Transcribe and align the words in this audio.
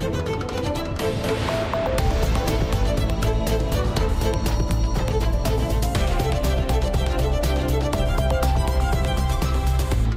Thank 0.00 0.28
you. 0.28 0.29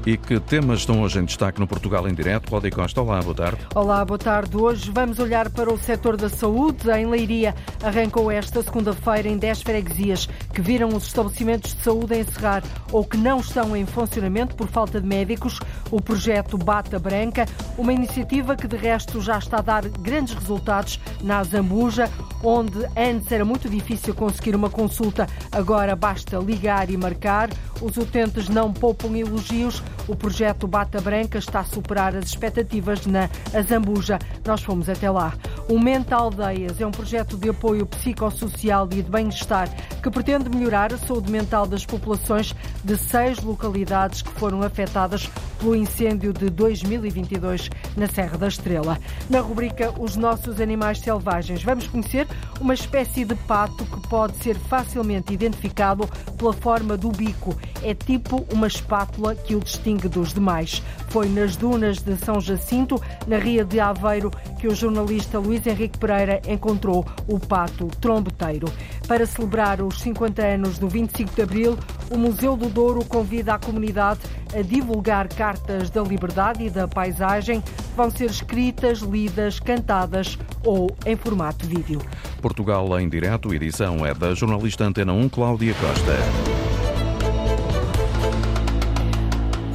E 0.05 0.17
que 0.17 0.37
temas 0.37 0.79
estão 0.79 1.01
hoje 1.01 1.17
em 1.17 1.23
destaque 1.23 1.61
no 1.61 1.67
Portugal 1.67 2.05
em 2.09 2.13
Direto? 2.13 2.49
Cláudia 2.49 2.71
Costa, 2.71 3.01
olá, 3.01 3.21
boa 3.21 3.33
tarde. 3.33 3.59
Olá, 3.73 4.03
boa 4.03 4.17
tarde. 4.17 4.57
Hoje 4.57 4.91
vamos 4.91 5.17
olhar 5.17 5.49
para 5.49 5.73
o 5.73 5.77
setor 5.77 6.17
da 6.17 6.27
saúde. 6.27 6.91
Em 6.91 7.05
Leiria 7.05 7.55
arrancou 7.81 8.29
esta 8.29 8.61
segunda-feira 8.61 9.29
em 9.29 9.37
10 9.37 9.61
freguesias 9.61 10.27
que 10.53 10.61
viram 10.61 10.89
os 10.89 11.07
estabelecimentos 11.07 11.73
de 11.73 11.81
saúde 11.83 12.15
a 12.15 12.17
encerrar 12.17 12.63
ou 12.91 13.05
que 13.05 13.15
não 13.15 13.39
estão 13.39 13.77
em 13.77 13.85
funcionamento 13.85 14.55
por 14.55 14.67
falta 14.67 14.99
de 14.99 15.07
médicos 15.07 15.61
o 15.89 16.01
projeto 16.01 16.57
Bata 16.57 16.99
Branca, 16.99 17.45
uma 17.77 17.93
iniciativa 17.93 18.57
que 18.57 18.67
de 18.67 18.75
resto 18.75 19.21
já 19.21 19.37
está 19.37 19.59
a 19.59 19.61
dar 19.61 19.87
grandes 19.87 20.33
resultados 20.33 20.99
na 21.21 21.41
Zambuja, 21.43 22.09
onde 22.43 22.85
antes 22.97 23.31
era 23.31 23.45
muito 23.45 23.69
difícil 23.69 24.13
conseguir 24.13 24.53
uma 24.55 24.69
consulta, 24.69 25.27
agora 25.49 25.95
basta 25.95 26.37
ligar 26.39 26.89
e 26.89 26.97
marcar. 26.97 27.49
Os 27.81 27.97
utentes 27.97 28.47
não 28.49 28.71
poupam 28.71 29.17
elogios. 29.17 29.83
O 30.07 30.15
projeto 30.15 30.67
Bata 30.67 30.99
Branca 30.99 31.37
está 31.37 31.61
a 31.61 31.63
superar 31.63 32.15
as 32.15 32.25
expectativas 32.25 33.05
na 33.05 33.29
Azambuja. 33.53 34.19
Nós 34.45 34.61
fomos 34.61 34.89
até 34.89 35.09
lá. 35.09 35.33
O 35.69 35.79
Mente 35.79 36.13
Aldeias 36.13 36.81
é 36.81 36.85
um 36.85 36.91
projeto 36.91 37.37
de 37.37 37.49
apoio 37.49 37.85
psicossocial 37.85 38.85
e 38.91 39.01
de 39.01 39.09
bem-estar 39.09 39.69
que 40.01 40.09
pretende 40.11 40.49
melhorar 40.49 40.93
a 40.93 40.97
saúde 40.97 41.31
mental 41.31 41.65
das 41.65 41.85
populações 41.85 42.53
de 42.83 42.97
seis 42.97 43.41
localidades 43.41 44.21
que 44.21 44.31
foram 44.31 44.61
afetadas 44.61 45.29
pelo 45.57 45.75
incêndio 45.75 46.33
de 46.33 46.49
2022 46.49 47.69
na 47.95 48.07
Serra 48.07 48.37
da 48.37 48.49
Estrela. 48.49 48.99
Na 49.29 49.39
rubrica 49.39 49.93
Os 49.97 50.17
Nossos 50.17 50.59
Animais 50.59 50.99
Selvagens, 50.99 51.63
vamos 51.63 51.87
conhecer 51.87 52.27
uma 52.59 52.73
espécie 52.73 53.23
de 53.23 53.35
pato 53.35 53.85
que 53.85 54.07
pode 54.09 54.35
ser 54.43 54.55
facilmente 54.55 55.33
identificado 55.33 56.05
pela 56.37 56.51
forma 56.51 56.97
do 56.97 57.09
bico. 57.09 57.57
É 57.81 57.93
tipo 57.93 58.45
uma 58.51 58.67
espátula 58.67 59.35
que 59.35 59.55
o 59.55 59.61
distingue 59.61 59.92
dos 59.97 60.33
demais. 60.33 60.81
Foi 61.09 61.27
nas 61.29 61.55
dunas 61.55 61.99
de 61.99 62.15
São 62.17 62.39
Jacinto, 62.39 63.01
na 63.27 63.37
Ria 63.37 63.63
de 63.63 63.79
Aveiro, 63.79 64.31
que 64.59 64.67
o 64.67 64.75
jornalista 64.75 65.39
Luís 65.39 65.65
Henrique 65.65 65.97
Pereira 65.97 66.41
encontrou 66.47 67.05
o 67.27 67.39
pato 67.39 67.87
trombeteiro. 67.99 68.67
Para 69.07 69.25
celebrar 69.25 69.81
os 69.81 69.99
50 70.01 70.41
anos 70.41 70.77
do 70.77 70.87
25 70.87 71.35
de 71.35 71.41
Abril, 71.41 71.77
o 72.09 72.17
Museu 72.17 72.55
do 72.55 72.69
Douro 72.69 73.03
convida 73.05 73.53
a 73.53 73.59
comunidade 73.59 74.21
a 74.53 74.61
divulgar 74.61 75.27
cartas 75.27 75.89
da 75.89 76.01
liberdade 76.01 76.65
e 76.65 76.69
da 76.69 76.87
paisagem. 76.87 77.63
Vão 77.95 78.09
ser 78.09 78.29
escritas, 78.29 78.99
lidas, 78.99 79.59
cantadas 79.59 80.37
ou 80.63 80.95
em 81.05 81.15
formato 81.15 81.65
vídeo. 81.65 82.01
Portugal 82.41 82.99
em 82.99 83.09
direto, 83.09 83.53
edição 83.53 84.05
é 84.05 84.13
da 84.13 84.33
jornalista 84.33 84.85
Antena 84.85 85.13
1 85.13 85.29
Cláudia 85.29 85.73
Costa. 85.75 86.52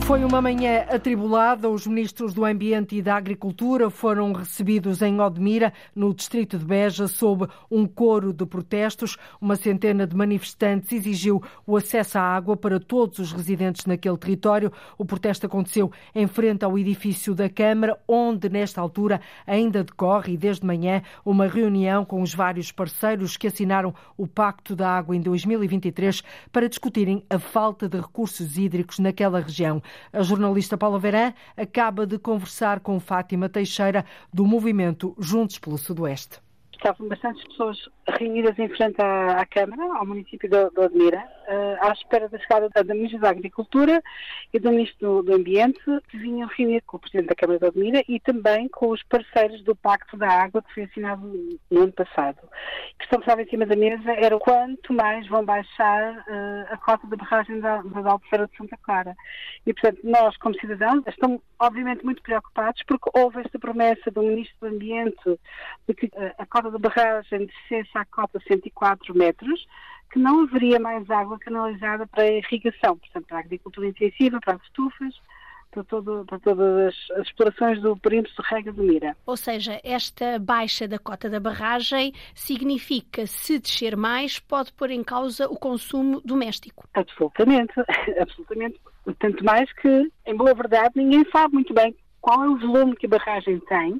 Foi 0.08 0.24
uma 0.24 0.40
manhã 0.40 0.86
atribulada. 0.88 1.68
Os 1.68 1.86
ministros 1.86 2.32
do 2.32 2.42
Ambiente 2.42 2.96
e 2.96 3.02
da 3.02 3.14
Agricultura 3.14 3.90
foram 3.90 4.32
recebidos 4.32 5.02
em 5.02 5.20
Odmira, 5.20 5.70
no 5.94 6.14
distrito 6.14 6.56
de 6.56 6.64
Beja, 6.64 7.06
sob 7.06 7.46
um 7.70 7.86
coro 7.86 8.32
de 8.32 8.46
protestos. 8.46 9.18
Uma 9.38 9.54
centena 9.54 10.06
de 10.06 10.16
manifestantes 10.16 10.92
exigiu 10.92 11.42
o 11.66 11.76
acesso 11.76 12.16
à 12.16 12.22
água 12.22 12.56
para 12.56 12.80
todos 12.80 13.18
os 13.18 13.32
residentes 13.32 13.84
naquele 13.84 14.16
território. 14.16 14.72
O 14.96 15.04
protesto 15.04 15.44
aconteceu 15.44 15.92
em 16.14 16.26
frente 16.26 16.64
ao 16.64 16.78
edifício 16.78 17.34
da 17.34 17.50
Câmara, 17.50 18.00
onde, 18.08 18.48
nesta 18.48 18.80
altura, 18.80 19.20
ainda 19.46 19.84
decorre, 19.84 20.38
desde 20.38 20.64
manhã, 20.64 21.02
uma 21.22 21.46
reunião 21.46 22.02
com 22.02 22.22
os 22.22 22.32
vários 22.32 22.72
parceiros 22.72 23.36
que 23.36 23.46
assinaram 23.46 23.94
o 24.16 24.26
Pacto 24.26 24.74
da 24.74 24.88
Água 24.88 25.14
em 25.14 25.20
2023 25.20 26.22
para 26.50 26.66
discutirem 26.66 27.22
a 27.28 27.38
falta 27.38 27.86
de 27.86 28.00
recursos 28.00 28.56
hídricos 28.56 28.98
naquela 28.98 29.38
região. 29.38 29.82
A 30.12 30.22
jornalista 30.22 30.78
Paula 30.78 30.98
Verã 30.98 31.32
acaba 31.56 32.06
de 32.06 32.18
conversar 32.18 32.80
com 32.80 32.98
Fátima 33.00 33.48
Teixeira, 33.48 34.04
do 34.32 34.46
movimento 34.46 35.14
Juntos 35.18 35.58
pelo 35.58 35.78
Sudoeste. 35.78 36.40
Estavam 36.72 37.08
bastantes 37.08 37.44
pessoas 37.48 37.76
reunidas 38.16 38.58
em 38.58 38.68
frente 38.68 39.00
à, 39.00 39.40
à 39.40 39.46
Câmara, 39.46 39.82
ao 39.98 40.06
município 40.06 40.48
de, 40.48 40.70
de 40.70 40.80
Odmira, 40.80 41.18
uh, 41.18 41.86
à 41.86 41.92
espera 41.92 42.28
da 42.28 42.38
chegada 42.38 42.68
da 42.68 42.94
Ministra 42.94 43.20
da 43.20 43.30
Agricultura 43.30 44.02
e 44.52 44.58
do 44.58 44.70
Ministro 44.70 44.98
do, 44.98 45.22
do, 45.24 45.34
Ambiente, 45.34 45.80
que 46.08 46.18
vinham 46.18 46.48
reunir 46.56 46.82
com 46.82 46.96
o 46.96 47.00
Presidente 47.00 47.28
da 47.28 47.34
Câmara 47.34 47.58
de 47.58 47.66
Odmira 47.66 48.02
e 48.08 48.18
também 48.20 48.68
com 48.68 48.90
os 48.90 49.02
parceiros 49.04 49.62
do 49.62 49.76
Pacto 49.76 50.16
da 50.16 50.28
Água, 50.28 50.62
que 50.62 50.74
foi 50.74 50.84
assinado 50.84 51.22
no 51.70 51.82
ano 51.82 51.92
passado. 51.92 52.38
A 52.42 52.98
questão 52.98 53.18
que 53.18 53.24
estava 53.24 53.42
em 53.42 53.48
cima 53.48 53.66
da 53.66 53.76
mesa 53.76 54.12
era 54.12 54.38
quanto 54.38 54.92
mais 54.92 55.26
vão 55.28 55.44
baixar 55.44 56.14
uh, 56.14 56.72
a 56.72 56.76
cota 56.78 57.06
da 57.06 57.16
barragem 57.16 57.60
da, 57.60 57.82
da 57.82 58.10
Albufeira 58.10 58.46
de 58.46 58.56
Santa 58.56 58.76
Clara. 58.82 59.14
E, 59.66 59.72
portanto, 59.72 60.00
nós, 60.04 60.36
como 60.38 60.58
cidadãos, 60.58 61.02
estamos 61.06 61.40
obviamente 61.58 62.04
muito 62.04 62.22
preocupados 62.22 62.82
porque 62.86 63.10
houve 63.14 63.40
esta 63.40 63.58
promessa 63.58 64.10
do 64.10 64.22
Ministro 64.22 64.56
do 64.60 64.74
Ambiente 64.74 65.40
de 65.86 65.94
que 65.94 66.06
uh, 66.06 66.32
a 66.38 66.46
cota 66.46 66.70
da 66.70 66.78
barragem 66.78 67.46
descesse 67.46 67.97
à 68.00 68.04
cota 68.04 68.40
104 68.46 69.14
metros, 69.14 69.66
que 70.10 70.18
não 70.18 70.42
haveria 70.42 70.80
mais 70.80 71.08
água 71.10 71.38
canalizada 71.38 72.06
para 72.06 72.22
a 72.22 72.32
irrigação, 72.32 72.96
portanto, 72.96 73.26
para 73.26 73.36
a 73.38 73.40
agricultura 73.40 73.88
intensiva, 73.88 74.40
para 74.40 74.54
as 74.54 74.62
estufas, 74.62 75.14
para, 75.70 75.84
todo, 75.84 76.24
para 76.24 76.38
todas 76.38 76.94
as, 77.10 77.26
explorações 77.26 77.80
do 77.80 77.96
perímetro 77.96 78.32
de 78.34 78.48
rega 78.48 78.72
do 78.72 78.82
Mira. 78.82 79.16
Ou 79.26 79.36
seja, 79.36 79.80
esta 79.84 80.38
baixa 80.38 80.88
da 80.88 80.98
cota 80.98 81.28
da 81.28 81.38
barragem 81.38 82.12
significa, 82.34 83.26
se 83.26 83.58
descer 83.58 83.96
mais, 83.96 84.38
pode 84.38 84.72
pôr 84.72 84.90
em 84.90 85.04
causa 85.04 85.46
o 85.46 85.56
consumo 85.56 86.20
doméstico? 86.24 86.88
Absolutamente, 86.94 87.74
absolutamente. 88.18 88.80
Tanto 89.18 89.44
mais 89.44 89.70
que, 89.74 90.10
em 90.26 90.36
boa 90.36 90.54
verdade, 90.54 90.92
ninguém 90.96 91.24
sabe 91.30 91.54
muito 91.54 91.72
bem 91.72 91.94
qual 92.28 92.44
é 92.44 92.48
o 92.50 92.58
volume 92.58 92.94
que 92.94 93.06
a 93.06 93.08
barragem 93.08 93.58
tem, 93.60 93.98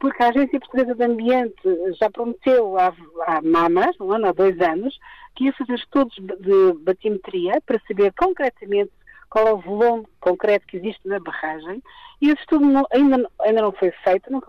porque 0.00 0.20
a 0.20 0.30
Agência 0.30 0.58
Portuguesa 0.58 0.96
de 0.96 1.04
Ambiente 1.04 1.62
já 2.00 2.10
prometeu 2.10 2.76
há, 2.76 2.92
mamas, 3.40 3.94
um 4.00 4.10
ano, 4.10 4.26
há 4.26 4.32
dois 4.32 4.60
anos, 4.60 4.98
que 5.36 5.44
ia 5.44 5.52
fazer 5.52 5.74
estudos 5.74 6.16
de 6.16 6.72
batimetria 6.80 7.60
para 7.64 7.80
saber 7.86 8.12
concretamente 8.18 8.90
qual 9.30 9.46
é 9.46 9.52
o 9.52 9.58
volume 9.58 10.04
concreto 10.18 10.66
que 10.66 10.78
existe 10.78 11.06
na 11.06 11.20
barragem, 11.20 11.80
e 12.20 12.30
esse 12.30 12.40
estudo 12.40 12.66
não, 12.66 12.84
ainda, 12.92 13.30
ainda 13.42 13.62
não 13.62 13.70
foi 13.70 13.92
feito, 14.02 14.28
não, 14.32 14.42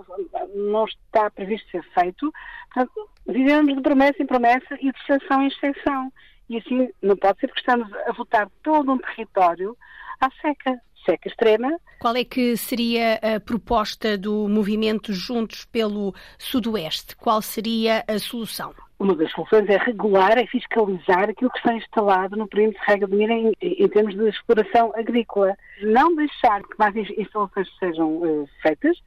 não, 0.56 0.86
está 0.86 1.30
previsto 1.30 1.70
ser 1.70 1.84
feito. 1.94 2.34
Portanto, 2.74 3.10
vivemos 3.28 3.76
de 3.76 3.82
promessa 3.84 4.24
em 4.24 4.26
promessa 4.26 4.74
e 4.82 4.92
de 4.92 5.00
exceção 5.02 5.44
em 5.44 5.50
exceção. 5.50 6.12
E 6.50 6.58
assim 6.58 6.90
não 7.00 7.16
pode 7.16 7.40
ser 7.42 7.48
porque 7.48 7.60
estamos 7.60 7.94
a 8.08 8.12
votar 8.14 8.50
todo 8.64 8.92
um 8.92 8.98
território 8.98 9.78
à 10.20 10.32
seca 10.42 10.82
seca 11.10 11.28
extrema. 11.28 11.80
Qual 12.00 12.16
é 12.16 12.24
que 12.24 12.56
seria 12.56 13.16
a 13.16 13.40
proposta 13.40 14.18
do 14.18 14.48
movimento 14.48 15.12
Juntos 15.12 15.66
pelo 15.66 16.14
Sudoeste? 16.38 17.16
Qual 17.16 17.42
seria 17.42 18.04
a 18.08 18.20
solução? 18.20 18.74
Uma 19.00 19.16
das 19.16 19.32
soluções 19.32 19.68
é 19.70 19.78
regular, 19.78 20.38
é 20.38 20.46
fiscalizar 20.46 21.30
aquilo 21.30 21.50
que 21.50 21.58
está 21.58 21.74
instalado 21.74 22.36
no 22.36 22.48
perímetro 22.48 22.82
de 22.82 22.92
rega 22.92 23.08
de 23.08 23.16
mira 23.16 23.34
em, 23.34 23.54
em, 23.62 23.88
termos 23.88 24.14
de 24.14 24.28
exploração 24.28 24.92
agrícola. 24.94 25.56
Não 25.82 26.14
deixar 26.16 26.62
que 26.64 26.78
mais 26.78 26.96
instalações 26.96 27.68
sejam 27.80 28.10
uh, 28.18 28.50
feitas 28.62 28.98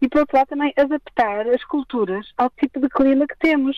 e, 0.00 0.08
por 0.08 0.20
outro 0.20 0.36
lado, 0.36 0.48
também 0.48 0.72
adaptar 0.76 1.48
as 1.48 1.64
culturas 1.64 2.26
ao 2.36 2.50
tipo 2.50 2.80
de 2.80 2.88
clima 2.90 3.26
que 3.26 3.38
temos. 3.38 3.76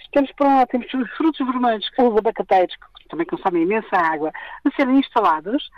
Estamos, 0.00 0.30
por 0.32 0.46
um 0.46 0.56
lado, 0.56 0.68
temos 0.68 0.88
frutos 1.16 1.44
vermelhos, 1.44 1.90
os 1.98 2.16
abacateiros, 2.16 2.76
que 2.76 3.08
também 3.08 3.26
consomem 3.26 3.64
imensa 3.64 3.96
água, 3.96 4.32
a 4.64 4.70
serem 4.76 5.00
instalados 5.00 5.70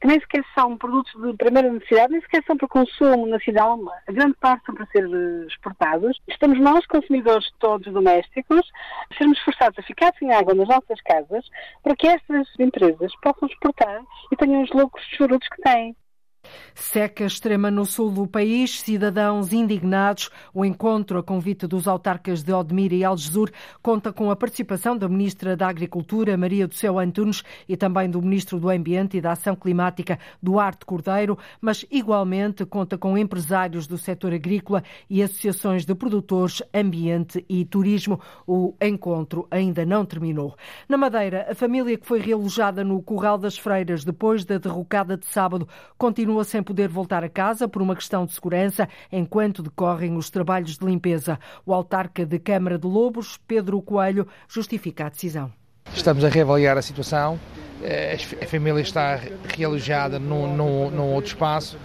que 0.00 0.06
nem 0.06 0.20
sequer 0.20 0.44
são 0.54 0.76
produtos 0.76 1.12
de 1.20 1.36
primeira 1.36 1.70
necessidade, 1.70 2.12
nem 2.12 2.20
sequer 2.22 2.42
são 2.44 2.56
para 2.56 2.68
consumo 2.68 3.26
nacional, 3.26 3.78
a 4.06 4.12
grande 4.12 4.34
parte 4.40 4.64
são 4.64 4.74
para 4.74 4.86
ser 4.86 5.04
eh, 5.04 5.46
exportados. 5.46 6.18
Estamos 6.28 6.60
nós, 6.60 6.86
consumidores 6.86 7.50
todos 7.58 7.92
domésticos, 7.92 8.70
sermos 9.16 9.38
forçados 9.40 9.78
a 9.78 9.82
ficar 9.82 10.12
sem 10.18 10.32
água 10.32 10.54
nas 10.54 10.68
nossas 10.68 11.00
casas 11.02 11.44
para 11.82 11.96
que 11.96 12.06
estas 12.06 12.46
empresas 12.58 13.12
possam 13.22 13.48
exportar 13.48 14.02
e 14.30 14.36
tenham 14.36 14.62
os 14.62 14.70
loucos 14.70 15.02
frutos 15.16 15.48
que 15.48 15.62
têm. 15.62 15.96
Seca 16.74 17.24
extrema 17.24 17.70
no 17.70 17.84
sul 17.84 18.10
do 18.10 18.26
país, 18.26 18.80
cidadãos 18.80 19.52
indignados. 19.52 20.30
O 20.54 20.64
encontro 20.64 21.18
a 21.18 21.22
convite 21.22 21.66
dos 21.66 21.88
autarcas 21.88 22.42
de 22.42 22.52
Odmira 22.52 22.94
e 22.94 23.04
Algesur 23.04 23.50
conta 23.82 24.12
com 24.12 24.30
a 24.30 24.36
participação 24.36 24.96
da 24.96 25.08
Ministra 25.08 25.56
da 25.56 25.68
Agricultura, 25.68 26.36
Maria 26.36 26.66
do 26.66 26.74
Céu 26.74 26.98
Antunes, 26.98 27.42
e 27.68 27.76
também 27.76 28.08
do 28.08 28.22
Ministro 28.22 28.58
do 28.58 28.68
Ambiente 28.70 29.16
e 29.16 29.20
da 29.20 29.32
Ação 29.32 29.56
Climática, 29.56 30.18
Duarte 30.42 30.84
Cordeiro, 30.84 31.38
mas 31.60 31.84
igualmente 31.90 32.64
conta 32.64 32.96
com 32.96 33.18
empresários 33.18 33.86
do 33.86 33.98
setor 33.98 34.32
agrícola 34.32 34.82
e 35.08 35.22
associações 35.22 35.84
de 35.84 35.94
produtores, 35.94 36.62
ambiente 36.72 37.44
e 37.48 37.64
turismo. 37.64 38.20
O 38.46 38.74
encontro 38.80 39.46
ainda 39.50 39.84
não 39.84 40.04
terminou. 40.04 40.56
Na 40.88 40.96
Madeira, 40.96 41.46
a 41.50 41.54
família 41.54 41.96
que 41.96 42.06
foi 42.06 42.20
realojada 42.20 42.84
no 42.84 43.02
Curral 43.02 43.38
das 43.38 43.58
Freiras 43.58 44.04
depois 44.04 44.44
da 44.44 44.58
derrocada 44.58 45.16
de 45.16 45.26
sábado 45.26 45.68
continua 45.96 46.37
continua 46.38 46.44
sem 46.44 46.62
poder 46.62 46.88
voltar 46.88 47.24
a 47.24 47.28
casa 47.28 47.68
por 47.68 47.82
uma 47.82 47.94
questão 47.94 48.24
de 48.24 48.32
segurança 48.32 48.88
enquanto 49.10 49.62
decorrem 49.62 50.16
os 50.16 50.30
trabalhos 50.30 50.78
de 50.78 50.84
limpeza. 50.84 51.38
O 51.64 51.72
autarca 51.72 52.24
de 52.24 52.38
Câmara 52.38 52.78
de 52.78 52.86
Lobos, 52.86 53.38
Pedro 53.46 53.80
Coelho, 53.82 54.26
justifica 54.48 55.06
a 55.06 55.08
decisão. 55.08 55.52
Estamos 55.92 56.24
a 56.24 56.28
reavaliar 56.28 56.76
a 56.76 56.82
situação. 56.82 57.38
Eh, 57.82 58.16
a 58.42 58.46
família 58.46 58.80
está 58.80 59.20
realojada 59.56 60.18
num, 60.18 60.54
num, 60.54 60.90
num 60.90 61.12
outro 61.14 61.30
espaço 61.30 61.78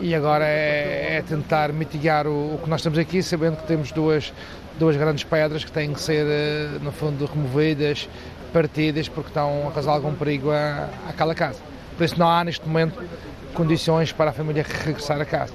e 0.00 0.14
agora 0.14 0.46
é, 0.46 1.16
é 1.16 1.22
tentar 1.22 1.72
mitigar 1.72 2.26
o, 2.26 2.54
o, 2.54 2.60
que 2.62 2.70
nós 2.70 2.82
temos 2.82 2.98
aqui, 2.98 3.22
sabendo 3.22 3.56
que 3.56 3.66
temos 3.66 3.90
duas, 3.92 4.32
duas 4.78 4.96
grandes 4.96 5.24
pedras 5.24 5.64
que 5.64 5.72
têm 5.72 5.92
que 5.92 6.00
ser, 6.00 6.26
eh, 6.26 6.78
no 6.80 6.92
fundo, 6.92 7.26
removidas, 7.26 8.08
partidas, 8.52 9.08
porque 9.08 9.28
estão 9.28 9.68
a 9.68 9.72
causar 9.72 9.92
algum 9.92 10.14
perigo 10.14 10.50
à, 10.50 10.88
àquela 11.08 11.34
casa. 11.34 11.60
Por 11.96 12.04
isso 12.04 12.18
não 12.18 12.30
há 12.30 12.44
neste 12.44 12.66
momento 12.66 13.02
condições 13.54 14.12
para 14.12 14.30
a 14.30 14.32
família 14.32 14.64
regressar 14.84 15.20
a 15.20 15.24
casa. 15.24 15.52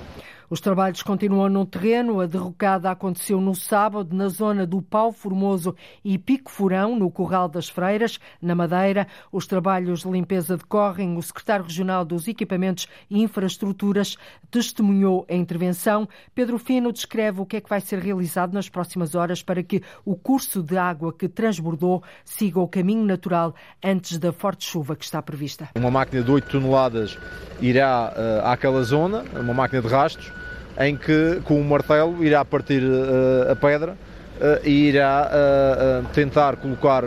Os 0.50 0.60
trabalhos 0.62 1.02
continuam 1.02 1.50
no 1.50 1.66
terreno. 1.66 2.22
A 2.22 2.26
derrocada 2.26 2.92
aconteceu 2.92 3.42
no 3.42 3.56
sábado, 3.56 4.16
na 4.16 4.28
zona 4.28 4.66
do 4.66 4.82
Pau 4.82 5.12
Formoso 5.12 5.76
e 6.04 6.18
Pico 6.18 6.52
Furão, 6.52 6.96
no 6.96 7.10
Corral 7.10 7.48
das 7.48 7.68
Freiras, 7.68 8.20
na 8.42 8.54
Madeira. 8.54 9.08
Os 9.32 9.48
trabalhos 9.48 10.02
de 10.02 10.10
limpeza 10.10 10.58
decorrem. 10.58 11.18
O 11.18 11.22
secretário 11.22 11.66
regional 11.66 12.06
dos 12.06 12.28
Equipamentos 12.28 12.88
e 13.10 13.22
Infraestruturas 13.22 14.18
testemunhou 14.52 15.26
a 15.30 15.34
intervenção. 15.34 16.08
Pedro 16.34 16.58
Fino 16.58 16.92
descreve 16.92 17.42
o 17.42 17.46
que 17.46 17.58
é 17.58 17.62
que 17.62 17.70
vai 17.70 17.82
ser 17.82 18.00
realizado 18.00 18.54
nas 18.54 18.70
próximas 18.70 19.16
horas 19.16 19.42
para 19.42 19.64
que 19.64 19.82
o 20.04 20.16
curso 20.16 20.62
de 20.62 20.78
água 20.78 21.12
que 21.12 21.28
transbordou 21.28 22.04
siga 22.24 22.60
o 22.60 22.68
caminho 22.68 23.04
natural 23.04 23.54
antes 23.84 24.18
da 24.18 24.32
forte 24.32 24.66
chuva 24.66 24.96
que 24.96 25.06
está 25.06 25.22
prevista. 25.22 25.70
Uma 25.76 25.92
máquina 25.92 26.24
de 26.24 26.32
8 26.32 26.50
toneladas 26.50 27.18
irá 27.60 28.14
uh, 28.16 28.48
àquela 28.48 28.84
zona, 28.84 29.24
uma 29.34 29.54
máquina 29.54 29.82
de 29.82 29.88
rastros, 29.88 30.32
em 30.80 30.96
que 30.96 31.42
com 31.46 31.60
o 31.60 31.64
martelo 31.64 32.24
irá 32.24 32.44
partir 32.44 32.84
uh, 32.84 33.52
a 33.52 33.56
pedra 33.56 33.94
uh, 33.94 34.68
e 34.68 34.90
irá 34.90 35.30
uh, 35.32 36.06
tentar 36.14 36.58
colocar 36.58 37.04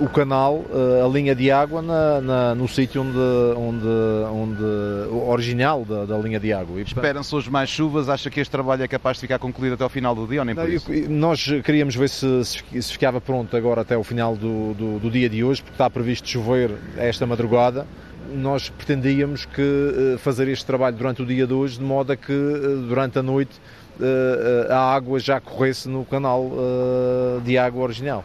o 0.00 0.08
canal, 0.08 0.64
a 1.04 1.08
linha 1.08 1.34
de 1.34 1.50
água, 1.50 1.82
na, 1.82 2.20
na, 2.20 2.54
no 2.54 2.66
sítio 2.68 3.02
onde, 3.02 3.18
onde, 3.56 3.86
onde, 4.32 4.64
original 5.28 5.84
da, 5.84 6.04
da 6.04 6.16
linha 6.18 6.40
de 6.40 6.52
água. 6.52 6.80
Esperam-se 6.80 7.34
hoje 7.34 7.50
mais 7.50 7.68
chuvas? 7.68 8.08
Acha 8.08 8.30
que 8.30 8.40
este 8.40 8.50
trabalho 8.50 8.82
é 8.82 8.88
capaz 8.88 9.16
de 9.16 9.22
ficar 9.22 9.38
concluído 9.38 9.74
até 9.74 9.84
ao 9.84 9.90
final 9.90 10.14
do 10.14 10.26
dia 10.26 10.40
ou 10.40 10.44
nem 10.44 10.54
por 10.54 10.68
isso? 10.68 10.90
Nós 11.08 11.46
queríamos 11.64 11.94
ver 11.94 12.08
se, 12.08 12.44
se 12.44 12.92
ficava 12.92 13.20
pronto 13.20 13.56
agora 13.56 13.82
até 13.82 13.96
o 13.96 14.04
final 14.04 14.36
do, 14.36 14.74
do, 14.74 14.98
do 14.98 15.10
dia 15.10 15.28
de 15.28 15.44
hoje, 15.44 15.62
porque 15.62 15.74
está 15.74 15.88
previsto 15.90 16.28
chover 16.28 16.70
esta 16.96 17.26
madrugada 17.26 17.86
nós 18.32 18.68
pretendíamos 18.68 19.44
que 19.44 20.14
eh, 20.14 20.18
fazer 20.18 20.48
este 20.48 20.64
trabalho 20.64 20.96
durante 20.96 21.22
o 21.22 21.26
dia 21.26 21.46
de 21.46 21.52
hoje, 21.52 21.78
de 21.78 21.84
modo 21.84 22.12
a 22.12 22.16
que 22.16 22.32
eh, 22.32 22.86
durante 22.88 23.18
a 23.18 23.22
noite 23.22 23.60
eh, 24.00 24.66
a 24.70 24.94
água 24.94 25.18
já 25.18 25.40
corresse 25.40 25.88
no 25.88 26.04
canal 26.04 26.50
de 27.44 27.58
água 27.58 27.82
original. 27.82 28.24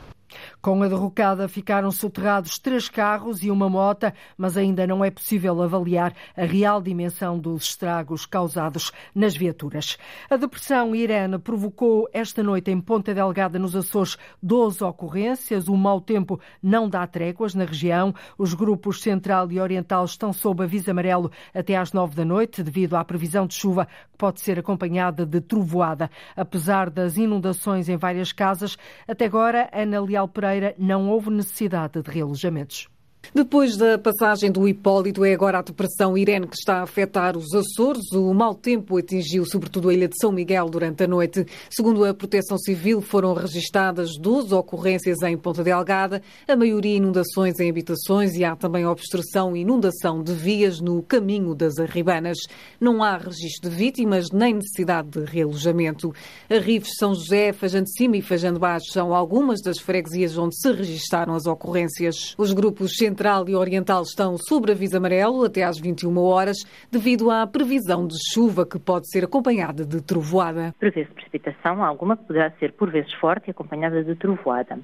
Com 0.65 0.81
a 0.81 0.87
derrocada 0.87 1.47
ficaram 1.47 1.91
soterrados 1.91 2.57
três 2.57 2.89
carros 2.89 3.43
e 3.43 3.51
uma 3.51 3.69
mota, 3.69 4.11
mas 4.35 4.57
ainda 4.57 4.87
não 4.87 5.05
é 5.05 5.11
possível 5.11 5.61
avaliar 5.61 6.11
a 6.35 6.43
real 6.43 6.81
dimensão 6.81 7.37
dos 7.37 7.65
estragos 7.65 8.25
causados 8.25 8.91
nas 9.13 9.37
viaturas. 9.37 9.95
A 10.27 10.35
depressão 10.35 10.95
Irene 10.95 11.37
provocou 11.37 12.09
esta 12.11 12.41
noite 12.41 12.71
em 12.71 12.81
Ponta 12.81 13.13
Delgada, 13.13 13.59
nos 13.59 13.75
Açores, 13.75 14.17
12 14.41 14.83
ocorrências. 14.83 15.67
O 15.67 15.77
mau 15.77 16.01
tempo 16.01 16.39
não 16.63 16.89
dá 16.89 17.05
tréguas 17.05 17.53
na 17.53 17.65
região. 17.65 18.11
Os 18.35 18.55
grupos 18.55 19.03
central 19.03 19.51
e 19.51 19.59
oriental 19.59 20.03
estão 20.03 20.33
sob 20.33 20.63
aviso 20.63 20.89
amarelo 20.89 21.29
até 21.53 21.75
às 21.75 21.93
nove 21.93 22.15
da 22.15 22.25
noite, 22.25 22.63
devido 22.63 22.95
à 22.95 23.05
previsão 23.05 23.45
de 23.45 23.53
chuva 23.53 23.85
que 23.85 24.17
pode 24.17 24.41
ser 24.41 24.57
acompanhada 24.57 25.27
de 25.27 25.41
trovoada. 25.41 26.09
Apesar 26.35 26.89
das 26.89 27.17
inundações 27.17 27.87
em 27.87 27.97
várias 27.97 28.33
casas, 28.33 28.79
até 29.07 29.25
agora, 29.25 29.69
Ana 29.71 30.01
Leal 30.01 30.27
Pereira 30.27 30.54
não 30.77 31.09
houve 31.09 31.29
necessidade 31.29 32.01
de 32.01 32.09
realojamentos. 32.09 32.87
Depois 33.33 33.75
da 33.77 33.97
passagem 33.97 34.51
do 34.51 34.67
Hipólito, 34.67 35.25
é 35.25 35.33
agora 35.33 35.59
a 35.59 35.61
depressão 35.61 36.17
Irene 36.17 36.47
que 36.47 36.55
está 36.55 36.79
a 36.79 36.83
afetar 36.83 37.37
os 37.37 37.53
Açores. 37.53 38.11
O 38.13 38.33
mau 38.33 38.53
tempo 38.53 38.97
atingiu 38.97 39.45
sobretudo 39.45 39.89
a 39.89 39.93
ilha 39.93 40.07
de 40.07 40.15
São 40.19 40.31
Miguel 40.31 40.69
durante 40.69 41.03
a 41.03 41.07
noite. 41.07 41.45
Segundo 41.69 42.05
a 42.05 42.13
Proteção 42.13 42.57
Civil, 42.57 43.01
foram 43.01 43.33
registadas 43.33 44.11
12 44.19 44.53
ocorrências 44.53 45.21
em 45.23 45.37
Ponta 45.37 45.63
Delgada, 45.63 46.21
a 46.47 46.55
maioria 46.55 46.95
inundações 46.95 47.59
em 47.59 47.69
habitações 47.69 48.33
e 48.35 48.43
há 48.43 48.55
também 48.55 48.85
obstrução 48.85 49.55
e 49.55 49.61
inundação 49.61 50.23
de 50.23 50.33
vias 50.33 50.79
no 50.79 51.01
caminho 51.03 51.53
das 51.55 51.77
Arribanas. 51.79 52.37
Não 52.79 53.03
há 53.03 53.17
registro 53.17 53.69
de 53.69 53.75
vítimas 53.75 54.27
nem 54.31 54.53
necessidade 54.53 55.09
de 55.09 55.25
realojamento. 55.25 56.13
Arrives 56.49 56.91
São 56.97 57.13
José, 57.13 57.53
Fajando 57.53 57.89
Cima 57.89 58.17
e 58.17 58.21
Fajando 58.21 58.59
Baixo 58.59 58.91
são 58.91 59.13
algumas 59.13 59.61
das 59.61 59.79
freguesias 59.79 60.37
onde 60.37 60.55
se 60.59 60.71
registaram 60.71 61.33
as 61.33 61.45
ocorrências. 61.45 62.35
Os 62.37 62.53
grupos 62.53 62.91
Central 63.15 63.47
e 63.47 63.55
Oriental 63.55 64.01
estão 64.01 64.35
sob 64.37 64.69
aviso 64.69 64.97
amarelo 64.97 65.45
até 65.45 65.63
às 65.63 65.79
21 65.79 66.17
horas, 66.19 66.57
devido 66.91 67.31
à 67.31 67.47
previsão 67.47 68.05
de 68.05 68.15
chuva 68.33 68.65
que 68.65 68.77
pode 68.77 69.09
ser 69.09 69.23
acompanhada 69.23 69.85
de 69.85 70.03
trovoada. 70.03 70.75
Prevê-se 70.77 71.09
precipitação 71.11 71.81
alguma 71.81 72.17
que 72.17 72.25
poderá 72.25 72.51
ser 72.59 72.73
por 72.73 72.91
vezes 72.91 73.13
forte 73.13 73.47
e 73.47 73.51
acompanhada 73.51 74.03
de 74.03 74.15
trovoada. 74.15 74.77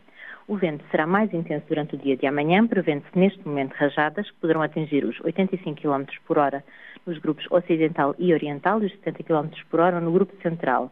O 0.48 0.56
vento 0.56 0.82
será 0.90 1.06
mais 1.06 1.34
intenso 1.34 1.66
durante 1.68 1.96
o 1.96 1.98
dia 1.98 2.16
de 2.16 2.26
amanhã, 2.26 2.66
prevendo-se 2.66 3.20
neste 3.20 3.46
momento 3.46 3.74
rajadas 3.74 4.26
que 4.32 4.38
poderão 4.40 4.62
atingir 4.62 5.04
os 5.04 5.20
85 5.20 5.82
km 5.82 6.06
por 6.26 6.38
hora 6.38 6.64
nos 7.06 7.18
grupos 7.18 7.46
ocidental 7.52 8.16
e 8.18 8.34
oriental 8.34 8.82
e 8.82 8.86
os 8.86 8.94
70 8.94 9.24
km 9.24 9.50
por 9.70 9.82
hora 9.82 10.00
no 10.00 10.14
grupo 10.14 10.34
central. 10.42 10.90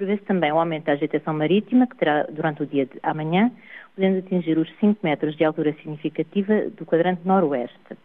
Prevê-se 0.00 0.24
também 0.24 0.50
o 0.50 0.58
aumento 0.58 0.86
da 0.86 0.92
agitação 0.92 1.34
marítima, 1.34 1.86
que 1.86 1.94
terá 1.94 2.22
durante 2.30 2.62
o 2.62 2.66
dia 2.66 2.86
de 2.86 2.98
amanhã 3.02 3.52
podendo 3.94 4.20
atingir 4.20 4.56
os 4.56 4.66
5 4.78 4.98
metros 5.02 5.36
de 5.36 5.44
altura 5.44 5.74
significativa 5.74 6.70
do 6.70 6.86
quadrante 6.86 7.20
noroeste. 7.22 7.98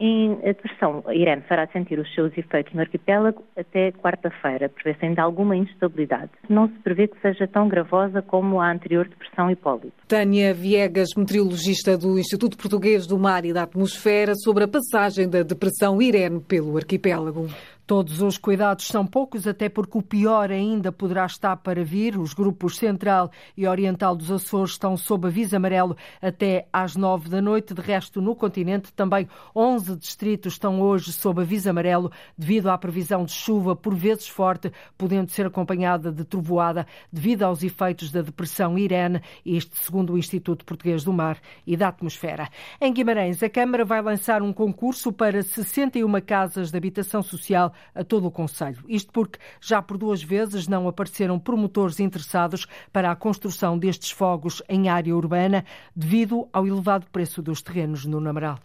Em, 0.00 0.32
a 0.42 0.46
depressão 0.46 1.04
Irene 1.12 1.42
fará 1.46 1.66
sentir 1.66 1.98
os 1.98 2.10
seus 2.14 2.32
efeitos 2.38 2.72
no 2.72 2.80
arquipélago 2.80 3.44
até 3.54 3.92
quarta-feira, 3.92 4.70
prevê-se 4.70 5.04
ainda 5.04 5.22
alguma 5.22 5.54
instabilidade. 5.54 6.30
Não 6.48 6.68
se 6.68 6.74
prevê 6.82 7.06
que 7.06 7.20
seja 7.20 7.46
tão 7.46 7.68
gravosa 7.68 8.22
como 8.22 8.58
a 8.58 8.72
anterior 8.72 9.06
depressão 9.06 9.50
Hipólito. 9.50 9.92
Tânia 10.08 10.54
Viegas, 10.54 11.08
meteorologista 11.14 11.98
do 11.98 12.18
Instituto 12.18 12.56
Português 12.56 13.06
do 13.06 13.18
Mar 13.18 13.44
e 13.44 13.52
da 13.52 13.64
Atmosfera, 13.64 14.34
sobre 14.36 14.64
a 14.64 14.68
passagem 14.68 15.28
da 15.28 15.42
depressão 15.42 16.00
Irene 16.00 16.40
pelo 16.40 16.78
arquipélago. 16.78 17.46
Todos 17.86 18.20
os 18.20 18.36
cuidados 18.36 18.88
são 18.88 19.06
poucos, 19.06 19.46
até 19.46 19.68
porque 19.68 19.96
o 19.96 20.02
pior 20.02 20.50
ainda 20.50 20.90
poderá 20.90 21.24
estar 21.24 21.56
para 21.58 21.84
vir. 21.84 22.18
Os 22.18 22.34
grupos 22.34 22.78
Central 22.78 23.30
e 23.56 23.64
Oriental 23.64 24.16
dos 24.16 24.28
Açores 24.28 24.72
estão 24.72 24.96
sob 24.96 25.28
aviso 25.28 25.54
amarelo 25.54 25.96
até 26.20 26.66
às 26.72 26.96
nove 26.96 27.28
da 27.28 27.40
noite. 27.40 27.72
De 27.72 27.80
resto, 27.80 28.20
no 28.20 28.34
continente, 28.34 28.92
também 28.92 29.28
11 29.54 29.94
distritos 29.98 30.54
estão 30.54 30.80
hoje 30.80 31.12
sob 31.12 31.42
aviso 31.42 31.70
amarelo 31.70 32.10
devido 32.36 32.70
à 32.70 32.76
previsão 32.76 33.24
de 33.24 33.30
chuva, 33.30 33.76
por 33.76 33.94
vezes 33.94 34.26
forte, 34.26 34.72
podendo 34.98 35.30
ser 35.30 35.46
acompanhada 35.46 36.10
de 36.10 36.24
trovoada 36.24 36.88
devido 37.12 37.44
aos 37.44 37.62
efeitos 37.62 38.10
da 38.10 38.20
depressão 38.20 38.76
Irene, 38.76 39.22
isto 39.44 39.76
segundo 39.76 40.14
o 40.14 40.18
Instituto 40.18 40.64
Português 40.64 41.04
do 41.04 41.12
Mar 41.12 41.38
e 41.64 41.76
da 41.76 41.86
Atmosfera. 41.86 42.48
Em 42.80 42.92
Guimarães, 42.92 43.44
a 43.44 43.48
Câmara 43.48 43.84
vai 43.84 44.02
lançar 44.02 44.42
um 44.42 44.52
concurso 44.52 45.12
para 45.12 45.40
61 45.40 46.20
casas 46.20 46.72
de 46.72 46.76
habitação 46.76 47.22
social 47.22 47.72
a 47.94 48.04
todo 48.04 48.26
o 48.26 48.30
Conselho. 48.30 48.84
Isto 48.88 49.12
porque 49.12 49.38
já 49.60 49.80
por 49.80 49.98
duas 49.98 50.22
vezes 50.22 50.68
não 50.68 50.88
apareceram 50.88 51.38
promotores 51.38 52.00
interessados 52.00 52.66
para 52.92 53.10
a 53.10 53.16
construção 53.16 53.78
destes 53.78 54.10
fogos 54.10 54.62
em 54.68 54.88
área 54.88 55.14
urbana 55.14 55.64
devido 55.94 56.48
ao 56.52 56.66
elevado 56.66 57.06
preço 57.10 57.42
dos 57.42 57.62
terrenos 57.62 58.04
no 58.04 58.20
Namaral. 58.20 58.58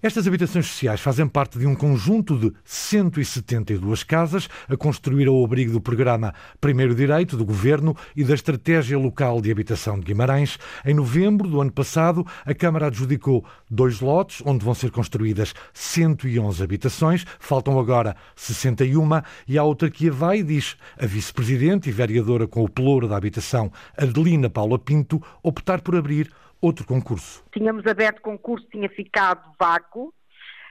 Estas 0.00 0.28
habitações 0.28 0.64
sociais 0.68 1.00
fazem 1.00 1.26
parte 1.26 1.58
de 1.58 1.66
um 1.66 1.74
conjunto 1.74 2.38
de 2.38 2.52
172 2.64 4.04
casas 4.04 4.48
a 4.68 4.76
construir 4.76 5.26
ao 5.26 5.44
abrigo 5.44 5.72
do 5.72 5.80
programa 5.80 6.32
Primeiro 6.60 6.94
Direito 6.94 7.36
do 7.36 7.44
Governo 7.44 7.96
e 8.14 8.22
da 8.22 8.32
Estratégia 8.32 8.96
Local 8.96 9.40
de 9.40 9.50
Habitação 9.50 9.98
de 9.98 10.06
Guimarães. 10.06 10.56
Em 10.86 10.94
novembro 10.94 11.48
do 11.48 11.60
ano 11.60 11.72
passado, 11.72 12.24
a 12.46 12.54
Câmara 12.54 12.86
adjudicou 12.86 13.44
dois 13.68 14.00
lotes, 14.00 14.40
onde 14.46 14.64
vão 14.64 14.72
ser 14.72 14.92
construídas 14.92 15.52
111 15.72 16.62
habitações. 16.62 17.26
Faltam 17.40 17.76
agora 17.76 18.14
61 18.36 19.20
e 19.48 19.58
a 19.58 19.62
autarquia 19.62 20.12
vai, 20.12 20.44
diz 20.44 20.76
a 20.96 21.06
vice-presidente 21.06 21.88
e 21.88 21.92
vereadora 21.92 22.46
com 22.46 22.62
o 22.62 22.68
pelouro 22.68 23.08
da 23.08 23.16
habitação, 23.16 23.72
Adelina 23.96 24.48
Paula 24.48 24.78
Pinto, 24.78 25.20
optar 25.42 25.80
por 25.80 25.96
abrir 25.96 26.30
outro 26.60 26.86
concurso. 26.86 27.44
Tínhamos 27.52 27.86
aberto 27.86 28.20
concurso, 28.20 28.66
tinha 28.68 28.88
ficado 28.88 29.52
vago. 29.58 30.14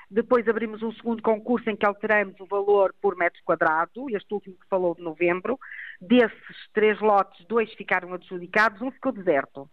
Depois 0.09 0.47
abrimos 0.47 0.81
um 0.81 0.91
segundo 0.93 1.21
concurso 1.21 1.69
em 1.69 1.75
que 1.75 1.85
alteramos 1.85 2.39
o 2.39 2.45
valor 2.45 2.95
por 3.01 3.17
metro 3.17 3.41
quadrado, 3.43 4.09
este 4.09 4.33
último 4.33 4.55
que 4.55 4.67
falou 4.69 4.95
de 4.95 5.01
novembro. 5.01 5.59
Desses 5.99 6.69
três 6.73 6.99
lotes, 7.01 7.45
dois 7.45 7.73
ficaram 7.73 8.13
adjudicados, 8.13 8.81
um 8.81 8.91
ficou 8.91 9.11
deserto. 9.11 9.69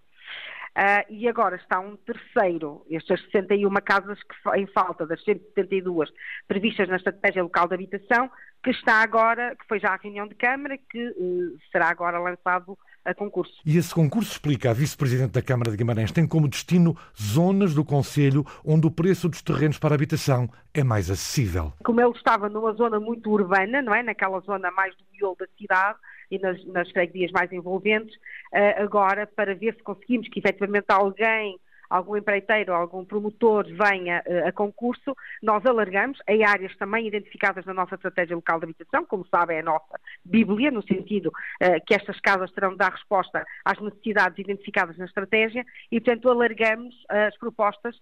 Uh, 0.76 1.06
e 1.09 1.28
agora 1.28 1.54
está 1.54 1.78
um 1.78 1.97
terceiro, 1.97 2.85
estas 2.90 3.21
61 3.26 3.73
casas 3.75 4.18
que 4.25 4.59
em 4.59 4.66
falta 4.66 5.06
das 5.06 5.23
172 5.23 6.11
previstas 6.49 6.88
na 6.88 6.97
estratégia 6.97 7.44
local 7.44 7.68
de 7.68 7.75
habitação, 7.75 8.28
que 8.61 8.71
está 8.71 8.94
agora, 8.94 9.54
que 9.54 9.64
foi 9.68 9.78
já 9.78 9.90
a 9.90 9.97
reunião 9.97 10.26
de 10.26 10.35
Câmara, 10.35 10.76
que 10.90 11.09
uh, 11.11 11.59
será 11.71 11.90
agora 11.90 12.18
lançado 12.18 12.76
a 13.04 13.14
concurso. 13.14 13.54
E 13.64 13.76
esse 13.76 13.94
concurso, 13.94 14.32
explica 14.32 14.70
a 14.70 14.73
Vice-Presidente 14.73 15.32
da 15.32 15.42
Câmara 15.42 15.70
de 15.70 15.76
Guimarães, 15.76 16.12
tem 16.12 16.26
como 16.26 16.49
destino 16.49 16.96
zonas 17.20 17.75
do 17.75 17.84
Conselho 17.84 18.44
onde 18.64 18.87
o 18.87 18.90
preço 18.90 19.28
dos 19.28 19.42
terrenos 19.42 19.78
para 19.78 19.94
habitação 19.94 20.49
é 20.73 20.82
mais 20.82 21.11
acessível. 21.11 21.73
Como 21.84 22.00
ele 22.00 22.12
estava 22.12 22.49
numa 22.49 22.73
zona 22.73 22.99
muito 22.99 23.30
urbana, 23.30 23.82
não 23.82 23.94
é? 23.94 24.02
Naquela 24.02 24.40
zona 24.40 24.70
mais 24.70 24.94
do 24.96 25.04
miolo 25.12 25.37
da 25.38 25.46
cidade, 25.58 25.99
e 26.30 26.38
nas, 26.38 26.64
nas 26.66 26.90
freguesias 26.90 27.30
mais 27.32 27.52
envolventes, 27.52 28.14
uh, 28.16 28.82
agora 28.82 29.26
para 29.26 29.54
ver 29.54 29.75
se 29.75 29.82
conseguimos 29.82 30.28
que 30.28 30.38
efetivamente 30.38 30.87
alguém 30.88 31.58
algum 31.94 32.16
empreiteiro, 32.16 32.74
algum 32.74 33.04
promotor 33.04 33.66
venha 33.66 34.22
uh, 34.26 34.48
a 34.48 34.52
concurso, 34.52 35.16
nós 35.40 35.64
alargamos 35.64 36.18
em 36.28 36.44
áreas 36.44 36.76
também 36.76 37.06
identificadas 37.06 37.64
na 37.64 37.72
nossa 37.72 37.94
estratégia 37.94 38.34
local 38.34 38.58
de 38.58 38.64
habitação, 38.64 39.06
como 39.06 39.24
sabem 39.28 39.58
é 39.58 39.60
a 39.60 39.64
nossa 39.64 40.00
Bíblia, 40.24 40.72
no 40.72 40.82
sentido 40.82 41.28
uh, 41.28 41.84
que 41.86 41.94
estas 41.94 42.18
casas 42.18 42.50
terão 42.50 42.72
de 42.72 42.78
dar 42.78 42.90
resposta 42.90 43.44
às 43.64 43.80
necessidades 43.80 44.38
identificadas 44.38 44.98
na 44.98 45.04
estratégia 45.04 45.64
e, 45.92 46.00
portanto, 46.00 46.28
alargamos 46.28 46.94
uh, 47.12 47.28
as 47.28 47.38
propostas 47.38 47.94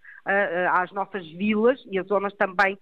às 0.73 0.93
nossas 0.93 1.27
vilas 1.33 1.79
e 1.91 1.99
as 1.99 2.07
zonas 2.07 2.33
também 2.35 2.79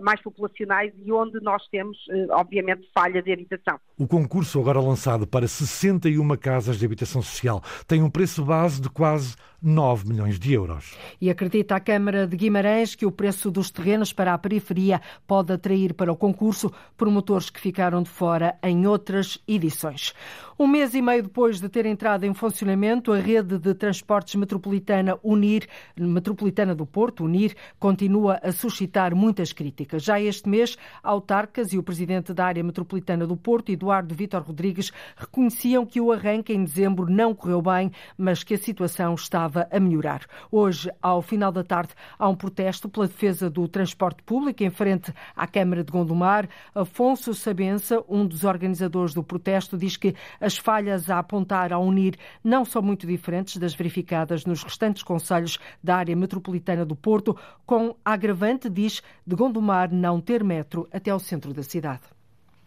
mais 0.00 0.20
populacionais 0.20 0.92
e 1.02 1.10
onde 1.10 1.40
nós 1.40 1.66
temos, 1.68 1.96
obviamente, 2.30 2.88
falha 2.94 3.22
de 3.22 3.32
habitação. 3.32 3.78
O 3.98 4.06
concurso 4.06 4.60
agora 4.60 4.78
lançado 4.78 5.26
para 5.26 5.48
61 5.48 6.36
casas 6.36 6.78
de 6.78 6.84
habitação 6.84 7.22
social 7.22 7.62
tem 7.86 8.02
um 8.02 8.10
preço 8.10 8.44
base 8.44 8.80
de 8.80 8.90
quase 8.90 9.36
9 9.62 10.08
milhões 10.08 10.38
de 10.38 10.52
euros. 10.52 10.96
E 11.20 11.30
acredita 11.30 11.76
a 11.76 11.80
Câmara 11.80 12.26
de 12.26 12.36
Guimarães 12.36 12.94
que 12.94 13.06
o 13.06 13.12
preço 13.12 13.50
dos 13.50 13.70
terrenos 13.70 14.12
para 14.12 14.34
a 14.34 14.38
periferia 14.38 15.00
pode 15.26 15.52
atrair 15.52 15.94
para 15.94 16.12
o 16.12 16.16
concurso 16.16 16.72
promotores 16.96 17.48
que 17.48 17.60
ficaram 17.60 18.02
de 18.02 18.10
fora 18.10 18.58
em 18.62 18.86
outras 18.86 19.38
edições. 19.46 20.12
Um 20.58 20.66
mês 20.66 20.94
e 20.94 21.02
meio 21.02 21.22
depois 21.22 21.60
de 21.60 21.68
ter 21.68 21.86
entrado 21.86 22.24
em 22.24 22.34
funcionamento, 22.34 23.12
a 23.12 23.18
rede 23.18 23.58
de 23.58 23.74
transportes 23.74 24.34
metropolitana 24.34 25.18
Unir, 25.22 25.66
metropolitana 25.96 26.74
do 26.74 26.86
Porto, 26.86 27.24
Unir, 27.24 27.56
continua 27.78 28.38
a 28.42 28.52
suscitar 28.52 29.14
muitas 29.14 29.52
críticas. 29.52 30.02
Já 30.04 30.20
este 30.20 30.48
mês, 30.48 30.76
autarcas 31.02 31.72
e 31.72 31.78
o 31.78 31.82
presidente 31.82 32.32
da 32.32 32.46
área 32.46 32.62
metropolitana 32.62 33.26
do 33.26 33.36
Porto, 33.36 33.72
Eduardo 33.72 34.14
Vítor 34.14 34.42
Rodrigues, 34.42 34.92
reconheciam 35.16 35.84
que 35.84 36.00
o 36.00 36.12
arranque 36.12 36.52
em 36.52 36.64
dezembro 36.64 37.10
não 37.10 37.34
correu 37.34 37.62
bem, 37.62 37.90
mas 38.16 38.44
que 38.44 38.54
a 38.54 38.58
situação 38.58 39.14
estava 39.14 39.51
a 39.70 39.78
melhorar. 39.78 40.22
Hoje, 40.50 40.90
ao 41.00 41.22
final 41.22 41.52
da 41.52 41.62
tarde, 41.62 41.92
há 42.18 42.28
um 42.28 42.34
protesto 42.34 42.88
pela 42.88 43.06
defesa 43.06 43.48
do 43.48 43.68
transporte 43.68 44.22
público 44.22 44.62
em 44.62 44.70
frente 44.70 45.12
à 45.36 45.46
Câmara 45.46 45.84
de 45.84 45.92
Gondomar. 45.92 46.48
Afonso 46.74 47.34
Sabença, 47.34 48.02
um 48.08 48.26
dos 48.26 48.44
organizadores 48.44 49.14
do 49.14 49.22
protesto, 49.22 49.76
diz 49.76 49.96
que 49.96 50.14
as 50.40 50.56
falhas 50.56 51.10
a 51.10 51.18
apontar 51.18 51.72
ao 51.72 51.82
unir 51.84 52.16
não 52.42 52.64
são 52.64 52.82
muito 52.82 53.06
diferentes 53.06 53.56
das 53.56 53.74
verificadas 53.74 54.44
nos 54.44 54.62
restantes 54.62 55.02
conselhos 55.02 55.58
da 55.82 55.96
área 55.96 56.16
metropolitana 56.16 56.84
do 56.84 56.96
Porto, 56.96 57.36
com 57.66 57.94
a 58.04 58.12
agravante, 58.12 58.68
diz, 58.68 59.02
de 59.26 59.34
Gondomar 59.34 59.92
não 59.92 60.20
ter 60.20 60.44
metro 60.44 60.88
até 60.92 61.10
ao 61.10 61.18
centro 61.18 61.52
da 61.52 61.62
cidade 61.62 62.02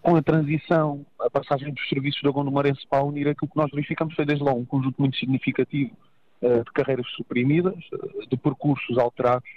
com 0.06 0.16
a 0.16 0.22
transição, 0.22 1.04
a 1.20 1.32
passagem 1.32 1.74
dos 1.74 1.90
serviços 1.90 2.22
da 2.22 2.30
Gondomarense 2.30 2.86
para 2.88 3.00
a 3.00 3.04
Unir, 3.04 3.28
aquilo 3.28 3.50
que 3.50 3.58
nós 3.58 3.72
verificamos 3.72 4.14
foi 4.14 4.24
desde 4.24 4.44
lá 4.44 4.54
um 4.54 4.64
conjunto 4.64 5.02
muito 5.02 5.18
significativo 5.18 5.98
de 6.42 6.72
carreiras 6.74 7.08
suprimidas, 7.16 7.76
uh, 7.94 8.28
de 8.30 8.38
percursos 8.38 8.98
alterados, 8.98 9.50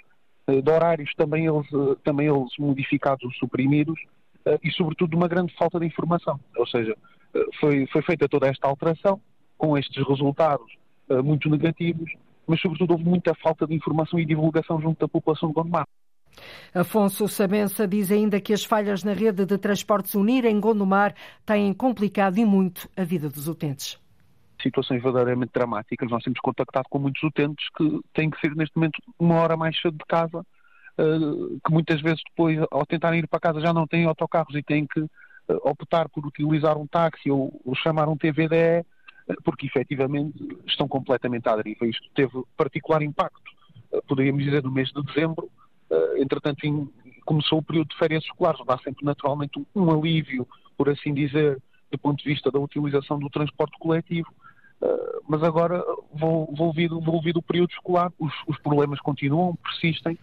uh, 0.47 0.61
de 0.61 0.71
horários 0.71 1.13
também 1.15 1.45
eles, 1.45 1.67
também 2.03 2.27
eles 2.27 2.51
modificados 2.57 3.23
ou 3.23 3.31
suprimidos 3.33 3.99
e, 4.63 4.71
sobretudo, 4.71 5.11
de 5.11 5.15
uma 5.15 5.27
grande 5.27 5.53
falta 5.55 5.79
de 5.79 5.85
informação. 5.85 6.39
Ou 6.57 6.65
seja, 6.65 6.95
foi, 7.59 7.85
foi 7.87 8.01
feita 8.01 8.27
toda 8.27 8.47
esta 8.47 8.67
alteração 8.67 9.21
com 9.57 9.77
estes 9.77 10.07
resultados 10.07 10.65
muito 11.23 11.49
negativos, 11.49 12.09
mas 12.47 12.59
sobretudo 12.61 12.91
houve 12.91 13.03
muita 13.03 13.35
falta 13.35 13.67
de 13.67 13.75
informação 13.75 14.17
e 14.17 14.25
divulgação 14.25 14.81
junto 14.81 14.99
da 14.99 15.07
população 15.07 15.49
de 15.49 15.55
Gondomar. 15.55 15.85
Afonso 16.73 17.27
Sabença 17.27 17.87
diz 17.87 18.11
ainda 18.11 18.39
que 18.39 18.53
as 18.53 18.63
falhas 18.63 19.03
na 19.03 19.13
rede 19.13 19.45
de 19.45 19.57
transportes 19.57 20.15
Unir 20.15 20.45
em 20.45 20.59
Gondomar 20.59 21.13
têm 21.45 21.73
complicado 21.73 22.37
e 22.37 22.45
muito 22.45 22.89
a 22.95 23.03
vida 23.03 23.29
dos 23.29 23.47
utentes. 23.47 23.99
Situações 24.61 25.01
verdadeiramente 25.01 25.51
dramáticas. 25.53 26.09
Nós 26.09 26.23
temos 26.23 26.39
contactado 26.39 26.87
com 26.89 26.99
muitos 26.99 27.21
utentes 27.23 27.67
que 27.77 27.99
têm 28.13 28.29
que 28.29 28.39
ser 28.39 28.55
neste 28.55 28.75
momento 28.75 28.99
uma 29.17 29.35
hora 29.35 29.55
mais 29.55 29.79
cedo 29.79 29.97
de 29.97 30.05
casa, 30.05 30.39
uh, 30.39 31.59
que 31.65 31.71
muitas 31.71 32.01
vezes 32.01 32.21
depois, 32.29 32.59
ao 32.71 32.85
tentarem 32.85 33.19
ir 33.19 33.27
para 33.27 33.39
casa, 33.39 33.61
já 33.61 33.73
não 33.73 33.87
têm 33.87 34.05
autocarros 34.05 34.55
e 34.55 34.63
têm 34.63 34.85
que 34.85 35.05
optar 35.63 36.07
por 36.09 36.25
utilizar 36.25 36.77
um 36.77 36.85
táxi 36.85 37.31
ou, 37.31 37.59
ou 37.65 37.75
chamar 37.75 38.07
um 38.07 38.17
TVDE, 38.17 38.85
porque 39.43 39.67
efetivamente 39.67 40.37
estão 40.67 40.87
completamente 40.87 41.47
à 41.47 41.55
deriva. 41.55 41.85
Isto 41.85 42.07
teve 42.13 42.43
particular 42.57 43.01
impacto, 43.01 43.51
eh, 43.91 44.01
poderíamos 44.07 44.43
dizer, 44.43 44.63
no 44.63 44.71
mês 44.71 44.89
de 44.89 45.03
dezembro. 45.03 45.49
Eh, 45.89 46.21
entretanto, 46.21 46.59
começou 47.25 47.59
o 47.59 47.63
período 47.63 47.89
de 47.89 47.97
férias 47.97 48.23
escolares, 48.23 48.59
há 48.67 48.77
sempre 48.79 49.05
naturalmente 49.05 49.63
um 49.75 49.91
alívio, 49.91 50.47
por 50.77 50.89
assim 50.89 51.13
dizer, 51.13 51.61
do 51.91 51.97
ponto 51.97 52.23
de 52.23 52.29
vista 52.29 52.51
da 52.51 52.59
utilização 52.59 53.19
do 53.19 53.29
transporte 53.29 53.77
coletivo. 53.79 54.29
Uh, 54.81 55.21
mas 55.27 55.43
agora, 55.43 55.83
volvido, 56.13 57.01
volvido 57.01 57.39
o 57.39 57.43
período 57.43 57.71
escolar, 57.71 58.11
os, 58.17 58.33
os 58.47 58.57
problemas 58.59 58.99
continuam, 58.99 59.55
persistem 59.57 60.17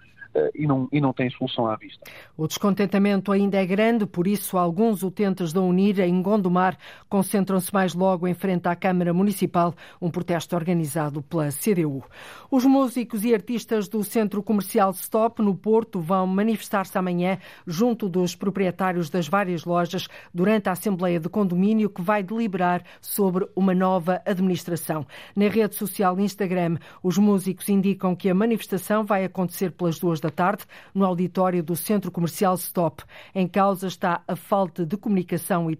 e 0.55 0.67
não, 0.67 0.89
e 0.93 1.01
não 1.01 1.13
tem 1.13 1.31
solução 1.31 1.67
à 1.67 1.77
vista. 1.77 2.05
O 2.37 2.47
descontentamento 2.47 3.33
ainda 3.33 3.57
é 3.57 3.67
grande, 3.67 4.07
por 4.07 4.27
isso 4.27 4.59
alguns 4.59 5.03
utentes 5.03 5.53
da 5.53 5.61
Unir 5.61 6.01
em 6.01 6.21
Gondomar 6.23 6.77
concentram-se 7.09 7.73
mais 7.73 7.95
logo 7.95 8.27
em 8.27 8.35
frente 8.35 8.69
à 8.69 8.77
Câmara 8.77 9.13
Municipal, 9.13 9.75
um 10.01 10.11
protesto 10.11 10.55
organizado 10.57 11.23
pela 11.23 11.49
CDU. 11.51 12.05
Os 12.51 12.65
músicos 12.65 13.25
e 13.25 13.35
artistas 13.35 13.89
do 13.89 14.03
Centro 14.05 14.43
Comercial 14.43 14.91
Stop, 14.93 15.43
no 15.43 15.55
Porto, 15.55 16.01
vão 16.01 16.27
manifestar-se 16.27 16.97
amanhã 16.97 17.39
junto 17.67 18.09
dos 18.09 18.35
proprietários 18.35 19.11
das 19.11 19.29
várias 19.29 19.65
lojas 19.65 20.09
durante 20.33 20.69
a 20.69 20.73
Assembleia 20.73 21.19
de 21.19 21.29
Condomínio 21.29 21.91
que 21.91 22.03
vai 22.03 22.23
deliberar 22.23 22.83
sobre 23.01 23.47
uma 23.55 23.75
nova 23.75 24.23
administração. 24.25 25.07
Na 25.35 25.49
rede 25.49 25.75
social 25.75 26.19
Instagram, 26.19 26.79
os 27.03 27.19
músicos 27.19 27.69
indicam 27.69 28.15
que 28.15 28.29
a 28.29 28.35
manifestação 28.35 29.05
vai 29.05 29.25
acontecer 29.25 29.73
pelas 29.73 29.99
duas 29.99 30.21
da 30.21 30.26
tarde, 30.31 30.65
no 30.95 31.05
auditório 31.05 31.63
do 31.63 31.77
Centro 31.77 32.11
Comercial 32.11 32.55
Stop. 32.55 33.05
Em 33.35 33.47
causa 33.47 33.87
está 33.87 34.23
a 34.27 34.37
falta 34.37 34.85
de 34.85 34.97
comunicação 34.97 35.71
e, 35.71 35.79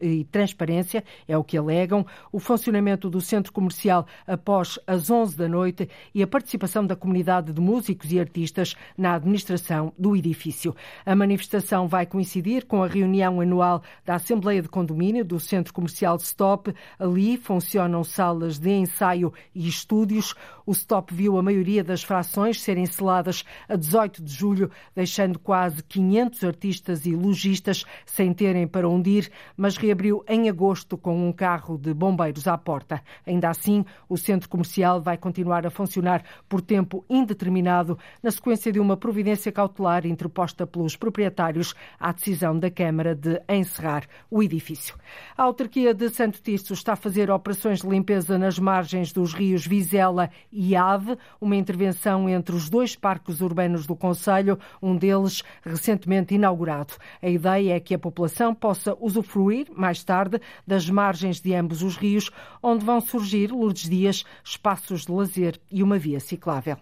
e 0.00 0.24
transparência, 0.24 1.04
é 1.26 1.36
o 1.36 1.44
que 1.44 1.56
alegam, 1.56 2.06
o 2.32 2.38
funcionamento 2.38 3.08
do 3.08 3.20
centro 3.20 3.52
comercial 3.52 4.06
após 4.26 4.78
as 4.86 5.10
11 5.10 5.36
da 5.36 5.48
noite 5.48 5.88
e 6.14 6.22
a 6.22 6.26
participação 6.26 6.86
da 6.86 6.96
comunidade 6.96 7.52
de 7.52 7.60
músicos 7.60 8.12
e 8.12 8.20
artistas 8.20 8.74
na 8.96 9.14
administração 9.14 9.92
do 9.98 10.16
edifício. 10.16 10.74
A 11.04 11.14
manifestação 11.14 11.88
vai 11.88 12.06
coincidir 12.06 12.66
com 12.66 12.82
a 12.82 12.86
reunião 12.86 13.40
anual 13.40 13.82
da 14.04 14.14
Assembleia 14.16 14.62
de 14.62 14.68
Condomínio 14.68 15.24
do 15.24 15.38
Centro 15.38 15.72
Comercial 15.72 16.16
Stop. 16.16 16.74
Ali 16.98 17.36
funcionam 17.36 18.02
salas 18.04 18.58
de 18.58 18.70
ensaio 18.70 19.32
e 19.54 19.68
estúdios. 19.68 20.34
O 20.64 20.72
Stop 20.72 21.14
viu 21.14 21.38
a 21.38 21.42
maioria 21.42 21.84
das 21.84 22.02
frações 22.02 22.60
serem 22.60 22.86
seladas 22.86 23.44
a 23.68 23.75
18 23.76 24.22
de 24.22 24.32
julho, 24.32 24.70
deixando 24.94 25.38
quase 25.38 25.82
500 25.82 26.44
artistas 26.44 27.06
e 27.06 27.14
lojistas 27.14 27.84
sem 28.04 28.32
terem 28.32 28.66
para 28.66 28.88
onde 28.88 29.10
ir, 29.10 29.30
mas 29.56 29.76
reabriu 29.76 30.24
em 30.28 30.48
agosto 30.48 30.96
com 30.96 31.28
um 31.28 31.32
carro 31.32 31.78
de 31.78 31.92
bombeiros 31.92 32.46
à 32.46 32.56
porta. 32.56 33.02
Ainda 33.26 33.48
assim, 33.50 33.84
o 34.08 34.16
centro 34.16 34.48
comercial 34.48 35.00
vai 35.00 35.16
continuar 35.16 35.66
a 35.66 35.70
funcionar 35.70 36.22
por 36.48 36.60
tempo 36.60 37.04
indeterminado, 37.08 37.98
na 38.22 38.30
sequência 38.30 38.72
de 38.72 38.80
uma 38.80 38.96
providência 38.96 39.52
cautelar 39.52 40.06
interposta 40.06 40.66
pelos 40.66 40.96
proprietários 40.96 41.74
à 41.98 42.12
decisão 42.12 42.58
da 42.58 42.70
Câmara 42.70 43.14
de 43.14 43.40
encerrar 43.48 44.06
o 44.30 44.42
edifício. 44.42 44.96
A 45.36 45.42
autarquia 45.42 45.94
de 45.94 46.08
Santo 46.10 46.40
Tirso 46.40 46.72
está 46.72 46.92
a 46.92 46.96
fazer 46.96 47.30
operações 47.30 47.80
de 47.80 47.88
limpeza 47.88 48.38
nas 48.38 48.58
margens 48.58 49.12
dos 49.12 49.32
rios 49.32 49.66
Vizela 49.66 50.30
e 50.50 50.74
Ave, 50.76 51.16
uma 51.40 51.56
intervenção 51.56 52.28
entre 52.28 52.54
os 52.54 52.68
dois 52.68 52.96
parques 52.96 53.40
urbanos 53.40 53.65
urbanos 53.66 53.86
do 53.86 53.96
Conselho, 53.96 54.58
um 54.80 54.96
deles 54.96 55.42
recentemente 55.62 56.34
inaugurado. 56.34 56.94
A 57.20 57.28
ideia 57.28 57.74
é 57.74 57.80
que 57.80 57.94
a 57.94 57.98
população 57.98 58.54
possa 58.54 58.96
usufruir, 59.00 59.66
mais 59.74 60.02
tarde, 60.04 60.40
das 60.66 60.88
margens 60.88 61.40
de 61.40 61.54
ambos 61.54 61.82
os 61.82 61.96
rios, 61.96 62.30
onde 62.62 62.84
vão 62.84 63.00
surgir, 63.00 63.50
Lourdes 63.50 63.88
Dias, 63.88 64.24
espaços 64.44 65.04
de 65.04 65.12
lazer 65.12 65.60
e 65.70 65.82
uma 65.82 65.98
via 65.98 66.20
ciclável. 66.20 66.76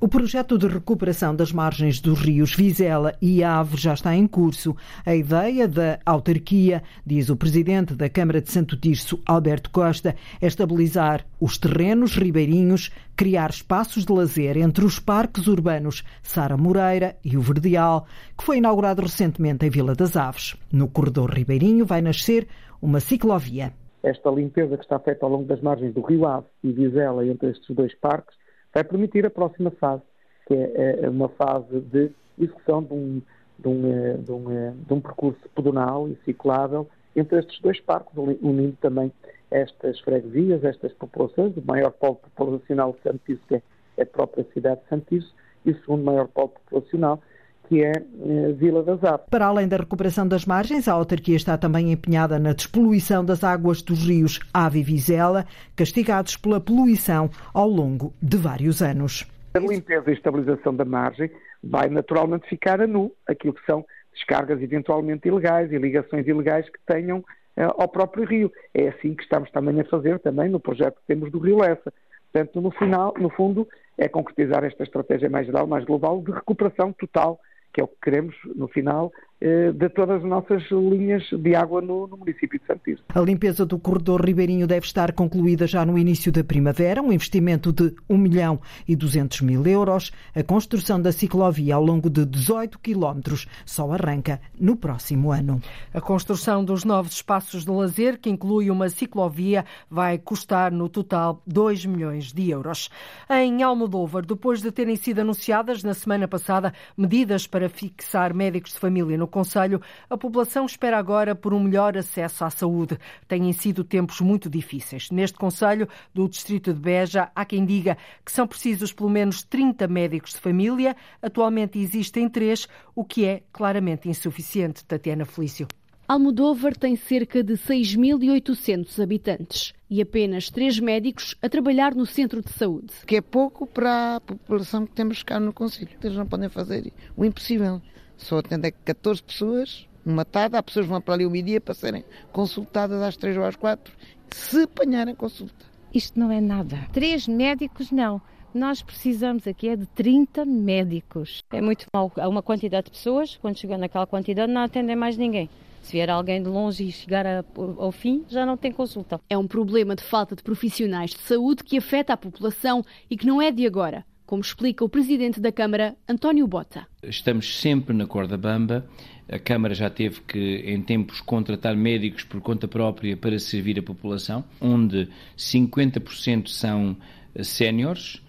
O 0.00 0.06
projeto 0.06 0.56
de 0.56 0.68
recuperação 0.68 1.34
das 1.34 1.52
margens 1.52 2.00
dos 2.00 2.20
rios 2.20 2.54
Vizela 2.54 3.16
e 3.20 3.42
Ave 3.42 3.76
já 3.76 3.94
está 3.94 4.14
em 4.14 4.28
curso. 4.28 4.76
A 5.04 5.12
ideia 5.12 5.66
da 5.66 5.98
autarquia, 6.06 6.84
diz 7.04 7.28
o 7.28 7.36
presidente 7.36 7.94
da 7.94 8.08
Câmara 8.08 8.40
de 8.40 8.48
Santo 8.48 8.76
Tirso, 8.76 9.20
Alberto 9.26 9.70
Costa, 9.70 10.14
é 10.40 10.46
estabilizar 10.46 11.26
os 11.40 11.58
terrenos 11.58 12.14
ribeirinhos, 12.14 12.92
criar 13.16 13.50
espaços 13.50 14.06
de 14.06 14.12
lazer 14.12 14.56
entre 14.56 14.84
os 14.84 15.00
parques 15.00 15.48
urbanos 15.48 16.04
Sara 16.22 16.56
Moreira 16.56 17.16
e 17.24 17.36
o 17.36 17.40
Verdeal, 17.40 18.06
que 18.36 18.44
foi 18.44 18.58
inaugurado 18.58 19.02
recentemente 19.02 19.66
em 19.66 19.70
Vila 19.70 19.96
das 19.96 20.16
Aves. 20.16 20.56
No 20.72 20.86
corredor 20.86 21.32
ribeirinho 21.32 21.84
vai 21.84 22.00
nascer 22.00 22.46
uma 22.80 23.00
ciclovia. 23.00 23.72
Esta 24.04 24.30
limpeza 24.30 24.76
que 24.76 24.84
está 24.84 25.00
feita 25.00 25.26
ao 25.26 25.32
longo 25.32 25.46
das 25.46 25.60
margens 25.60 25.92
do 25.92 26.02
Rio 26.02 26.24
Ave 26.24 26.46
e 26.62 26.70
Vizela 26.70 27.26
entre 27.26 27.50
estes 27.50 27.74
dois 27.74 27.92
parques 27.96 28.36
vai 28.72 28.84
permitir 28.84 29.26
a 29.26 29.30
próxima 29.30 29.70
fase, 29.72 30.02
que 30.46 30.54
é, 30.54 31.00
é 31.02 31.08
uma 31.08 31.28
fase 31.30 31.80
de 31.80 32.10
execução 32.38 32.82
de 32.82 32.94
um, 32.94 33.22
de 33.58 33.68
um, 33.68 33.92
eh, 33.92 34.16
de 34.18 34.32
um, 34.32 34.50
eh, 34.50 34.72
de 34.86 34.94
um 34.94 35.00
percurso 35.00 35.40
pedonal 35.54 36.08
e 36.08 36.16
ciclável 36.24 36.88
entre 37.16 37.38
estes 37.38 37.60
dois 37.60 37.80
parques, 37.80 38.12
unindo 38.16 38.76
também 38.80 39.12
estas 39.50 39.98
freguesias, 40.00 40.62
estas 40.62 40.92
populações, 40.92 41.56
o 41.56 41.62
maior 41.62 41.90
polo 41.90 42.16
populacional 42.36 42.92
de 42.92 43.02
Santiço, 43.02 43.42
que 43.48 43.56
é 43.96 44.02
a 44.02 44.06
própria 44.06 44.46
cidade 44.52 44.80
de 44.82 44.88
Santiço, 44.88 45.34
e 45.64 45.70
o 45.72 45.80
segundo 45.80 46.04
maior 46.04 46.28
polo 46.28 46.50
populacional, 46.50 47.20
que 47.68 47.84
é 47.84 47.92
eh, 47.92 48.52
Vila 48.52 48.82
das 48.82 49.04
Aves. 49.04 49.26
Para 49.30 49.46
além 49.46 49.68
da 49.68 49.76
recuperação 49.76 50.26
das 50.26 50.46
margens, 50.46 50.88
a 50.88 50.92
autarquia 50.94 51.36
está 51.36 51.58
também 51.58 51.92
empenhada 51.92 52.38
na 52.38 52.54
despoluição 52.54 53.22
das 53.24 53.44
águas 53.44 53.82
dos 53.82 54.06
rios 54.06 54.40
Ave 54.52 54.80
e 54.80 54.82
Vizela, 54.82 55.44
castigados 55.76 56.36
pela 56.36 56.60
poluição 56.60 57.30
ao 57.52 57.68
longo 57.68 58.14
de 58.22 58.38
vários 58.38 58.80
anos. 58.80 59.26
A 59.54 59.58
limpeza 59.58 60.10
e 60.10 60.14
estabilização 60.14 60.74
da 60.74 60.84
margem 60.84 61.30
vai 61.62 61.88
naturalmente 61.88 62.48
ficar 62.48 62.80
a 62.80 62.86
nu 62.86 63.12
aquilo 63.26 63.52
que 63.52 63.64
são 63.66 63.84
descargas 64.14 64.62
eventualmente 64.62 65.28
ilegais 65.28 65.70
e 65.70 65.78
ligações 65.78 66.26
ilegais 66.26 66.66
que 66.70 66.78
tenham 66.86 67.22
eh, 67.56 67.64
ao 67.64 67.88
próprio 67.88 68.24
rio. 68.24 68.50
É 68.72 68.88
assim 68.88 69.14
que 69.14 69.22
estamos 69.22 69.50
também 69.50 69.78
a 69.80 69.84
fazer 69.84 70.18
também 70.20 70.48
no 70.48 70.58
projeto 70.58 70.96
que 70.96 71.06
temos 71.06 71.30
do 71.30 71.38
Rio 71.38 71.58
Lessa. 71.58 71.92
Portanto, 72.32 72.60
no 72.60 72.70
final, 72.70 73.14
no 73.18 73.30
fundo, 73.30 73.68
é 73.98 74.08
concretizar 74.08 74.64
esta 74.64 74.84
estratégia 74.84 75.28
mais 75.28 75.46
geral, 75.46 75.66
mais 75.66 75.84
global, 75.84 76.22
de 76.22 76.30
recuperação 76.30 76.92
total 76.92 77.38
que 77.72 77.80
é 77.80 77.84
o 77.84 77.88
que 77.88 78.00
queremos 78.02 78.34
no 78.54 78.68
final 78.68 79.12
de 79.40 79.88
todas 79.90 80.22
as 80.22 80.28
nossas 80.28 80.62
linhas 80.70 81.22
de 81.30 81.54
água 81.54 81.80
no, 81.80 82.08
no 82.08 82.16
município 82.16 82.58
de 82.58 82.66
Santirce. 82.66 83.02
A 83.14 83.20
limpeza 83.20 83.64
do 83.64 83.78
corredor 83.78 84.24
ribeirinho 84.24 84.66
deve 84.66 84.84
estar 84.84 85.12
concluída 85.12 85.66
já 85.66 85.86
no 85.86 85.96
início 85.96 86.32
da 86.32 86.42
primavera, 86.42 87.00
um 87.00 87.12
investimento 87.12 87.72
de 87.72 87.94
1 88.08 88.18
milhão 88.18 88.60
e 88.86 88.96
200 88.96 89.42
mil 89.42 89.64
euros. 89.64 90.10
A 90.34 90.42
construção 90.42 91.00
da 91.00 91.12
ciclovia 91.12 91.76
ao 91.76 91.84
longo 91.84 92.10
de 92.10 92.24
18 92.24 92.80
quilómetros 92.80 93.46
só 93.64 93.92
arranca 93.92 94.40
no 94.58 94.76
próximo 94.76 95.30
ano. 95.30 95.60
A 95.94 96.00
construção 96.00 96.64
dos 96.64 96.84
novos 96.84 97.12
espaços 97.12 97.64
de 97.64 97.70
lazer, 97.70 98.18
que 98.18 98.30
inclui 98.30 98.70
uma 98.70 98.88
ciclovia, 98.88 99.64
vai 99.88 100.18
custar 100.18 100.72
no 100.72 100.88
total 100.88 101.42
2 101.46 101.86
milhões 101.86 102.32
de 102.32 102.50
euros. 102.50 102.90
Em 103.30 103.62
Almodóvar, 103.62 104.26
depois 104.26 104.60
de 104.60 104.72
terem 104.72 104.96
sido 104.96 105.20
anunciadas 105.20 105.84
na 105.84 105.94
semana 105.94 106.26
passada 106.26 106.72
medidas 106.96 107.46
para 107.46 107.68
fixar 107.68 108.34
médicos 108.34 108.72
de 108.72 108.78
família 108.80 109.16
no 109.16 109.27
Conselho, 109.28 109.80
a 110.08 110.16
população 110.16 110.66
espera 110.66 110.98
agora 110.98 111.34
por 111.34 111.54
um 111.54 111.60
melhor 111.60 111.96
acesso 111.96 112.44
à 112.44 112.50
saúde. 112.50 112.98
Têm 113.26 113.52
sido 113.52 113.84
tempos 113.84 114.20
muito 114.20 114.50
difíceis. 114.50 115.10
Neste 115.10 115.38
Conselho 115.38 115.88
do 116.12 116.28
Distrito 116.28 116.72
de 116.72 116.80
Beja, 116.80 117.30
há 117.34 117.44
quem 117.44 117.64
diga 117.64 117.96
que 118.24 118.32
são 118.32 118.46
precisos 118.46 118.92
pelo 118.92 119.10
menos 119.10 119.42
30 119.42 119.86
médicos 119.86 120.32
de 120.32 120.40
família. 120.40 120.96
Atualmente 121.22 121.78
existem 121.78 122.28
três, 122.28 122.66
o 122.94 123.04
que 123.04 123.24
é 123.24 123.42
claramente 123.52 124.08
insuficiente. 124.08 124.84
Tatiana 124.84 125.24
Felício. 125.24 125.68
Almodóvar 126.08 126.74
tem 126.74 126.96
cerca 126.96 127.44
de 127.44 127.52
6.800 127.52 129.02
habitantes 129.02 129.74
e 129.90 130.00
apenas 130.00 130.48
três 130.48 130.80
médicos 130.80 131.34
a 131.42 131.50
trabalhar 131.50 131.94
no 131.94 132.06
centro 132.06 132.40
de 132.40 132.50
saúde. 132.50 132.94
Que 133.06 133.16
é 133.16 133.20
pouco 133.20 133.66
para 133.66 134.16
a 134.16 134.20
população 134.20 134.86
que 134.86 134.92
temos 134.94 135.22
cá 135.22 135.38
no 135.38 135.52
Conselho. 135.52 135.90
Eles 136.02 136.16
não 136.16 136.26
podem 136.26 136.48
fazer 136.48 136.90
o 137.14 137.26
impossível. 137.26 137.82
Só 138.18 138.38
atendem 138.38 138.72
14 138.84 139.22
pessoas, 139.22 139.88
uma 140.04 140.24
tarde, 140.24 140.56
há 140.56 140.62
pessoas 140.62 140.86
que 140.86 140.90
vão 140.90 141.00
para 141.00 141.14
ali 141.14 141.24
o 141.24 141.30
meio-dia 141.30 141.60
para 141.60 141.72
serem 141.72 142.04
consultadas 142.32 143.00
às 143.00 143.16
3 143.16 143.36
ou 143.38 143.44
às 143.44 143.56
4, 143.56 143.94
se 144.30 144.62
apanharem 144.62 145.14
consulta. 145.14 145.64
Isto 145.94 146.18
não 146.18 146.30
é 146.30 146.40
nada. 146.40 146.86
Três 146.92 147.26
médicos, 147.26 147.90
não. 147.90 148.20
Nós 148.52 148.82
precisamos 148.82 149.46
aqui 149.46 149.68
é 149.68 149.76
de 149.76 149.86
30 149.86 150.44
médicos. 150.44 151.42
É 151.50 151.60
muito 151.60 151.86
mal. 151.94 152.10
Há 152.16 152.28
uma 152.28 152.42
quantidade 152.42 152.86
de 152.86 152.90
pessoas, 152.90 153.38
quando 153.40 153.58
chegam 153.58 153.78
naquela 153.78 154.06
quantidade, 154.06 154.52
não 154.52 154.62
atendem 154.62 154.96
mais 154.96 155.16
ninguém. 155.16 155.48
Se 155.80 155.92
vier 155.92 156.10
alguém 156.10 156.42
de 156.42 156.48
longe 156.48 156.84
e 156.84 156.92
chegar 156.92 157.26
a, 157.26 157.44
ao 157.78 157.92
fim, 157.92 158.24
já 158.28 158.44
não 158.44 158.56
tem 158.56 158.72
consulta. 158.72 159.20
É 159.30 159.38
um 159.38 159.46
problema 159.46 159.94
de 159.94 160.02
falta 160.02 160.34
de 160.34 160.42
profissionais 160.42 161.10
de 161.10 161.20
saúde 161.20 161.62
que 161.62 161.78
afeta 161.78 162.12
a 162.12 162.16
população 162.16 162.82
e 163.08 163.16
que 163.16 163.26
não 163.26 163.40
é 163.40 163.50
de 163.52 163.66
agora 163.66 164.04
como 164.28 164.42
explica 164.42 164.84
o 164.84 164.90
presidente 164.90 165.40
da 165.40 165.50
Câmara, 165.50 165.96
António 166.06 166.46
Bota. 166.46 166.86
Estamos 167.02 167.60
sempre 167.60 167.96
na 167.96 168.06
corda 168.06 168.36
bamba. 168.36 168.86
A 169.26 169.38
Câmara 169.38 169.72
já 169.72 169.88
teve 169.88 170.20
que, 170.20 170.56
em 170.66 170.82
tempos, 170.82 171.22
contratar 171.22 171.74
médicos 171.74 172.24
por 172.24 172.38
conta 172.42 172.68
própria 172.68 173.16
para 173.16 173.38
servir 173.38 173.78
a 173.78 173.82
população, 173.82 174.44
onde 174.60 175.08
50% 175.34 176.48
são 176.48 176.94
séniores 177.42 178.22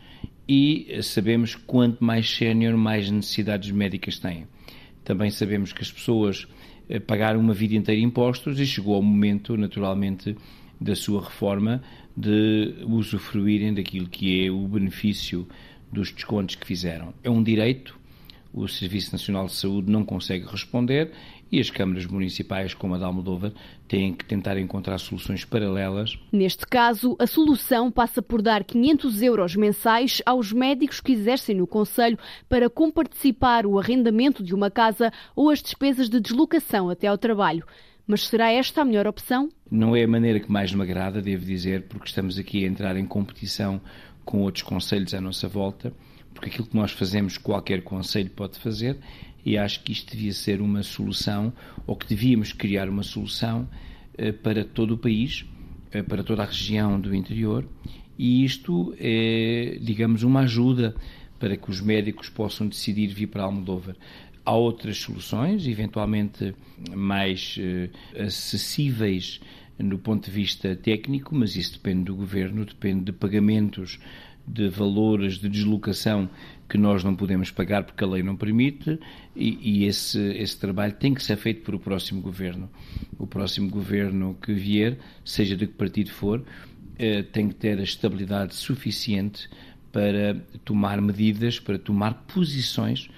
e 0.47 0.87
sabemos 1.03 1.55
que 1.55 1.63
quanto 1.63 2.01
mais 2.01 2.29
sénior, 2.29 2.77
mais 2.77 3.11
necessidades 3.11 3.69
médicas 3.69 4.17
têm. 4.19 4.47
Também 5.03 5.29
sabemos 5.29 5.73
que 5.73 5.81
as 5.81 5.91
pessoas 5.91 6.47
eh, 6.87 7.01
pagaram 7.01 7.41
uma 7.41 7.53
vida 7.53 7.75
inteira 7.75 7.99
impostos 7.99 8.57
e 8.57 8.65
chegou 8.65 8.95
ao 8.95 9.03
momento, 9.03 9.57
naturalmente, 9.57 10.33
da 10.79 10.95
sua 10.95 11.21
reforma 11.25 11.83
de 12.15 12.85
usufruírem 12.87 13.73
daquilo 13.73 14.07
que 14.07 14.45
é 14.45 14.49
o 14.49 14.65
benefício 14.65 15.45
dos 15.91 16.11
descontos 16.11 16.55
que 16.55 16.65
fizeram. 16.65 17.13
É 17.23 17.29
um 17.29 17.41
direito, 17.41 17.97
o 18.53 18.67
Serviço 18.67 19.11
Nacional 19.11 19.45
de 19.45 19.53
Saúde 19.53 19.91
não 19.91 20.03
consegue 20.03 20.45
responder 20.45 21.11
e 21.51 21.59
as 21.59 21.69
câmaras 21.69 22.05
municipais, 22.05 22.73
como 22.73 22.95
a 22.95 22.97
de 22.97 23.03
Almodóvar, 23.03 23.51
têm 23.87 24.13
que 24.13 24.23
tentar 24.23 24.57
encontrar 24.57 24.97
soluções 24.99 25.43
paralelas. 25.43 26.17
Neste 26.31 26.65
caso, 26.65 27.15
a 27.19 27.25
solução 27.25 27.91
passa 27.91 28.21
por 28.21 28.41
dar 28.41 28.63
500 28.63 29.21
euros 29.21 29.55
mensais 29.55 30.21
aos 30.25 30.51
médicos 30.51 30.99
que 30.99 31.13
exercem 31.13 31.55
no 31.55 31.65
Conselho 31.65 32.19
para 32.47 32.69
comparticipar 32.69 33.65
o 33.65 33.79
arrendamento 33.79 34.43
de 34.43 34.53
uma 34.53 34.69
casa 34.69 35.11
ou 35.35 35.49
as 35.49 35.61
despesas 35.61 36.09
de 36.09 36.19
deslocação 36.19 36.89
até 36.89 37.07
ao 37.07 37.17
trabalho. 37.17 37.65
Mas 38.05 38.27
será 38.27 38.51
esta 38.51 38.81
a 38.81 38.85
melhor 38.85 39.05
opção? 39.05 39.49
Não 39.69 39.95
é 39.95 40.03
a 40.03 40.07
maneira 40.07 40.39
que 40.39 40.51
mais 40.51 40.73
me 40.73 40.81
agrada, 40.81 41.21
devo 41.21 41.45
dizer, 41.45 41.83
porque 41.83 42.07
estamos 42.07 42.39
aqui 42.39 42.65
a 42.65 42.67
entrar 42.67 42.97
em 42.97 43.05
competição 43.05 43.79
com 44.29 44.41
outros 44.41 44.61
conselhos 44.61 45.15
à 45.15 45.19
nossa 45.19 45.47
volta, 45.47 45.91
porque 46.35 46.49
aquilo 46.49 46.67
que 46.67 46.75
nós 46.75 46.91
fazemos, 46.91 47.35
qualquer 47.35 47.81
conselho 47.81 48.29
pode 48.29 48.59
fazer, 48.59 48.95
e 49.43 49.57
acho 49.57 49.81
que 49.81 49.91
isto 49.91 50.11
devia 50.11 50.31
ser 50.33 50.61
uma 50.61 50.83
solução, 50.83 51.51
ou 51.87 51.95
que 51.95 52.05
devíamos 52.05 52.53
criar 52.53 52.87
uma 52.87 53.01
solução 53.01 53.67
eh, 54.15 54.31
para 54.31 54.63
todo 54.63 54.93
o 54.93 54.97
país, 54.99 55.45
eh, 55.91 56.03
para 56.03 56.23
toda 56.23 56.43
a 56.43 56.45
região 56.45 57.01
do 57.01 57.15
interior, 57.15 57.67
e 58.19 58.45
isto 58.45 58.93
é, 58.99 59.79
digamos, 59.81 60.21
uma 60.21 60.41
ajuda 60.41 60.95
para 61.39 61.57
que 61.57 61.71
os 61.71 61.81
médicos 61.81 62.29
possam 62.29 62.67
decidir 62.67 63.07
vir 63.07 63.25
para 63.25 63.41
Almodóvar. 63.41 63.95
Há 64.45 64.53
outras 64.53 64.97
soluções, 64.97 65.65
eventualmente 65.65 66.53
mais 66.95 67.55
eh, 67.57 67.89
acessíveis 68.15 69.41
no 69.79 69.97
ponto 69.97 70.25
de 70.25 70.31
vista 70.31 70.75
técnico, 70.75 71.33
mas 71.33 71.55
isso 71.55 71.73
depende 71.73 72.05
do 72.05 72.15
governo, 72.15 72.65
depende 72.65 73.05
de 73.05 73.11
pagamentos 73.11 73.99
de 74.45 74.67
valores 74.67 75.37
de 75.37 75.47
deslocação 75.47 76.29
que 76.67 76.77
nós 76.77 77.03
não 77.03 77.15
podemos 77.15 77.51
pagar 77.51 77.83
porque 77.83 78.03
a 78.03 78.07
lei 78.07 78.23
não 78.23 78.35
permite 78.35 78.99
e, 79.35 79.59
e 79.61 79.85
esse, 79.85 80.19
esse 80.33 80.59
trabalho 80.59 80.93
tem 80.93 81.13
que 81.13 81.21
ser 81.21 81.37
feito 81.37 81.61
por 81.61 81.75
o 81.75 81.79
próximo 81.79 82.21
governo. 82.21 82.69
O 83.17 83.27
próximo 83.27 83.69
governo 83.69 84.35
que 84.41 84.53
vier, 84.53 84.97
seja 85.23 85.55
de 85.55 85.67
que 85.67 85.73
partido 85.73 86.11
for, 86.11 86.43
eh, 86.97 87.23
tem 87.23 87.47
que 87.47 87.55
ter 87.55 87.79
a 87.79 87.83
estabilidade 87.83 88.55
suficiente 88.55 89.49
para 89.91 90.35
tomar 90.65 90.99
medidas, 91.01 91.59
para 91.59 91.77
tomar 91.77 92.25
posições 92.27 93.09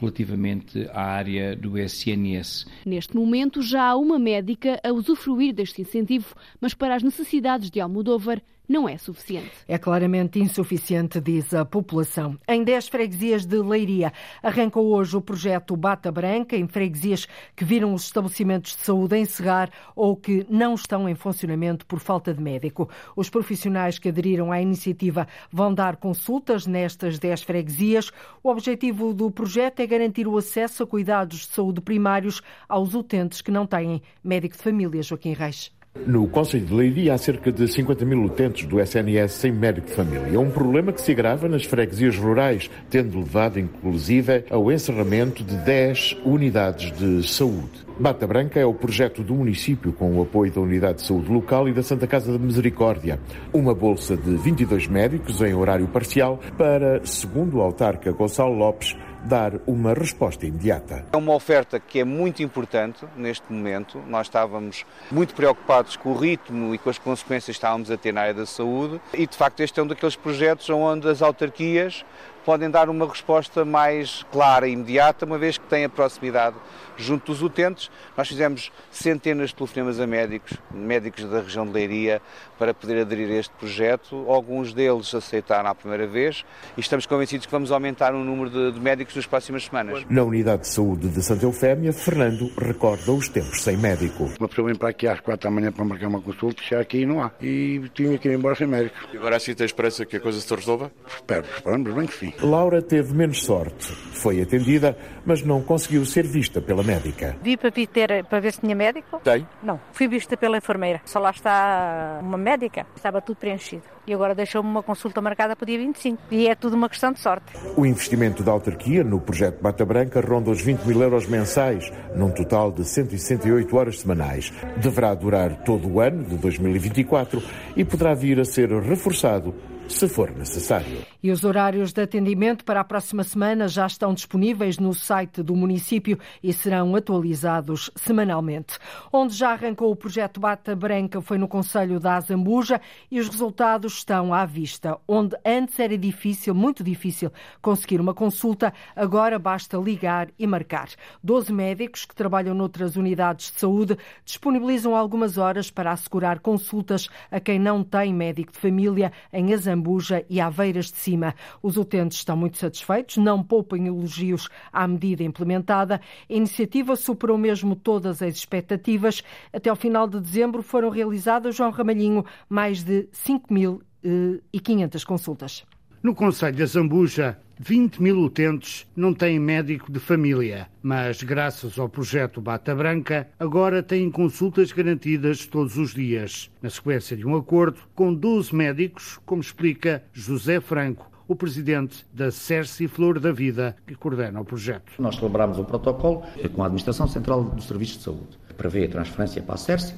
relativamente 0.00 0.88
à 0.92 1.02
área 1.02 1.56
do 1.56 1.78
SNS. 1.78 2.66
Neste 2.84 3.16
momento 3.16 3.60
já 3.62 3.88
há 3.90 3.96
uma 3.96 4.18
médica 4.18 4.80
a 4.82 4.92
usufruir 4.92 5.54
deste 5.54 5.82
incentivo, 5.82 6.34
mas 6.60 6.74
para 6.74 6.94
as 6.94 7.02
necessidades 7.02 7.70
de 7.70 7.80
Almodóvar 7.80 8.42
não 8.68 8.88
é 8.88 8.98
suficiente. 8.98 9.50
É 9.66 9.78
claramente 9.78 10.38
insuficiente, 10.38 11.20
diz 11.20 11.54
a 11.54 11.64
população. 11.64 12.38
Em 12.46 12.62
10 12.62 12.88
freguesias 12.88 13.46
de 13.46 13.56
Leiria 13.56 14.12
arrancou 14.42 14.92
hoje 14.92 15.16
o 15.16 15.22
projeto 15.22 15.74
Bata 15.76 16.12
Branca, 16.12 16.54
em 16.54 16.68
freguesias 16.68 17.26
que 17.56 17.64
viram 17.64 17.94
os 17.94 18.04
estabelecimentos 18.04 18.76
de 18.76 18.82
saúde 18.82 19.16
encerrar 19.16 19.70
ou 19.96 20.14
que 20.14 20.46
não 20.50 20.74
estão 20.74 21.08
em 21.08 21.14
funcionamento 21.14 21.86
por 21.86 21.98
falta 21.98 22.34
de 22.34 22.42
médico. 22.42 22.90
Os 23.16 23.30
profissionais 23.30 23.98
que 23.98 24.10
aderiram 24.10 24.52
à 24.52 24.60
iniciativa 24.60 25.26
vão 25.50 25.72
dar 25.72 25.96
consultas 25.96 26.66
nestas 26.66 27.18
10 27.18 27.42
freguesias. 27.42 28.12
O 28.42 28.50
objetivo 28.50 29.14
do 29.14 29.30
projeto 29.30 29.80
é 29.80 29.86
garantir 29.86 30.28
o 30.28 30.36
acesso 30.36 30.82
a 30.82 30.86
cuidados 30.86 31.40
de 31.40 31.54
saúde 31.54 31.80
primários 31.80 32.42
aos 32.68 32.94
utentes 32.94 33.40
que 33.40 33.50
não 33.50 33.66
têm 33.66 34.02
médico 34.22 34.56
de 34.56 34.62
família, 34.62 35.02
Joaquim 35.02 35.32
Reis. 35.32 35.77
No 36.06 36.26
Conselho 36.28 36.64
de 36.64 36.74
Leiria 36.74 37.14
há 37.14 37.18
cerca 37.18 37.52
de 37.52 37.68
50 37.68 38.04
mil 38.04 38.24
utentes 38.24 38.66
do 38.66 38.80
SNS 38.80 39.32
sem 39.32 39.52
médico 39.52 39.88
de 39.88 39.94
família. 39.94 40.34
É 40.34 40.38
um 40.38 40.50
problema 40.50 40.92
que 40.92 41.00
se 41.00 41.12
agrava 41.12 41.48
nas 41.48 41.64
freguesias 41.64 42.16
rurais, 42.16 42.70
tendo 42.88 43.18
levado 43.18 43.58
inclusive 43.58 44.44
ao 44.50 44.70
encerramento 44.72 45.44
de 45.44 45.56
10 45.56 46.18
unidades 46.24 46.92
de 46.92 47.26
saúde. 47.26 47.88
Bata 47.98 48.26
Branca 48.26 48.60
é 48.60 48.64
o 48.64 48.72
projeto 48.72 49.24
do 49.24 49.34
município 49.34 49.92
com 49.92 50.16
o 50.16 50.22
apoio 50.22 50.52
da 50.52 50.60
Unidade 50.60 51.00
de 51.00 51.06
Saúde 51.06 51.32
Local 51.32 51.68
e 51.68 51.72
da 51.72 51.82
Santa 51.82 52.06
Casa 52.06 52.32
da 52.32 52.38
Misericórdia. 52.38 53.18
Uma 53.52 53.74
bolsa 53.74 54.16
de 54.16 54.36
22 54.36 54.86
médicos 54.86 55.42
em 55.42 55.52
horário 55.52 55.88
parcial 55.88 56.38
para, 56.56 57.04
segundo 57.04 57.56
o 57.56 57.60
autarca 57.60 58.12
Gonçalo 58.12 58.54
Lopes, 58.54 58.96
dar 59.24 59.52
uma 59.66 59.94
resposta 59.94 60.46
imediata. 60.46 61.04
É 61.12 61.16
uma 61.16 61.34
oferta 61.34 61.80
que 61.80 62.00
é 62.00 62.04
muito 62.04 62.42
importante 62.42 63.04
neste 63.16 63.52
momento. 63.52 64.02
Nós 64.06 64.26
estávamos 64.26 64.84
muito 65.10 65.34
preocupados 65.34 65.96
com 65.96 66.10
o 66.10 66.16
ritmo 66.16 66.74
e 66.74 66.78
com 66.78 66.90
as 66.90 66.98
consequências 66.98 67.56
que 67.56 67.58
estávamos 67.58 67.90
a 67.90 67.96
ter 67.96 68.12
na 68.12 68.22
área 68.22 68.34
da 68.34 68.46
saúde 68.46 69.00
e, 69.12 69.26
de 69.26 69.36
facto, 69.36 69.60
este 69.60 69.78
é 69.80 69.82
um 69.82 69.86
daqueles 69.86 70.16
projetos 70.16 70.68
onde 70.70 71.08
as 71.08 71.22
autarquias 71.22 72.04
podem 72.48 72.70
dar 72.70 72.88
uma 72.88 73.06
resposta 73.06 73.62
mais 73.62 74.24
clara 74.32 74.66
e 74.66 74.72
imediata, 74.72 75.26
uma 75.26 75.36
vez 75.36 75.58
que 75.58 75.66
têm 75.66 75.84
a 75.84 75.88
proximidade 75.90 76.56
junto 76.96 77.30
dos 77.30 77.42
utentes. 77.42 77.90
Nós 78.16 78.26
fizemos 78.26 78.72
centenas 78.90 79.50
de 79.50 79.56
telefonemas 79.56 80.00
a 80.00 80.06
médicos, 80.06 80.56
médicos 80.70 81.24
da 81.26 81.42
região 81.42 81.66
de 81.66 81.72
Leiria, 81.72 82.22
para 82.58 82.72
poder 82.72 83.02
aderir 83.02 83.28
a 83.28 83.34
este 83.34 83.52
projeto. 83.54 84.24
Alguns 84.28 84.72
deles 84.72 85.14
aceitaram 85.14 85.68
à 85.68 85.74
primeira 85.74 86.06
vez 86.06 86.42
e 86.74 86.80
estamos 86.80 87.04
convencidos 87.04 87.44
que 87.44 87.52
vamos 87.52 87.70
aumentar 87.70 88.14
o 88.14 88.24
número 88.24 88.48
de, 88.48 88.72
de 88.72 88.80
médicos 88.80 89.14
nas 89.14 89.26
próximas 89.26 89.66
semanas. 89.66 90.06
Na 90.08 90.22
Unidade 90.22 90.62
de 90.62 90.68
Saúde 90.68 91.08
de 91.08 91.22
Santa 91.22 91.44
Eufémia, 91.44 91.92
Fernando 91.92 92.50
recorda 92.56 93.12
os 93.12 93.28
tempos 93.28 93.62
sem 93.62 93.76
médico. 93.76 94.24
Uma 94.40 94.48
pessoa 94.48 94.68
vem 94.68 94.74
para 94.74 94.88
aqui 94.88 95.06
às 95.06 95.20
quatro 95.20 95.48
da 95.48 95.54
manhã 95.54 95.70
para 95.70 95.84
marcar 95.84 96.08
uma 96.08 96.22
consulta, 96.22 96.62
chega 96.62 96.80
aqui 96.80 97.00
e 97.00 97.06
não 97.06 97.22
há. 97.22 97.30
E 97.42 97.82
tinha 97.92 98.16
que 98.16 98.26
ir 98.26 98.34
embora 98.34 98.54
sem 98.54 98.66
médico. 98.66 98.96
E 99.12 99.18
agora 99.18 99.36
assim 99.36 99.54
tem 99.54 99.66
esperança 99.66 100.06
que 100.06 100.16
a 100.16 100.20
coisa 100.20 100.40
se 100.40 100.54
resolva? 100.54 100.90
Espero, 101.06 101.44
esperamos 101.54 101.94
bem 101.94 102.06
que 102.06 102.14
sim. 102.14 102.32
Laura 102.42 102.80
teve 102.80 103.14
menos 103.14 103.44
sorte. 103.44 103.92
Foi 104.12 104.40
atendida, 104.40 104.96
mas 105.24 105.42
não 105.42 105.62
conseguiu 105.62 106.04
ser 106.04 106.26
vista 106.26 106.60
pela 106.60 106.82
médica. 106.82 107.36
Vi 107.42 107.56
para, 107.56 107.70
ter, 107.70 108.24
para 108.24 108.40
ver 108.40 108.52
se 108.52 108.60
tinha 108.60 108.74
médico? 108.74 109.20
Tem? 109.22 109.46
Não. 109.62 109.80
Fui 109.92 110.08
vista 110.08 110.36
pela 110.36 110.58
enfermeira. 110.58 111.00
Só 111.04 111.20
lá 111.20 111.30
está 111.30 112.18
uma 112.20 112.36
médica. 112.36 112.86
Estava 112.96 113.20
tudo 113.20 113.36
preenchido. 113.36 113.82
E 114.06 114.14
agora 114.14 114.34
deixou-me 114.34 114.68
uma 114.68 114.82
consulta 114.82 115.20
marcada 115.20 115.54
para 115.54 115.64
o 115.64 115.66
dia 115.66 115.78
25. 115.78 116.22
E 116.30 116.48
é 116.48 116.54
tudo 116.54 116.74
uma 116.74 116.88
questão 116.88 117.12
de 117.12 117.20
sorte. 117.20 117.46
O 117.76 117.86
investimento 117.86 118.42
da 118.42 118.50
autarquia 118.50 119.04
no 119.04 119.20
projeto 119.20 119.60
Bata 119.62 119.84
Branca 119.84 120.20
ronda 120.20 120.50
os 120.50 120.60
20 120.60 120.80
mil 120.82 121.00
euros 121.00 121.26
mensais, 121.26 121.92
num 122.16 122.30
total 122.30 122.72
de 122.72 122.84
168 122.84 123.76
horas 123.76 124.00
semanais. 124.00 124.52
Deverá 124.78 125.14
durar 125.14 125.62
todo 125.62 125.88
o 125.88 126.00
ano 126.00 126.24
de 126.24 126.36
2024 126.36 127.42
e 127.76 127.84
poderá 127.84 128.14
vir 128.14 128.40
a 128.40 128.44
ser 128.44 128.68
reforçado 128.70 129.54
se 129.88 130.06
for 130.06 130.30
necessário. 130.30 131.04
E 131.22 131.30
os 131.30 131.44
horários 131.44 131.92
de 131.92 132.02
atendimento 132.02 132.64
para 132.64 132.80
a 132.80 132.84
próxima 132.84 133.24
semana 133.24 133.66
já 133.66 133.86
estão 133.86 134.12
disponíveis 134.12 134.78
no 134.78 134.92
site 134.92 135.42
do 135.42 135.56
município 135.56 136.18
e 136.42 136.52
serão 136.52 136.94
atualizados 136.94 137.90
semanalmente. 137.96 138.78
Onde 139.12 139.34
já 139.34 139.52
arrancou 139.52 139.90
o 139.90 139.96
projeto 139.96 140.38
Bata 140.38 140.76
Branca 140.76 141.20
foi 141.20 141.38
no 141.38 141.48
Conselho 141.48 141.98
da 141.98 142.16
Azambuja 142.16 142.80
e 143.10 143.18
os 143.18 143.28
resultados 143.28 143.94
estão 143.94 144.32
à 144.32 144.44
vista. 144.44 144.98
Onde 145.08 145.36
antes 145.44 145.78
era 145.80 145.96
difícil, 145.96 146.54
muito 146.54 146.84
difícil, 146.84 147.32
conseguir 147.62 148.00
uma 148.00 148.14
consulta, 148.14 148.72
agora 148.94 149.38
basta 149.38 149.78
ligar 149.78 150.28
e 150.38 150.46
marcar. 150.46 150.88
Doze 151.24 151.52
médicos 151.52 152.04
que 152.04 152.14
trabalham 152.14 152.54
noutras 152.54 152.96
unidades 152.96 153.50
de 153.50 153.60
saúde 153.60 153.96
disponibilizam 154.24 154.94
algumas 154.94 155.38
horas 155.38 155.70
para 155.70 155.92
assegurar 155.92 156.40
consultas 156.40 157.08
a 157.30 157.40
quem 157.40 157.58
não 157.58 157.82
tem 157.82 158.12
médico 158.12 158.52
de 158.52 158.58
família 158.58 159.10
em 159.32 159.54
Azambuja 159.54 159.77
Zambuja 159.78 160.24
e 160.28 160.40
Aveiras 160.40 160.86
de 160.86 160.96
Cima. 160.96 161.34
Os 161.62 161.76
utentes 161.76 162.18
estão 162.18 162.36
muito 162.36 162.58
satisfeitos, 162.58 163.16
não 163.16 163.42
poupem 163.42 163.86
elogios 163.86 164.48
à 164.72 164.86
medida 164.86 165.22
implementada. 165.22 166.00
A 166.28 166.32
iniciativa 166.32 166.96
superou 166.96 167.38
mesmo 167.38 167.76
todas 167.76 168.20
as 168.20 168.34
expectativas. 168.34 169.22
Até 169.52 169.70
ao 169.70 169.76
final 169.76 170.08
de 170.08 170.20
dezembro 170.20 170.62
foram 170.62 170.90
realizadas, 170.90 171.54
João 171.54 171.70
Ramalhinho, 171.70 172.24
mais 172.48 172.82
de 172.82 173.08
5.500 173.12 175.04
consultas. 175.04 175.64
No 176.00 176.14
Conselho 176.14 176.54
de 176.54 176.64
Zambuja, 176.64 177.36
20 177.58 178.00
mil 178.00 178.20
utentes 178.20 178.86
não 178.94 179.12
têm 179.12 179.36
médico 179.36 179.90
de 179.90 179.98
família, 179.98 180.68
mas 180.80 181.24
graças 181.24 181.76
ao 181.76 181.88
projeto 181.88 182.40
Bata 182.40 182.72
Branca, 182.72 183.28
agora 183.36 183.82
têm 183.82 184.08
consultas 184.08 184.70
garantidas 184.70 185.44
todos 185.44 185.76
os 185.76 185.92
dias, 185.92 186.52
na 186.62 186.70
sequência 186.70 187.16
de 187.16 187.26
um 187.26 187.34
acordo 187.34 187.80
com 187.96 188.14
12 188.14 188.54
médicos, 188.54 189.18
como 189.26 189.42
explica 189.42 190.04
José 190.12 190.60
Franco, 190.60 191.10
o 191.26 191.34
presidente 191.34 192.06
da 192.14 192.30
Cerci 192.30 192.86
Flor 192.86 193.18
da 193.18 193.32
Vida, 193.32 193.74
que 193.84 193.96
coordena 193.96 194.40
o 194.40 194.44
projeto. 194.44 194.92
Nós 195.00 195.16
celebramos 195.16 195.58
um 195.58 195.64
protocolo 195.64 196.22
com 196.54 196.62
a 196.62 196.66
Administração 196.66 197.08
Central 197.08 197.42
dos 197.42 197.66
Serviços 197.66 197.98
de 197.98 198.04
Saúde, 198.04 198.38
que 198.46 198.54
prevê 198.54 198.84
a 198.84 198.88
transferência 198.88 199.42
para 199.42 199.56
a 199.56 199.58
Cerci 199.58 199.96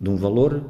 de 0.00 0.10
um 0.10 0.16
valor 0.16 0.60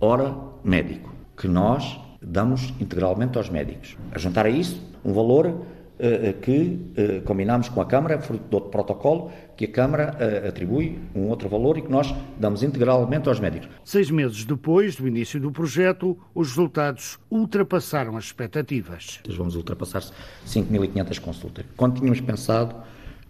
hora 0.00 0.34
médico, 0.64 1.12
que 1.36 1.46
nós 1.46 2.00
damos 2.24 2.72
integralmente 2.80 3.38
aos 3.38 3.50
médicos. 3.50 3.96
A 4.12 4.18
juntar 4.18 4.46
a 4.46 4.50
isso, 4.50 4.80
um 5.04 5.12
valor 5.12 5.46
uh, 5.46 6.40
que 6.40 6.80
uh, 6.96 7.22
combinamos 7.22 7.68
com 7.68 7.80
a 7.80 7.86
Câmara, 7.86 8.20
fruto 8.20 8.44
do 8.48 8.54
outro 8.54 8.70
protocolo, 8.70 9.30
que 9.56 9.66
a 9.66 9.68
Câmara 9.68 10.16
uh, 10.18 10.48
atribui 10.48 10.98
um 11.14 11.28
outro 11.28 11.48
valor 11.48 11.78
e 11.78 11.82
que 11.82 11.90
nós 11.90 12.14
damos 12.38 12.62
integralmente 12.62 13.28
aos 13.28 13.40
médicos. 13.40 13.68
Seis 13.84 14.10
meses 14.10 14.44
depois 14.44 14.96
do 14.96 15.06
início 15.06 15.40
do 15.40 15.50
projeto, 15.50 16.18
os 16.34 16.48
resultados 16.48 17.18
ultrapassaram 17.30 18.16
as 18.16 18.24
expectativas. 18.24 19.20
Vamos 19.36 19.56
ultrapassar 19.56 20.02
5.500 20.46 21.20
consultas. 21.20 21.64
Quando 21.76 21.98
tínhamos 21.98 22.20
pensado 22.20 22.74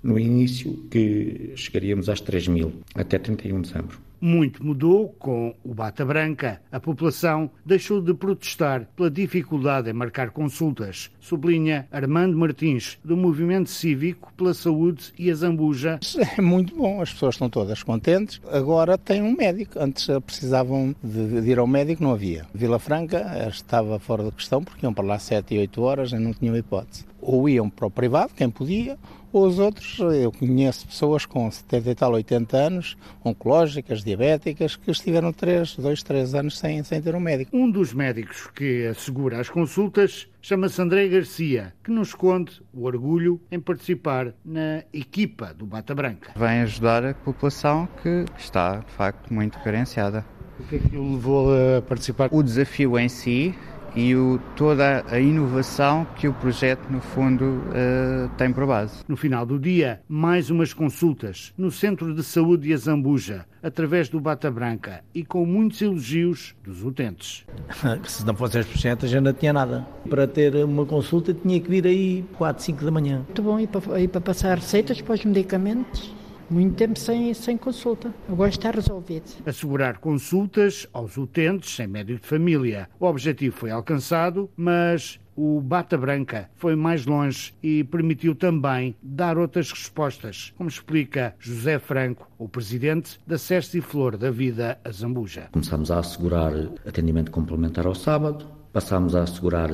no 0.03 0.19
início 0.19 0.87
que 0.91 1.55
chegaríamos 1.57 2.11
às 2.11 2.21
3 2.21 2.49
mil, 2.49 2.73
até 2.95 3.19
31 3.19 3.63
de 3.63 3.69
dezembro. 3.69 3.99
Muito 4.27 4.65
mudou 4.65 5.11
com 5.19 5.55
o 5.63 5.75
Bata 5.75 6.03
Branca. 6.03 6.59
A 6.73 6.81
população 6.81 7.51
deixou 7.63 8.01
de 8.01 8.15
protestar 8.15 8.89
pela 8.97 9.11
dificuldade 9.11 9.91
em 9.91 9.93
marcar 9.93 10.31
consultas, 10.31 11.11
sublinha 11.21 11.87
Armando 11.93 12.35
Martins, 12.35 12.99
do 13.05 13.19
Movimento 13.19 13.69
Cívico 13.69 14.33
pela 14.35 14.55
Saúde 14.55 15.13
e 15.19 15.31
a 15.31 15.35
Zambuja. 15.35 16.01
É 16.39 16.41
muito 16.41 16.75
bom, 16.75 17.03
as 17.03 17.13
pessoas 17.13 17.35
estão 17.35 17.51
todas 17.51 17.83
contentes. 17.83 18.41
Agora 18.51 18.97
tem 18.97 19.21
um 19.21 19.37
médico. 19.37 19.79
Antes 19.79 20.07
precisavam 20.25 20.97
de 21.05 21.51
ir 21.51 21.59
ao 21.59 21.67
médico, 21.67 22.03
não 22.03 22.13
havia. 22.13 22.47
Vila 22.55 22.79
Franca 22.79 23.47
estava 23.47 23.99
fora 23.99 24.25
de 24.25 24.33
questão 24.33 24.65
porque 24.65 24.87
iam 24.87 24.95
para 24.95 25.05
lá 25.05 25.19
7 25.19 25.55
e 25.55 25.59
8 25.59 25.83
horas 25.83 26.13
e 26.13 26.19
não 26.19 26.33
tinham 26.33 26.57
hipótese. 26.57 27.05
Ou 27.21 27.47
iam 27.47 27.69
para 27.69 27.87
o 27.87 27.91
privado, 27.91 28.33
quem 28.35 28.49
podia, 28.49 28.99
os 29.43 29.59
outros, 29.59 29.99
eu 29.99 30.31
conheço 30.31 30.87
pessoas 30.87 31.27
com 31.27 31.51
70 31.51 31.91
e 31.91 31.95
tal, 31.95 32.13
80 32.13 32.57
anos, 32.57 32.97
oncológicas, 33.25 34.05
diabéticas, 34.05 34.77
que 34.77 34.91
estiveram 34.91 35.33
3, 35.33 35.77
2, 35.77 36.03
3 36.03 36.35
anos 36.35 36.59
sem, 36.59 36.83
sem 36.85 37.01
ter 37.01 37.15
um 37.15 37.21
médico. 37.21 37.57
Um 37.57 37.71
dos 37.71 37.93
médicos 37.93 38.49
que 38.55 38.87
assegura 38.87 39.41
as 39.41 39.49
consultas 39.49 40.29
chama-se 40.41 40.81
André 40.81 41.09
Garcia, 41.09 41.73
que 41.83 41.91
nos 41.91 42.15
conta 42.15 42.53
o 42.73 42.85
orgulho 42.85 43.41
em 43.51 43.59
participar 43.59 44.35
na 44.45 44.83
equipa 44.93 45.55
do 45.55 45.65
Bata 45.65 45.95
Branca. 45.95 46.33
Vem 46.37 46.61
ajudar 46.61 47.05
a 47.05 47.15
população 47.15 47.89
que 48.03 48.25
está, 48.39 48.79
de 48.79 48.93
facto, 48.93 49.33
muito 49.33 49.59
carenciada. 49.61 50.25
O 50.61 50.65
que 50.65 50.77
é 50.77 50.79
que 50.79 50.97
o 50.97 51.15
levou 51.15 51.49
a 51.53 51.83
participar? 51.83 52.29
O 52.31 52.43
desafio 52.43 52.99
em 52.99 53.09
si 53.09 53.55
e 53.95 54.15
o, 54.15 54.41
toda 54.57 55.05
a 55.09 55.21
inovação 55.21 56.07
que 56.17 56.27
o 56.27 56.35
projeto, 56.35 56.89
no 56.91 57.01
fundo, 57.01 57.45
uh, 57.45 58.29
tem 58.37 58.53
por 58.53 58.67
base. 58.67 59.05
No 59.09 59.17
final 59.17 59.47
do 59.47 59.59
dia, 59.59 60.01
mais 60.09 60.51
umas 60.51 60.73
consultas 60.73 61.53
no 61.57 61.71
Centro 61.71 62.15
de 62.15 62.23
Saúde 62.23 62.65
de 62.65 62.75
Azambuja, 62.75 63.47
através 63.63 64.09
do 64.09 64.21
Bata 64.21 64.51
Branca 64.51 65.03
e 65.15 65.25
com 65.25 65.47
muitos 65.47 65.81
elogios 65.81 66.55
dos 66.65 66.83
utentes. 66.85 67.47
Se 68.05 68.27
não 68.27 68.35
fosse 68.35 68.59
10%, 68.59 69.07
já 69.07 69.21
não 69.21 69.33
tinha 69.33 69.53
nada. 69.53 69.87
Para 70.09 70.27
ter 70.27 70.55
uma 70.65 70.85
consulta 70.85 71.33
tinha 71.33 71.61
que 71.61 71.69
vir 71.69 71.87
aí 71.87 72.25
4, 72.37 72.63
5 72.63 72.85
da 72.85 72.91
manhã. 72.91 73.17
Muito 73.19 73.43
bom, 73.43 73.59
e 73.59 73.67
para, 73.67 74.01
e 74.01 74.09
para 74.09 74.21
passar 74.21 74.57
receitas 74.57 75.01
para 75.01 75.15
os 75.15 75.25
medicamentos 75.25 76.24
muito 76.55 76.77
tempo 76.77 76.99
sem, 76.99 77.35
sem 77.35 77.57
consulta. 77.57 78.15
Agora 78.29 78.49
está 78.49 78.71
resolvido. 78.71 79.25
Assegurar 79.45 79.99
consultas 79.99 80.87
aos 80.93 81.17
utentes 81.17 81.75
sem 81.75 81.87
médico 81.89 82.23
de 82.23 82.29
família. 82.29 82.89
O 83.01 83.07
objetivo 83.07 83.57
foi 83.57 83.71
alcançado, 83.71 84.49
mas 84.57 85.19
o 85.37 85.61
Bata 85.61 85.99
Branca 85.99 86.49
foi 86.55 86.77
mais 86.77 87.05
longe 87.07 87.53
e 87.61 87.83
permitiu 87.83 88.37
também 88.37 88.95
dar 89.03 89.37
outras 89.37 89.73
respostas, 89.73 90.53
como 90.57 90.69
explica 90.69 91.35
José 91.41 91.81
Franco, 91.81 92.31
o 92.39 92.49
presidente 92.49 93.19
da 93.27 93.37
Seste 93.37 93.81
Flor 93.81 94.17
da 94.17 94.31
Vida 94.31 94.79
a 94.85 94.93
Zambuja. 94.93 95.49
Começamos 95.51 95.91
a 95.91 95.99
assegurar 95.99 96.53
atendimento 96.87 97.33
complementar 97.33 97.85
ao 97.85 97.97
sábado, 97.97 98.47
passámos 98.73 99.17
a 99.17 99.23
assegurar 99.23 99.71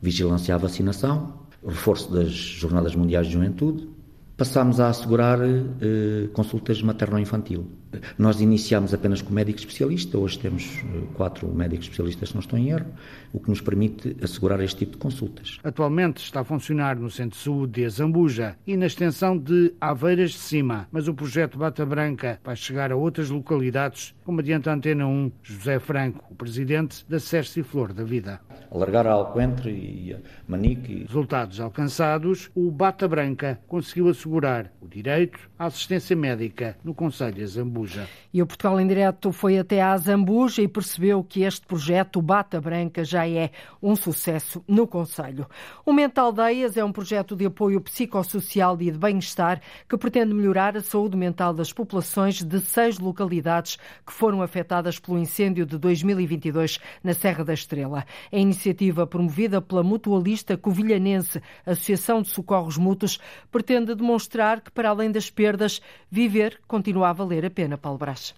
vigilância 0.00 0.54
à 0.54 0.58
vacinação, 0.58 1.42
reforço 1.66 2.10
das 2.10 2.32
Jornadas 2.32 2.94
Mundiais 2.94 3.26
de 3.26 3.34
Juventude, 3.34 3.88
passámos 4.42 4.80
a 4.80 4.88
assegurar 4.88 5.38
eh, 5.40 6.28
consultas 6.32 6.82
materno-infantil. 6.82 7.62
Nós 8.18 8.40
iniciámos 8.40 8.94
apenas 8.94 9.22
com 9.22 9.32
médico 9.32 9.58
especialista, 9.58 10.18
hoje 10.18 10.38
temos 10.38 10.64
eh, 10.64 11.02
quatro 11.14 11.48
médicos 11.48 11.86
especialistas, 11.86 12.30
se 12.30 12.34
não 12.34 12.40
estou 12.40 12.58
em 12.58 12.70
erro, 12.70 12.86
o 13.32 13.40
que 13.40 13.48
nos 13.48 13.60
permite 13.60 14.16
assegurar 14.22 14.60
este 14.60 14.78
tipo 14.78 14.92
de 14.92 14.98
consultas. 14.98 15.58
Atualmente 15.64 16.22
está 16.22 16.40
a 16.40 16.44
funcionar 16.44 16.96
no 16.96 17.10
Centro 17.10 17.38
de 17.38 17.44
Saúde 17.44 17.72
de 17.72 17.84
Azambuja 17.84 18.56
e 18.66 18.76
na 18.76 18.86
extensão 18.86 19.36
de 19.36 19.74
Aveiras 19.80 20.32
de 20.32 20.38
Cima, 20.38 20.88
mas 20.90 21.08
o 21.08 21.14
projeto 21.14 21.58
Bata 21.58 21.84
Branca 21.84 22.40
vai 22.44 22.56
chegar 22.56 22.92
a 22.92 22.96
outras 22.96 23.30
localidades, 23.30 24.14
como 24.24 24.40
adianta 24.40 24.70
a 24.70 24.74
Antena 24.74 25.06
1, 25.06 25.32
José 25.42 25.78
Franco, 25.78 26.24
o 26.30 26.34
presidente 26.34 27.04
da 27.08 27.18
e 27.56 27.62
Flor 27.62 27.92
da 27.92 28.04
Vida. 28.04 28.40
Alargar 28.70 29.06
a 29.06 29.12
Alcoentre 29.12 29.70
e 29.70 30.14
a 30.14 30.18
Manique. 30.46 31.04
Resultados 31.06 31.60
alcançados, 31.60 32.50
o 32.54 32.70
Bata 32.70 33.08
Branca 33.08 33.58
conseguiu 33.66 34.08
assegurar 34.08 34.72
o 34.80 34.88
direito 34.88 35.38
à 35.58 35.66
assistência 35.66 36.16
médica 36.16 36.76
no 36.84 36.94
Conselho 36.94 37.34
de 37.34 37.42
Azambuja. 37.42 37.81
E 38.32 38.40
o 38.40 38.46
Portugal 38.46 38.80
em 38.80 38.86
Direto 38.86 39.30
foi 39.30 39.58
até 39.58 39.82
à 39.82 39.96
Zambuja 39.96 40.62
e 40.62 40.68
percebeu 40.68 41.22
que 41.22 41.42
este 41.42 41.66
projeto, 41.66 42.22
Bata 42.22 42.60
Branca, 42.60 43.04
já 43.04 43.28
é 43.28 43.50
um 43.82 43.94
sucesso 43.94 44.64
no 44.66 44.86
Conselho. 44.86 45.46
O 45.84 45.92
Mental 45.92 46.26
Aldeias 46.26 46.76
é 46.76 46.84
um 46.84 46.90
projeto 46.90 47.36
de 47.36 47.44
apoio 47.44 47.80
psicossocial 47.80 48.80
e 48.80 48.90
de 48.90 48.98
bem-estar 48.98 49.60
que 49.88 49.98
pretende 49.98 50.32
melhorar 50.32 50.76
a 50.76 50.80
saúde 50.80 51.16
mental 51.16 51.52
das 51.52 51.72
populações 51.72 52.42
de 52.42 52.60
seis 52.60 52.98
localidades 52.98 53.76
que 54.06 54.12
foram 54.12 54.40
afetadas 54.40 54.98
pelo 54.98 55.18
incêndio 55.18 55.66
de 55.66 55.76
2022 55.76 56.78
na 57.04 57.12
Serra 57.12 57.44
da 57.44 57.52
Estrela. 57.52 58.06
A 58.32 58.36
iniciativa 58.36 59.06
promovida 59.06 59.60
pela 59.60 59.82
mutualista 59.82 60.56
covilhanense 60.56 61.42
Associação 61.66 62.22
de 62.22 62.28
Socorros 62.28 62.78
Mútuos 62.78 63.18
pretende 63.50 63.94
demonstrar 63.94 64.60
que, 64.60 64.70
para 64.70 64.88
além 64.88 65.10
das 65.10 65.28
perdas, 65.28 65.82
viver 66.10 66.60
continua 66.66 67.10
a 67.10 67.12
valer 67.12 67.44
a 67.44 67.50
pena. 67.50 67.71
Paulo 67.78 67.98
Brás. 67.98 68.34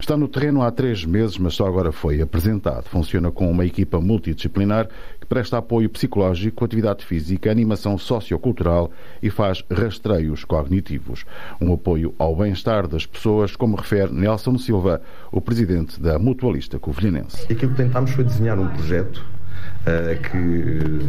Está 0.00 0.16
no 0.16 0.28
terreno 0.28 0.62
há 0.62 0.70
três 0.70 1.04
meses, 1.04 1.36
mas 1.38 1.54
só 1.54 1.66
agora 1.66 1.90
foi 1.90 2.20
apresentado. 2.22 2.84
Funciona 2.84 3.32
com 3.32 3.50
uma 3.50 3.66
equipa 3.66 4.00
multidisciplinar 4.00 4.88
que 5.20 5.26
presta 5.26 5.58
apoio 5.58 5.90
psicológico, 5.90 6.64
atividade 6.64 7.04
física, 7.04 7.50
animação 7.50 7.98
sociocultural 7.98 8.92
e 9.20 9.28
faz 9.28 9.64
rastreios 9.68 10.44
cognitivos. 10.44 11.26
Um 11.60 11.74
apoio 11.74 12.14
ao 12.16 12.34
bem-estar 12.36 12.86
das 12.86 13.06
pessoas, 13.06 13.56
como 13.56 13.76
refere 13.76 14.12
Nelson 14.12 14.56
Silva, 14.56 15.02
o 15.32 15.40
presidente 15.40 16.00
da 16.00 16.16
Mutualista 16.16 16.78
Covilhanense. 16.78 17.52
Aquilo 17.52 17.72
que 17.72 17.78
tentámos 17.78 18.12
foi 18.12 18.22
desenhar 18.22 18.56
um 18.56 18.68
projeto 18.68 19.18
uh, 19.18 20.22
que 20.30 21.00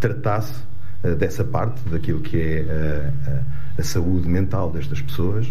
tratasse 0.00 0.62
uh, 1.02 1.16
dessa 1.16 1.44
parte, 1.44 1.80
daquilo 1.88 2.20
que 2.20 2.36
é 2.36 2.60
uh, 2.60 3.80
a 3.80 3.82
saúde 3.82 4.28
mental 4.28 4.70
destas 4.70 5.00
pessoas 5.00 5.50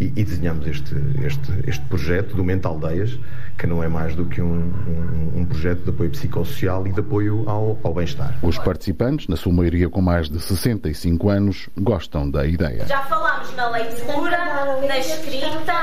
e, 0.00 0.06
e 0.16 0.24
desenhamos 0.24 0.66
este, 0.66 0.94
este, 1.22 1.52
este 1.66 1.84
projeto 1.86 2.34
do 2.34 2.42
Mente 2.42 2.66
Aldeias, 2.66 3.18
que 3.58 3.66
não 3.66 3.84
é 3.84 3.88
mais 3.88 4.14
do 4.14 4.24
que 4.24 4.40
um, 4.40 4.54
um, 4.54 5.40
um 5.40 5.44
projeto 5.44 5.80
de 5.82 5.90
apoio 5.90 6.10
psicossocial 6.10 6.86
e 6.86 6.92
de 6.92 7.00
apoio 7.00 7.44
ao, 7.46 7.78
ao 7.82 7.92
bem-estar. 7.92 8.34
Os 8.42 8.58
participantes, 8.58 9.28
na 9.28 9.36
sua 9.36 9.52
maioria 9.52 9.90
com 9.90 10.00
mais 10.00 10.30
de 10.30 10.40
65 10.40 11.28
anos, 11.28 11.68
gostam 11.76 12.30
da 12.30 12.46
ideia. 12.46 12.86
Já 12.86 13.02
falámos 13.02 13.54
na 13.54 13.68
leitura, 13.68 14.38
na 14.86 14.98
escrita, 14.98 15.74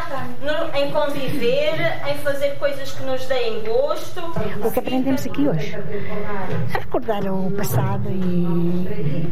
no, 0.42 0.76
em 0.76 0.92
conviver, 0.92 1.76
em 2.10 2.18
fazer 2.24 2.56
coisas 2.56 2.92
que 2.94 3.04
nos 3.04 3.24
deem 3.28 3.64
gosto. 3.64 4.20
O 4.66 4.72
que 4.72 4.80
aprendemos 4.80 5.26
aqui 5.28 5.48
hoje 5.48 5.76
é 5.76 6.80
recordar 6.80 7.24
o 7.32 7.52
passado 7.52 8.10
e, 8.10 9.28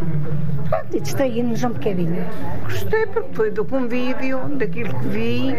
e 0.96 1.00
distrair-nos 1.00 1.64
um 1.64 1.70
bocadinho. 1.70 2.24
Gostei 2.64 3.08
porque 3.08 3.34
foi 3.34 3.50
do 3.50 3.66
convívio, 3.66 4.48
daquilo 4.58 4.75
que 4.76 4.84
vi, 5.08 5.54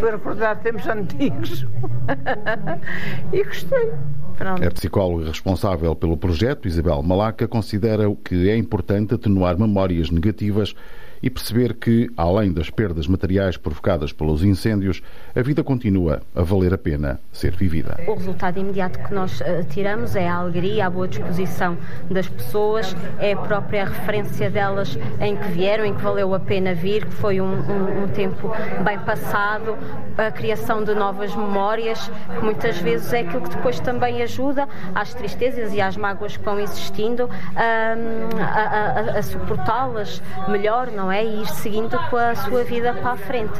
para 0.00 0.10
recordar 0.10 0.60
tempos 0.60 0.86
antigos. 0.88 1.64
e 3.32 3.44
gostei. 3.44 3.92
Pronto. 4.36 4.66
A 4.66 4.70
psicóloga 4.70 5.28
responsável 5.28 5.94
pelo 5.94 6.16
projeto, 6.16 6.66
Isabel 6.66 7.02
Malaca, 7.02 7.46
considera 7.46 8.04
que 8.24 8.50
é 8.50 8.56
importante 8.56 9.14
atenuar 9.14 9.56
memórias 9.58 10.10
negativas 10.10 10.74
e 11.22 11.30
perceber 11.30 11.74
que, 11.74 12.10
além 12.16 12.52
das 12.52 12.70
perdas 12.70 13.06
materiais 13.06 13.56
provocadas 13.56 14.12
pelos 14.12 14.42
incêndios, 14.42 15.02
a 15.34 15.42
vida 15.42 15.62
continua 15.62 16.22
a 16.34 16.42
valer 16.42 16.74
a 16.74 16.78
pena 16.78 17.20
ser 17.32 17.54
vivida. 17.56 17.96
O 18.06 18.14
resultado 18.14 18.58
imediato 18.58 18.98
que 18.98 19.14
nós 19.14 19.40
uh, 19.40 19.64
tiramos 19.68 20.16
é 20.16 20.28
a 20.28 20.36
alegria, 20.36 20.86
a 20.86 20.90
boa 20.90 21.08
disposição 21.08 21.76
das 22.10 22.28
pessoas, 22.28 22.94
é 23.18 23.32
a 23.32 23.36
própria 23.36 23.84
referência 23.84 24.50
delas 24.50 24.98
em 25.20 25.36
que 25.36 25.48
vieram, 25.48 25.84
em 25.84 25.94
que 25.94 26.02
valeu 26.02 26.34
a 26.34 26.40
pena 26.40 26.74
vir, 26.74 27.06
que 27.06 27.12
foi 27.14 27.40
um, 27.40 27.46
um, 27.46 28.04
um 28.04 28.08
tempo 28.08 28.50
bem 28.84 28.98
passado, 29.00 29.76
a 30.16 30.30
criação 30.30 30.82
de 30.82 30.94
novas 30.94 31.34
memórias, 31.34 32.10
que 32.38 32.44
muitas 32.44 32.78
vezes 32.78 33.12
é 33.12 33.20
aquilo 33.20 33.42
que 33.42 33.50
depois 33.50 33.80
também 33.80 34.22
ajuda 34.22 34.68
às 34.94 35.12
tristezas 35.14 35.72
e 35.72 35.80
às 35.80 35.96
mágoas 35.96 36.36
que 36.36 36.44
vão 36.44 36.58
existindo 36.58 37.28
a, 37.54 37.94
a, 38.40 39.14
a, 39.14 39.18
a 39.18 39.22
suportá-las 39.22 40.22
melhor, 40.48 40.90
não 40.90 41.05
é? 41.10 41.24
E 41.24 41.42
ir 41.42 41.48
seguindo 41.48 41.98
com 42.10 42.16
a 42.16 42.34
sua 42.34 42.64
vida 42.64 42.92
para 42.94 43.12
a 43.12 43.16
frente. 43.16 43.58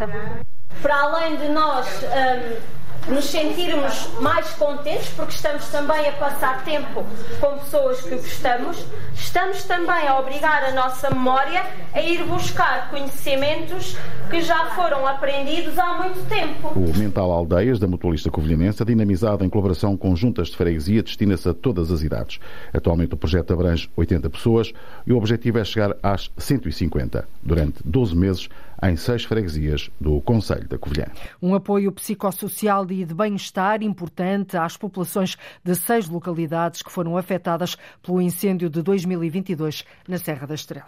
Para 0.82 1.00
além 1.02 1.36
de 1.36 1.48
nós 1.48 1.86
um, 2.02 2.75
nos 3.08 3.26
sentirmos 3.26 4.08
mais 4.20 4.48
contentes, 4.54 5.08
porque 5.10 5.32
estamos 5.32 5.66
também 5.68 6.08
a 6.08 6.12
passar 6.12 6.64
tempo 6.64 7.04
com 7.40 7.58
pessoas 7.58 8.00
que 8.02 8.16
gostamos, 8.16 8.84
estamos 9.14 9.62
também 9.64 10.08
a 10.08 10.18
obrigar 10.18 10.64
a 10.64 10.72
nossa 10.72 11.10
memória 11.10 11.64
a 11.94 12.00
ir 12.00 12.24
buscar 12.24 12.90
conhecimentos 12.90 13.96
que 14.28 14.42
já 14.42 14.66
foram 14.74 15.06
aprendidos 15.06 15.78
há 15.78 15.94
muito 16.02 16.28
tempo. 16.28 16.68
O 16.68 16.98
Mental 16.98 17.30
Aldeias, 17.30 17.78
da 17.78 17.86
Mutualista 17.86 18.30
Covilhanense, 18.30 18.82
é 18.82 18.84
dinamizado 18.84 19.44
em 19.44 19.48
colaboração 19.48 19.96
com 19.96 20.16
juntas 20.16 20.48
de 20.48 20.56
freguesia, 20.56 21.02
destina-se 21.02 21.48
a 21.48 21.54
todas 21.54 21.90
as 21.90 22.02
idades. 22.02 22.40
Atualmente 22.72 23.14
o 23.14 23.16
projeto 23.16 23.52
abrange 23.52 23.88
80 23.96 24.28
pessoas 24.30 24.72
e 25.06 25.12
o 25.12 25.16
objetivo 25.16 25.58
é 25.58 25.64
chegar 25.64 25.96
às 26.02 26.30
150, 26.36 27.28
durante 27.42 27.78
12 27.84 28.16
meses, 28.16 28.48
em 28.82 28.96
seis 28.96 29.24
freguesias 29.24 29.90
do 30.00 30.20
Conselho 30.20 30.68
da 30.68 30.78
Covilhã. 30.78 31.06
Um 31.40 31.54
apoio 31.54 31.92
psicossocial 31.92 32.86
e 32.90 33.04
de 33.04 33.14
bem-estar 33.14 33.82
importante 33.82 34.56
às 34.56 34.76
populações 34.76 35.36
de 35.64 35.74
seis 35.74 36.08
localidades 36.08 36.82
que 36.82 36.90
foram 36.90 37.16
afetadas 37.16 37.76
pelo 38.02 38.20
incêndio 38.20 38.68
de 38.68 38.82
2022 38.82 39.84
na 40.08 40.18
Serra 40.18 40.46
da 40.46 40.54
Estrela. 40.54 40.86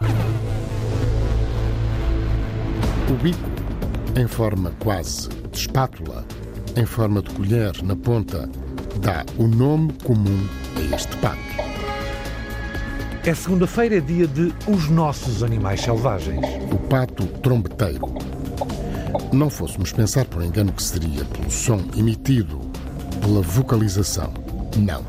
O 3.09 3.13
bico, 3.23 3.39
em 4.15 4.27
forma 4.27 4.71
quase 4.79 5.29
de 5.29 5.57
espátula, 5.57 6.25
em 6.77 6.85
forma 6.85 7.21
de 7.21 7.33
colher 7.33 7.81
na 7.83 7.95
ponta, 7.95 8.47
dá 9.01 9.25
o 9.37 9.47
nome 9.47 9.91
comum 10.03 10.47
a 10.75 10.95
este 10.95 11.17
pato. 11.17 11.68
É 13.29 13.35
segunda-feira, 13.35 13.97
é 13.97 13.99
dia 13.99 14.25
de 14.25 14.51
Os 14.67 14.89
Nossos 14.89 15.43
Animais 15.43 15.81
Selvagens. 15.81 16.43
O 16.71 16.77
pato 16.87 17.27
trombeteiro. 17.27 18.11
Não 19.31 19.51
fôssemos 19.51 19.91
pensar 19.91 20.25
por 20.25 20.43
engano 20.43 20.71
que 20.71 20.81
seria 20.81 21.23
pelo 21.25 21.51
som 21.51 21.79
emitido, 21.95 22.59
pela 23.21 23.43
vocalização. 23.43 24.33
Não. 24.75 25.05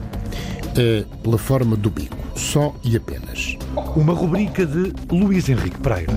É 0.76 1.06
pela 1.22 1.38
forma 1.38 1.74
do 1.76 1.88
bico, 1.88 2.18
só 2.36 2.74
e 2.84 2.94
apenas. 2.94 3.56
Uma 3.96 4.12
rubrica 4.12 4.66
de 4.66 4.92
Luís 5.10 5.48
Henrique 5.48 5.80
Pereira 5.80 6.12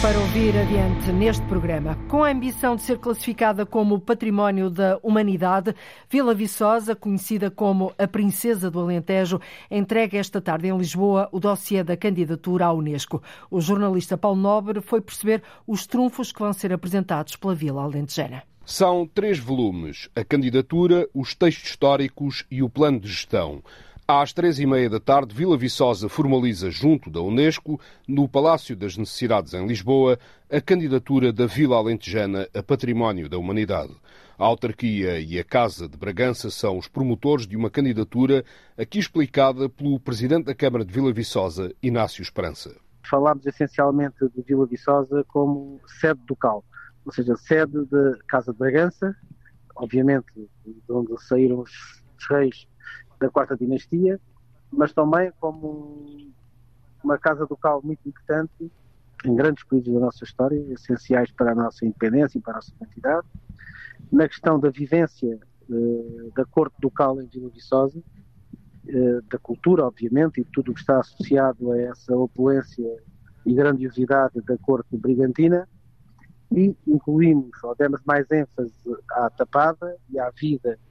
para 0.00 0.16
ouvir 0.16 0.56
adiante 0.56 1.10
neste 1.10 1.44
programa. 1.46 1.96
Com 2.08 2.22
a 2.22 2.30
ambição 2.30 2.76
de 2.76 2.82
ser 2.82 2.98
classificada 2.98 3.66
como 3.66 3.98
Património 3.98 4.70
da 4.70 4.98
Humanidade, 5.02 5.74
Vila 6.08 6.32
Viçosa, 6.32 6.94
conhecida 6.94 7.50
como 7.50 7.92
a 7.98 8.06
Princesa 8.06 8.70
do 8.70 8.78
Alentejo, 8.78 9.40
entrega 9.68 10.16
esta 10.16 10.40
tarde 10.40 10.68
em 10.68 10.78
Lisboa 10.78 11.28
o 11.32 11.40
dossiê 11.40 11.82
da 11.82 11.96
candidatura 11.96 12.66
à 12.66 12.72
Unesco. 12.72 13.20
O 13.50 13.60
jornalista 13.60 14.16
Paulo 14.16 14.40
Nobre 14.40 14.80
foi 14.80 15.00
perceber 15.00 15.42
os 15.66 15.84
trunfos 15.84 16.30
que 16.30 16.38
vão 16.38 16.52
ser 16.52 16.72
apresentados 16.72 17.34
pela 17.34 17.54
Vila 17.54 17.82
Alentejana. 17.82 18.44
São 18.64 19.04
três 19.06 19.38
volumes: 19.38 20.08
a 20.14 20.22
candidatura, 20.22 21.08
os 21.12 21.34
textos 21.34 21.70
históricos 21.70 22.44
e 22.48 22.62
o 22.62 22.68
plano 22.68 23.00
de 23.00 23.08
gestão. 23.08 23.62
Às 24.10 24.32
três 24.32 24.58
e 24.58 24.64
meia 24.64 24.88
da 24.88 24.98
tarde, 24.98 25.34
Vila 25.34 25.54
Viçosa 25.54 26.08
formaliza, 26.08 26.70
junto 26.70 27.10
da 27.10 27.20
Unesco, 27.20 27.78
no 28.08 28.26
Palácio 28.26 28.74
das 28.74 28.96
Necessidades 28.96 29.52
em 29.52 29.66
Lisboa, 29.66 30.18
a 30.50 30.62
candidatura 30.62 31.30
da 31.30 31.44
Vila 31.44 31.76
Alentejana 31.76 32.48
a 32.54 32.62
Património 32.62 33.28
da 33.28 33.36
Humanidade. 33.36 33.94
A 34.38 34.46
autarquia 34.46 35.20
e 35.20 35.38
a 35.38 35.44
Casa 35.44 35.86
de 35.86 35.98
Bragança 35.98 36.48
são 36.48 36.78
os 36.78 36.88
promotores 36.88 37.46
de 37.46 37.54
uma 37.54 37.68
candidatura 37.68 38.46
aqui 38.78 38.98
explicada 38.98 39.68
pelo 39.68 40.00
Presidente 40.00 40.46
da 40.46 40.54
Câmara 40.54 40.86
de 40.86 40.92
Vila 40.94 41.12
Viçosa, 41.12 41.70
Inácio 41.82 42.22
Esperança. 42.22 42.74
Falámos 43.10 43.44
essencialmente 43.44 44.26
de 44.34 44.40
Vila 44.40 44.64
Viçosa 44.64 45.22
como 45.28 45.82
sede 45.86 46.20
do 46.26 46.34
CAL, 46.34 46.64
ou 47.04 47.12
seja, 47.12 47.36
sede 47.36 47.84
da 47.84 48.16
Casa 48.26 48.54
de 48.54 48.58
Bragança, 48.58 49.14
obviamente 49.76 50.32
de 50.34 50.92
onde 50.92 51.14
saíram 51.22 51.60
os 51.60 52.02
reis 52.30 52.66
da 53.18 53.28
quarta 53.28 53.56
dinastia, 53.56 54.20
mas 54.70 54.92
também 54.92 55.32
como 55.40 56.32
uma 57.02 57.18
casa 57.18 57.46
do 57.46 57.56
cal 57.56 57.80
muito 57.82 58.06
importante 58.08 58.70
em 59.24 59.34
grandes 59.34 59.64
períodos 59.64 59.94
da 59.94 60.00
nossa 60.00 60.24
história, 60.24 60.56
essenciais 60.72 61.30
para 61.32 61.52
a 61.52 61.54
nossa 61.54 61.84
independência 61.84 62.38
e 62.38 62.40
para 62.40 62.54
a 62.54 62.56
nossa 62.56 62.72
identidade. 62.76 63.26
Na 64.12 64.28
questão 64.28 64.60
da 64.60 64.70
vivência 64.70 65.38
uh, 65.68 66.32
da 66.34 66.44
corte 66.44 66.76
ducal 66.78 67.20
em 67.20 67.26
Vila 67.26 67.50
Viçosa, 67.50 67.98
uh, 67.98 69.22
da 69.28 69.38
cultura, 69.38 69.86
obviamente, 69.86 70.40
e 70.40 70.44
tudo 70.44 70.70
o 70.70 70.74
que 70.74 70.80
está 70.80 71.00
associado 71.00 71.72
a 71.72 71.80
essa 71.80 72.16
opulência 72.16 72.96
e 73.44 73.54
grandiosidade 73.54 74.40
da 74.42 74.56
corte 74.58 74.96
brigantina, 74.96 75.68
e 76.50 76.74
incluímos, 76.86 77.62
ou 77.62 77.74
demos 77.74 78.00
mais 78.06 78.30
ênfase 78.30 78.72
à 79.12 79.28
tapada 79.30 79.96
e 80.10 80.18
à 80.18 80.30
vida 80.30 80.70
eh, 80.72 80.87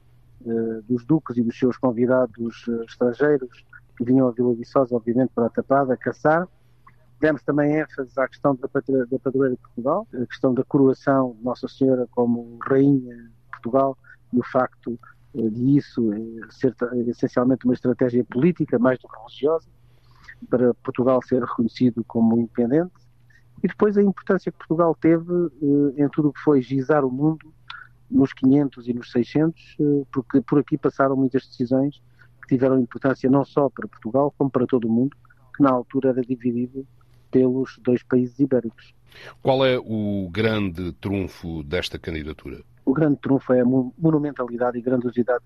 dos 0.87 1.05
duques 1.05 1.37
e 1.37 1.43
dos 1.43 1.57
seus 1.57 1.77
convidados 1.77 2.65
eh, 2.67 2.85
estrangeiros 2.85 3.65
que 3.97 4.03
vinham 4.03 4.27
a 4.27 4.31
Vila 4.31 4.53
Viçosa, 4.53 4.95
obviamente, 4.95 5.31
para 5.33 5.47
a 5.47 5.49
Tapada, 5.49 5.97
caçar. 5.97 6.47
Demos 7.19 7.41
também 7.41 7.79
ênfase 7.79 8.11
à 8.19 8.27
questão 8.27 8.55
da, 8.55 8.69
da 9.05 9.19
padroeira 9.19 9.55
de 9.55 9.61
Portugal, 9.61 10.07
a 10.13 10.25
questão 10.27 10.53
da 10.53 10.63
coroação 10.63 11.35
de 11.37 11.43
Nossa 11.43 11.67
Senhora 11.67 12.07
como 12.11 12.59
Rainha 12.61 13.15
de 13.15 13.31
Portugal 13.51 13.97
e 14.31 14.39
o 14.39 14.43
facto 14.43 14.99
eh, 15.35 15.49
de 15.49 15.77
isso 15.77 16.11
ser 16.51 16.75
essencialmente 17.07 17.65
uma 17.65 17.73
estratégia 17.73 18.23
política, 18.23 18.77
mais 18.77 18.99
do 18.99 19.07
que 19.07 19.17
religiosa, 19.17 19.67
para 20.47 20.73
Portugal 20.75 21.19
ser 21.23 21.41
reconhecido 21.41 22.03
como 22.05 22.37
independente. 22.37 22.93
E 23.63 23.67
depois 23.67 23.97
a 23.97 24.03
importância 24.03 24.51
que 24.51 24.57
Portugal 24.59 24.95
teve 25.01 25.25
em 25.97 26.07
tudo 26.09 26.29
o 26.29 26.33
que 26.33 26.39
foi 26.41 26.61
gizar 26.61 27.03
o 27.03 27.09
mundo 27.09 27.51
nos 28.09 28.33
500 28.33 28.87
e 28.87 28.93
nos 28.93 29.11
600, 29.11 29.75
eh, 29.79 30.03
porque 30.11 30.41
por 30.41 30.59
aqui 30.59 30.77
passaram 30.77 31.15
muitas 31.15 31.45
decisões 31.47 32.01
que 32.41 32.47
tiveram 32.47 32.79
importância 32.79 33.29
não 33.29 33.43
só 33.43 33.69
para 33.69 33.87
Portugal, 33.87 34.33
como 34.37 34.49
para 34.49 34.65
todo 34.65 34.87
o 34.87 34.91
mundo, 34.91 35.15
que 35.55 35.63
na 35.63 35.71
altura 35.71 36.09
era 36.09 36.21
dividido 36.21 36.85
pelos 37.29 37.77
dois 37.83 38.03
países 38.03 38.39
ibéricos. 38.39 38.93
Qual 39.41 39.65
é 39.65 39.77
o 39.77 40.29
grande 40.31 40.91
trunfo 40.93 41.63
desta 41.63 41.97
candidatura? 41.97 42.63
O 42.85 42.93
grande 42.93 43.17
trunfo 43.17 43.53
é 43.53 43.61
a 43.61 43.65
monumentalidade 43.65 44.77
e 44.77 44.81
grandiosidade 44.81 45.43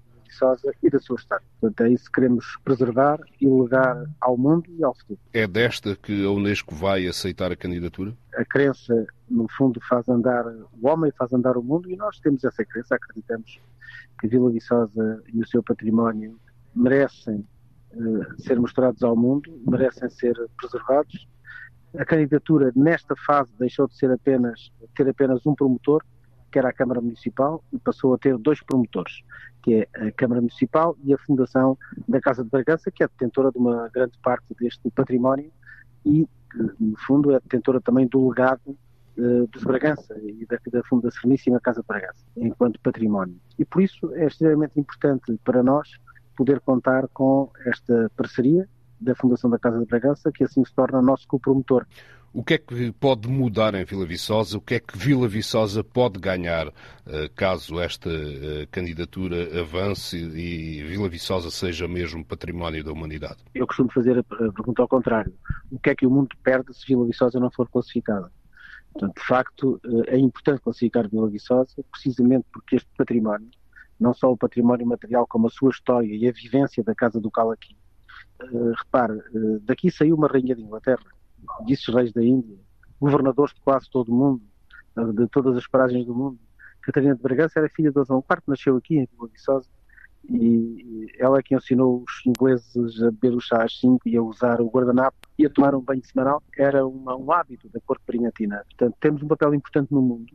E 0.82 0.90
da 0.90 1.00
sua 1.00 1.16
história. 1.16 1.46
Portanto, 1.60 1.88
é 1.88 1.94
isso 1.94 2.06
que 2.06 2.12
queremos 2.14 2.58
preservar 2.64 3.20
e 3.40 3.48
legar 3.48 4.06
ao 4.20 4.38
mundo 4.38 4.66
e 4.70 4.84
ao 4.84 4.96
futuro. 4.96 5.20
É 5.34 5.46
desta 5.46 5.96
que 5.96 6.26
a 6.26 6.30
Unesco 6.30 6.74
vai 6.74 7.08
aceitar 7.08 7.52
a 7.52 7.56
candidatura? 7.56 8.14
A 8.36 8.46
crença, 8.46 9.06
no 9.30 9.48
fundo, 9.50 9.80
faz 9.88 10.08
andar 10.10 10.46
o 10.48 10.88
homem, 10.88 11.12
faz 11.18 11.34
andar 11.34 11.58
o 11.58 11.64
mundo 11.64 11.90
e 11.90 11.96
nós 11.96 12.20
temos 12.20 12.44
essa 12.44 12.64
crença, 12.66 12.96
acreditamos 12.96 13.60
que 14.20 14.28
Vila 14.28 14.52
Viçosa 14.52 15.24
e 15.34 15.42
o 15.42 15.48
seu 15.48 15.64
património 15.64 16.40
merecem 16.76 17.46
uh, 17.94 18.42
ser 18.42 18.60
mostrados 18.60 19.04
ao 19.04 19.16
mundo, 19.16 19.52
merecem 19.68 20.10
ser 20.10 20.36
preservados. 20.58 21.28
A 21.98 22.06
candidatura 22.06 22.72
nesta 22.76 23.16
fase 23.16 23.52
deixou 23.60 23.88
de 23.88 23.98
ser 23.98 24.12
apenas 24.12 24.72
ter 24.96 25.10
apenas 25.10 25.46
um 25.46 25.54
promotor, 25.54 26.04
que 26.52 26.60
era 26.60 26.70
a 26.70 26.74
Câmara 26.74 27.02
Municipal, 27.02 27.64
e 27.72 27.80
passou 27.80 28.14
a 28.14 28.18
ter 28.18 28.38
dois 28.38 28.62
promotores, 28.62 29.24
que 29.62 29.76
é 29.76 30.08
a 30.08 30.12
Câmara 30.12 30.42
Municipal 30.42 30.96
e 31.04 31.14
a 31.14 31.18
Fundação 31.18 31.78
da 32.08 32.20
Casa 32.20 32.44
de 32.44 32.50
Bragança, 32.50 32.92
que 32.92 33.04
é 33.04 33.08
detentora 33.08 33.52
de 33.52 33.58
uma 33.58 33.90
grande 33.90 34.18
parte 34.24 34.46
deste 34.60 34.90
património 34.92 35.52
e, 36.06 36.28
no 36.80 36.98
fundo, 36.98 37.32
é 37.32 37.40
detentora 37.40 37.80
também 37.80 38.08
do 38.08 38.30
legado 38.30 38.78
uh, 39.18 39.48
dos 39.48 39.64
Bragança 39.64 40.18
e 40.22 40.46
da, 40.46 40.58
da, 40.72 40.82
da 41.02 41.12
Sereníssima 41.12 41.60
Casa 41.60 41.82
de 41.82 41.88
Bragança, 41.88 42.26
enquanto 42.38 42.80
património. 42.82 43.40
E 43.58 43.66
por 43.66 43.82
isso 43.82 44.14
é 44.16 44.26
extremamente 44.26 44.80
importante 44.80 45.40
para 45.44 45.62
nós 45.62 45.90
poder 46.36 46.60
contar 46.62 47.08
com 47.10 47.52
esta 47.66 48.12
parceria 48.16 48.68
da 49.00 49.16
Fundação 49.16 49.50
da 49.50 49.60
Casa 49.60 49.80
de 49.80 49.86
Bragança, 49.86 50.32
que 50.32 50.44
assim 50.44 50.64
se 50.64 50.74
torna 50.74 51.02
nosso 51.02 51.28
co-promotor. 51.28 51.86
O 52.34 52.46
que 52.46 52.54
é 52.54 52.58
que 52.58 52.94
pode 52.94 53.28
mudar 53.28 53.76
em 53.76 53.84
Vila 53.84 54.06
Viçosa? 54.06 54.58
O 54.58 54.62
que 54.62 54.76
é 54.76 54.80
que 54.80 54.98
Vila 54.98 55.28
Viçosa 55.28 55.84
pode 55.84 56.18
ganhar 56.18 56.68
eh, 57.06 57.30
caso 57.36 57.78
esta 57.78 58.10
eh, 58.10 58.66
candidatura 58.72 59.60
avance 59.60 60.16
e 60.16 60.82
Vila 60.84 61.10
Viçosa 61.10 61.52
seja 61.52 61.90
mesmo 61.90 62.24
património 62.24 62.86
da 62.86 62.92
humanidade? 62.94 63.44
Eu 63.54 63.68
costumo 63.68 63.92
fazer 63.92 64.18
a 64.18 64.24
pergunta 64.24 64.82
ao 64.82 64.88
contrário. 64.88 65.34
O 65.70 65.78
que 65.78 65.90
é 65.90 65.96
que 65.96 66.06
o 66.06 66.10
mundo 66.10 66.30
perde 66.42 66.74
se 66.74 66.88
Vila 66.88 67.06
Viçosa 67.06 67.38
não 67.38 67.52
for 67.52 67.70
classificada? 67.70 68.32
Portanto, 68.94 69.20
de 69.20 69.28
facto, 69.28 69.82
eh, 69.84 70.16
é 70.16 70.18
importante 70.18 70.62
classificar 70.62 71.10
Vila 71.10 71.30
Viçosa 71.30 71.84
precisamente 71.92 72.46
porque 72.54 72.78
este 72.78 72.90
património, 72.98 73.50
não 74.00 74.14
só 74.14 74.32
o 74.32 74.38
património 74.38 74.88
material, 74.88 75.28
como 75.28 75.48
a 75.48 75.50
sua 75.50 75.72
história 75.72 76.16
e 76.16 76.26
a 76.30 76.32
vivência 76.32 76.82
da 76.82 76.96
Casa 76.96 77.20
do 77.20 77.30
Cal 77.30 77.52
aqui. 77.52 77.76
repare, 78.80 79.20
daqui 79.64 79.92
saiu 79.92 80.16
uma 80.16 80.28
rainha 80.28 80.56
de 80.56 80.62
Inglaterra 80.62 81.06
vice-reis 81.66 82.12
da 82.14 82.24
Índia, 82.24 82.58
governadores 83.00 83.54
de 83.54 83.62
quase 83.62 83.90
todo 83.90 84.10
o 84.10 84.16
mundo, 84.16 84.42
de 85.14 85.28
todas 85.28 85.56
as 85.58 85.68
paragens 85.68 86.06
do 86.06 86.14
mundo. 86.14 86.40
Catarina 86.82 87.16
de 87.16 87.22
Bragança 87.22 87.60
era 87.60 87.70
filha 87.70 87.92
de 87.92 88.04
João 88.06 88.24
IV, 88.30 88.42
nasceu 88.48 88.76
aqui 88.76 88.98
em 88.98 89.08
Vila 89.12 89.30
Viçosa 89.32 89.70
e 90.30 91.08
ela 91.20 91.40
é 91.40 91.42
que 91.42 91.56
ensinou 91.56 92.04
os 92.08 92.26
ingleses 92.26 93.02
a 93.02 93.12
beber 93.12 93.36
o 93.36 93.40
chá 93.40 93.64
às 93.64 93.80
5 93.80 94.08
e 94.08 94.16
a 94.16 94.22
usar 94.22 94.62
o 94.62 94.70
guardanapo 94.70 95.18
e 95.38 95.46
a 95.46 95.50
tomar 95.50 95.74
um 95.76 95.82
banho 95.82 96.04
semanal. 96.06 96.44
Era 96.58 96.86
uma, 96.86 97.16
um 97.16 97.32
hábito 97.32 97.70
da 97.70 97.80
corte 97.82 98.04
brinhatina. 98.06 98.64
Portanto, 98.66 98.96
temos 99.00 99.24
um 99.24 99.28
papel 99.28 99.54
importante 99.54 99.92
no 99.92 100.02
mundo 100.02 100.34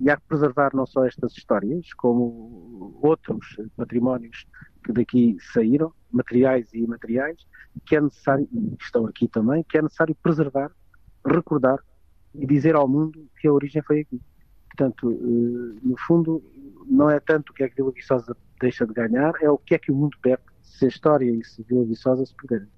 e 0.00 0.10
há 0.10 0.16
que 0.16 0.26
preservar 0.26 0.74
não 0.74 0.86
só 0.86 1.04
estas 1.04 1.32
histórias, 1.32 1.92
como 1.94 2.98
outros 3.02 3.56
patrimónios 3.76 4.46
que 4.84 4.92
daqui 4.92 5.36
saíram, 5.52 5.92
materiais 6.16 6.72
e 6.72 6.78
imateriais, 6.78 7.46
que 7.84 7.96
é 7.96 8.00
necessário, 8.00 8.48
e 8.52 8.76
estão 8.80 9.06
aqui 9.06 9.28
também, 9.28 9.62
que 9.68 9.78
é 9.78 9.82
necessário 9.82 10.14
preservar, 10.22 10.70
recordar 11.24 11.78
e 12.34 12.46
dizer 12.46 12.74
ao 12.74 12.88
mundo 12.88 13.28
que 13.40 13.48
a 13.48 13.52
origem 13.52 13.82
foi 13.82 14.00
aqui. 14.00 14.20
Portanto, 14.68 15.10
eh, 15.10 15.80
no 15.82 15.96
fundo, 16.06 16.42
não 16.86 17.10
é 17.10 17.18
tanto 17.20 17.50
o 17.50 17.54
que 17.54 17.62
é 17.62 17.68
que 17.68 17.76
Vila 17.76 17.92
Viçosa 17.92 18.36
deixa 18.60 18.86
de 18.86 18.92
ganhar, 18.92 19.32
é 19.40 19.50
o 19.50 19.58
que 19.58 19.74
é 19.74 19.78
que 19.78 19.90
o 19.90 19.94
mundo 19.94 20.16
perde 20.20 20.42
se 20.62 20.84
a 20.84 20.88
história 20.88 21.30
e 21.30 21.44
se 21.44 21.62
Vila 21.62 21.84
Viçosa 21.84 22.24
se 22.26 22.34
perderem. 22.34 22.68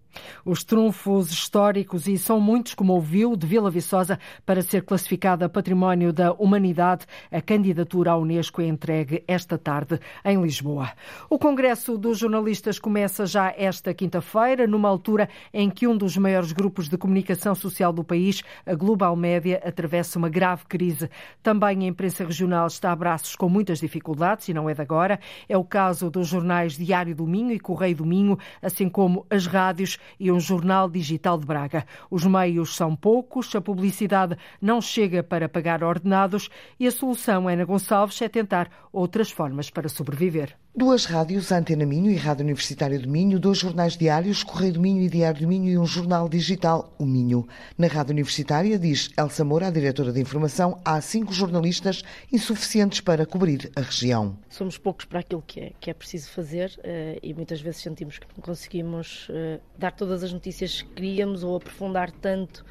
Os 0.44 0.64
trunfos 0.64 1.30
históricos, 1.30 2.06
e 2.06 2.18
são 2.18 2.40
muitos, 2.40 2.74
como 2.74 2.92
ouviu, 2.92 3.36
de 3.36 3.46
Vila 3.46 3.70
Viçosa 3.70 4.18
para 4.44 4.62
ser 4.62 4.82
classificada 4.82 5.48
Património 5.48 6.12
da 6.12 6.32
Humanidade. 6.32 7.06
A 7.30 7.40
candidatura 7.40 8.12
à 8.12 8.16
Unesco 8.16 8.62
é 8.62 8.66
entregue 8.66 9.22
esta 9.28 9.58
tarde 9.58 10.00
em 10.24 10.40
Lisboa. 10.40 10.90
O 11.28 11.38
Congresso 11.38 11.98
dos 11.98 12.18
Jornalistas 12.18 12.78
começa 12.78 13.26
já 13.26 13.52
esta 13.56 13.92
quinta-feira, 13.92 14.66
numa 14.66 14.88
altura 14.88 15.28
em 15.52 15.68
que 15.70 15.86
um 15.86 15.96
dos 15.96 16.16
maiores 16.16 16.52
grupos 16.52 16.88
de 16.88 16.96
comunicação 16.96 17.54
social 17.54 17.92
do 17.92 18.04
país, 18.04 18.42
a 18.64 18.74
Global 18.74 19.14
Média, 19.14 19.60
atravessa 19.64 20.18
uma 20.18 20.28
grave 20.28 20.64
crise. 20.66 21.10
Também 21.42 21.84
a 21.84 21.88
imprensa 21.88 22.24
regional 22.24 22.66
está 22.66 22.92
a 22.92 22.96
braços 22.96 23.36
com 23.36 23.48
muitas 23.48 23.80
dificuldades, 23.80 24.48
e 24.48 24.54
não 24.54 24.68
é 24.68 24.74
de 24.74 24.80
agora. 24.80 25.20
É 25.48 25.56
o 25.56 25.64
caso 25.64 26.10
dos 26.10 26.28
jornais 26.28 26.76
Diário 26.76 27.14
do 27.14 27.26
Minho 27.26 27.52
e 27.52 27.60
Correio 27.60 27.96
do 27.96 28.06
Minho, 28.06 28.38
assim 28.62 28.88
como 28.88 29.26
as 29.30 29.46
rádios 29.46 29.97
e 30.18 30.30
um 30.30 30.40
jornal 30.40 30.88
digital 30.88 31.38
de 31.38 31.46
Braga. 31.46 31.86
Os 32.10 32.24
meios 32.24 32.76
são 32.76 32.94
poucos, 32.94 33.54
a 33.54 33.60
publicidade 33.60 34.36
não 34.60 34.80
chega 34.80 35.22
para 35.22 35.48
pagar 35.48 35.82
ordenados 35.82 36.48
e 36.78 36.86
a 36.86 36.90
solução, 36.90 37.48
Ana 37.48 37.64
Gonçalves, 37.64 38.20
é 38.22 38.28
tentar 38.28 38.70
outras 38.92 39.30
formas 39.30 39.70
para 39.70 39.88
sobreviver. 39.88 40.56
Duas 40.78 41.06
rádios, 41.06 41.50
Antena 41.50 41.84
Minho 41.84 42.08
e 42.08 42.14
Rádio 42.14 42.44
Universitário 42.44 43.02
do 43.02 43.08
Minho, 43.08 43.40
dois 43.40 43.58
jornais 43.58 43.96
diários, 43.96 44.44
Correio 44.44 44.74
do 44.74 44.80
Minho 44.80 45.02
e 45.02 45.08
Diário 45.08 45.40
do 45.40 45.48
Minho 45.48 45.68
e 45.68 45.76
um 45.76 45.84
jornal 45.84 46.28
digital, 46.28 46.94
o 46.96 47.04
Minho. 47.04 47.48
Na 47.76 47.88
Rádio 47.88 48.12
Universitária, 48.12 48.78
diz 48.78 49.10
Elsa 49.18 49.44
Moura, 49.44 49.66
a 49.66 49.70
diretora 49.72 50.12
de 50.12 50.20
informação, 50.20 50.80
há 50.84 51.00
cinco 51.00 51.32
jornalistas 51.32 52.04
insuficientes 52.32 53.00
para 53.00 53.26
cobrir 53.26 53.72
a 53.74 53.80
região. 53.80 54.38
Somos 54.48 54.78
poucos 54.78 55.04
para 55.04 55.18
aquilo 55.18 55.42
que 55.44 55.58
é, 55.58 55.72
que 55.80 55.90
é 55.90 55.94
preciso 55.94 56.30
fazer 56.30 56.70
uh, 56.78 57.18
e 57.24 57.34
muitas 57.34 57.60
vezes 57.60 57.82
sentimos 57.82 58.20
que 58.20 58.26
não 58.36 58.40
conseguimos 58.40 59.28
uh, 59.30 59.60
dar 59.76 59.90
todas 59.90 60.22
as 60.22 60.32
notícias 60.32 60.82
que 60.82 60.90
queríamos 60.90 61.42
ou 61.42 61.56
aprofundar 61.56 62.12
tanto 62.12 62.64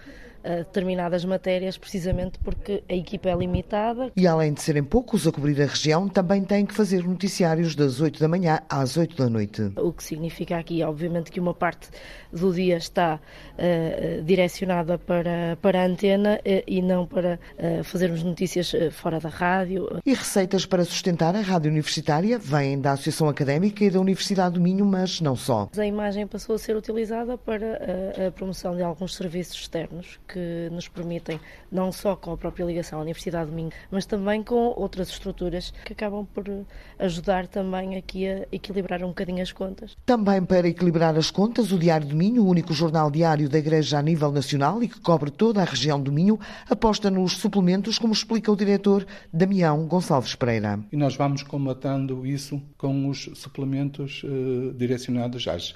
determinadas 0.57 1.25
matérias, 1.25 1.77
precisamente 1.77 2.39
porque 2.39 2.83
a 2.89 2.93
equipa 2.93 3.29
é 3.29 3.35
limitada. 3.35 4.11
E 4.15 4.27
além 4.27 4.53
de 4.53 4.61
serem 4.61 4.83
poucos 4.83 5.27
a 5.27 5.31
cobrir 5.31 5.61
a 5.61 5.65
região, 5.65 6.07
também 6.07 6.43
têm 6.43 6.65
que 6.65 6.73
fazer 6.73 7.03
noticiários 7.03 7.75
das 7.75 7.99
8 7.99 8.19
da 8.19 8.27
manhã 8.27 8.59
às 8.69 8.97
8 8.97 9.15
da 9.15 9.29
noite. 9.29 9.71
O 9.77 9.91
que 9.91 10.03
significa 10.03 10.57
aqui, 10.57 10.83
obviamente, 10.83 11.31
que 11.31 11.39
uma 11.39 11.53
parte 11.53 11.89
do 12.31 12.53
dia 12.53 12.77
está 12.77 13.19
uh, 13.19 14.23
direcionada 14.23 14.97
para, 14.97 15.57
para 15.61 15.81
a 15.81 15.85
antena 15.85 16.39
uh, 16.39 16.63
e 16.67 16.81
não 16.81 17.05
para 17.05 17.39
uh, 17.57 17.83
fazermos 17.83 18.23
notícias 18.23 18.73
fora 18.91 19.19
da 19.19 19.29
rádio. 19.29 19.87
E 20.05 20.13
receitas 20.13 20.65
para 20.65 20.83
sustentar 20.83 21.35
a 21.35 21.41
rádio 21.41 21.71
universitária 21.71 22.37
vêm 22.37 22.79
da 22.79 22.91
Associação 22.93 23.29
Académica 23.29 23.83
e 23.83 23.89
da 23.89 23.99
Universidade 23.99 24.55
do 24.55 24.61
Minho, 24.61 24.85
mas 24.85 25.21
não 25.21 25.35
só. 25.35 25.69
A 25.77 25.85
imagem 25.85 26.27
passou 26.27 26.55
a 26.55 26.59
ser 26.59 26.75
utilizada 26.75 27.37
para 27.37 27.79
a, 28.17 28.27
a 28.27 28.31
promoção 28.31 28.75
de 28.75 28.83
alguns 28.83 29.15
serviços 29.15 29.55
externos 29.55 30.19
que 30.27 30.36
nos 30.71 30.87
permitem, 30.87 31.39
não 31.71 31.91
só 31.91 32.15
com 32.15 32.31
a 32.31 32.37
própria 32.37 32.65
ligação 32.65 32.99
à 32.99 33.01
Universidade 33.01 33.49
do 33.49 33.55
Minho, 33.55 33.71
mas 33.91 34.05
também 34.05 34.43
com 34.43 34.73
outras 34.75 35.09
estruturas 35.09 35.73
que 35.85 35.93
acabam 35.93 36.25
por 36.33 36.45
ajudar 36.99 37.47
também 37.47 37.95
aqui 37.95 38.27
a 38.27 38.45
equilibrar 38.51 39.03
um 39.03 39.07
bocadinho 39.07 39.41
as 39.41 39.51
contas. 39.51 39.95
Também 40.05 40.43
para 40.43 40.67
equilibrar 40.67 41.15
as 41.17 41.31
contas, 41.31 41.71
o 41.71 41.79
Diário 41.79 42.07
do 42.07 42.15
Minho, 42.15 42.43
o 42.43 42.47
único 42.47 42.73
jornal 42.73 43.09
diário 43.11 43.49
da 43.49 43.57
Igreja 43.57 43.99
a 43.99 44.01
nível 44.01 44.31
nacional 44.31 44.81
e 44.81 44.87
que 44.87 44.99
cobre 44.99 45.31
toda 45.31 45.61
a 45.61 45.65
região 45.65 46.01
do 46.01 46.11
Minho, 46.11 46.39
aposta 46.69 47.09
nos 47.09 47.33
suplementos, 47.33 47.99
como 47.99 48.13
explica 48.13 48.51
o 48.51 48.55
diretor 48.55 49.05
Damião 49.31 49.85
Gonçalves 49.85 50.35
Pereira. 50.35 50.79
E 50.91 50.97
nós 50.97 51.15
vamos 51.15 51.43
combatendo 51.43 52.25
isso 52.25 52.61
com 52.77 53.09
os 53.09 53.29
suplementos 53.35 54.23
uh, 54.23 54.73
direcionados 54.73 55.47
às 55.47 55.75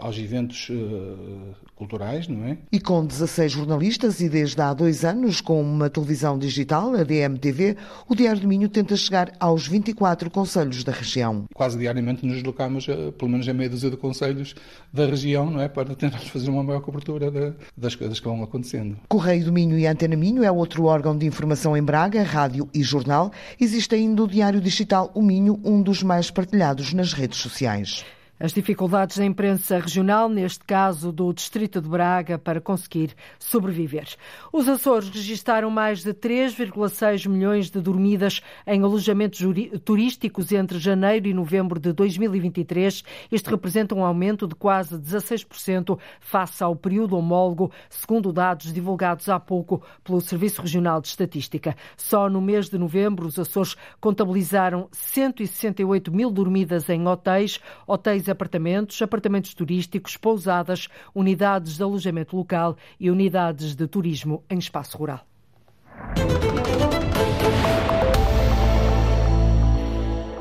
aos 0.00 0.18
eventos 0.18 0.68
uh, 0.70 1.54
culturais, 1.76 2.26
não 2.26 2.44
é? 2.44 2.56
E 2.72 2.80
com 2.80 3.04
16 3.04 3.52
jornalistas 3.52 4.20
e 4.20 4.28
desde 4.28 4.60
há 4.60 4.72
dois 4.72 5.04
anos 5.04 5.40
com 5.40 5.60
uma 5.60 5.90
televisão 5.90 6.38
digital, 6.38 6.94
a 6.94 7.04
DMTV, 7.04 7.76
o 8.08 8.14
Diário 8.14 8.40
do 8.40 8.48
Minho 8.48 8.68
tenta 8.68 8.96
chegar 8.96 9.32
aos 9.38 9.68
24 9.68 10.30
conselhos 10.30 10.82
da 10.82 10.92
região. 10.92 11.44
Quase 11.54 11.78
diariamente 11.78 12.24
nos 12.24 12.36
deslocamos, 12.36 12.88
uh, 12.88 13.12
pelo 13.12 13.30
menos 13.30 13.46
a 13.48 13.52
meia 13.52 13.68
dúzia 13.68 13.90
de 13.90 13.96
conselhos 13.98 14.54
da 14.92 15.04
região, 15.04 15.50
não 15.50 15.60
é? 15.60 15.68
Para 15.68 15.94
tentar 15.94 16.18
fazer 16.20 16.50
uma 16.50 16.62
maior 16.62 16.80
cobertura 16.80 17.30
de, 17.30 17.52
das 17.76 17.94
coisas 17.94 18.18
que 18.18 18.26
vão 18.26 18.42
acontecendo. 18.42 18.96
Correio 19.08 19.44
do 19.44 19.52
Minho 19.52 19.78
e 19.78 19.86
Antena 19.86 20.16
Minho 20.16 20.42
é 20.42 20.50
outro 20.50 20.84
órgão 20.84 21.16
de 21.16 21.26
informação 21.26 21.76
em 21.76 21.82
Braga, 21.82 22.22
rádio 22.22 22.66
e 22.72 22.82
jornal. 22.82 23.30
Existe 23.60 23.94
ainda 23.94 24.22
o 24.22 24.28
Diário 24.28 24.60
Digital 24.60 25.10
O 25.14 25.20
Minho, 25.20 25.60
um 25.62 25.82
dos 25.82 26.02
mais 26.02 26.30
partilhados 26.30 26.94
nas 26.94 27.12
redes 27.12 27.38
sociais. 27.38 28.04
As 28.42 28.54
dificuldades 28.54 29.18
da 29.18 29.24
imprensa 29.26 29.78
regional, 29.78 30.26
neste 30.26 30.64
caso 30.64 31.12
do 31.12 31.30
Distrito 31.30 31.78
de 31.78 31.86
Braga, 31.86 32.38
para 32.38 32.58
conseguir 32.58 33.14
sobreviver. 33.38 34.08
Os 34.50 34.66
Açores 34.66 35.10
registaram 35.10 35.70
mais 35.70 36.02
de 36.02 36.14
3,6 36.14 37.28
milhões 37.28 37.68
de 37.68 37.82
dormidas 37.82 38.40
em 38.66 38.82
alojamentos 38.82 39.42
turísticos 39.84 40.52
entre 40.52 40.78
janeiro 40.78 41.28
e 41.28 41.34
novembro 41.34 41.78
de 41.78 41.92
2023. 41.92 43.04
Este 43.30 43.50
representa 43.50 43.94
um 43.94 44.02
aumento 44.02 44.46
de 44.46 44.54
quase 44.54 44.96
16% 44.96 45.98
face 46.18 46.64
ao 46.64 46.74
período 46.74 47.18
homólogo, 47.18 47.70
segundo 47.90 48.32
dados 48.32 48.72
divulgados 48.72 49.28
há 49.28 49.38
pouco 49.38 49.82
pelo 50.02 50.18
Serviço 50.18 50.62
Regional 50.62 51.02
de 51.02 51.08
Estatística. 51.08 51.76
Só 51.94 52.30
no 52.30 52.40
mês 52.40 52.70
de 52.70 52.78
novembro, 52.78 53.26
os 53.26 53.38
Açores 53.38 53.76
contabilizaram 54.00 54.88
168 54.92 56.10
mil 56.10 56.30
dormidas 56.30 56.88
em 56.88 57.06
hotéis, 57.06 57.60
hotéis 57.86 58.29
apartamentos, 58.30 59.00
apartamentos 59.02 59.54
turísticos, 59.54 60.16
pousadas, 60.16 60.88
unidades 61.14 61.76
de 61.76 61.82
alojamento 61.82 62.36
local 62.36 62.76
e 62.98 63.10
unidades 63.10 63.74
de 63.74 63.86
turismo 63.86 64.44
em 64.48 64.58
espaço 64.58 64.96
rural. 64.96 65.26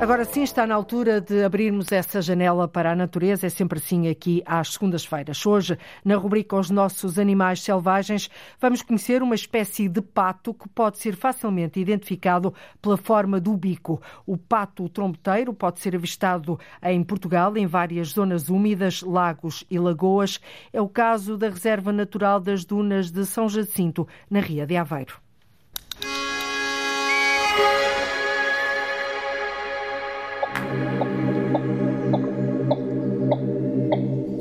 Agora 0.02 0.24
sim 0.24 0.44
está 0.44 0.66
na 0.66 0.74
altura 0.74 1.20
de 1.20 1.44
abrirmos 1.44 1.92
essa 1.92 2.22
janela 2.22 2.70
para 2.70 2.94
a 2.94 2.96
natureza, 2.96 3.48
é 3.48 3.50
sempre 3.50 3.80
assim 3.80 4.08
aqui 4.08 4.42
às 4.46 4.72
segundas-feiras. 4.72 5.46
Hoje, 5.46 5.78
na 6.06 6.16
rubrica 6.16 6.56
Os 6.56 6.70
Nossos 6.70 7.20
Animais 7.20 7.62
Selvagens, 7.62 8.30
vamos 8.62 8.82
conhecer 8.82 9.22
uma 9.22 9.36
espécie 9.36 9.90
de 9.90 10.02
pato 10.02 10.54
que 10.54 10.70
pode 10.70 11.00
ser 11.00 11.18
facilmente 11.18 11.82
identificado 11.82 12.54
pela 12.82 12.96
forma 12.96 13.42
do 13.42 13.58
bico. 13.58 14.02
O 14.26 14.38
pato 14.38 14.88
trombeteiro 14.88 15.54
pode 15.54 15.82
ser 15.82 15.94
avistado 15.94 16.58
em 16.82 17.04
Portugal, 17.04 17.58
em 17.58 17.68
várias 17.68 18.12
zonas 18.12 18.48
úmidas, 18.48 19.02
lagos 19.02 19.66
e 19.70 19.78
lagoas. 19.78 20.40
É 20.72 20.80
o 20.80 20.88
caso 20.88 21.38
da 21.38 21.50
Reserva 21.50 21.92
Natural 21.92 22.40
das 22.40 22.64
Dunas 22.64 23.12
de 23.12 23.26
São 23.26 23.50
Jacinto, 23.50 24.08
na 24.30 24.40
Ria 24.40 24.66
de 24.66 24.78
Aveiro. 24.78 25.20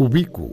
O 0.09 0.11
bico, 0.11 0.50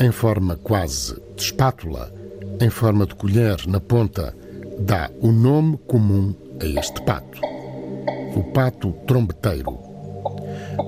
em 0.00 0.12
forma 0.12 0.54
quase 0.54 1.20
de 1.34 1.42
espátula, 1.42 2.14
em 2.60 2.70
forma 2.70 3.04
de 3.04 3.16
colher 3.16 3.66
na 3.66 3.80
ponta, 3.80 4.32
dá 4.78 5.10
o 5.20 5.32
nome 5.32 5.76
comum 5.88 6.32
a 6.60 6.64
este 6.64 7.02
pato. 7.02 7.40
O 8.36 8.44
pato 8.52 8.92
trombeteiro. 9.04 9.76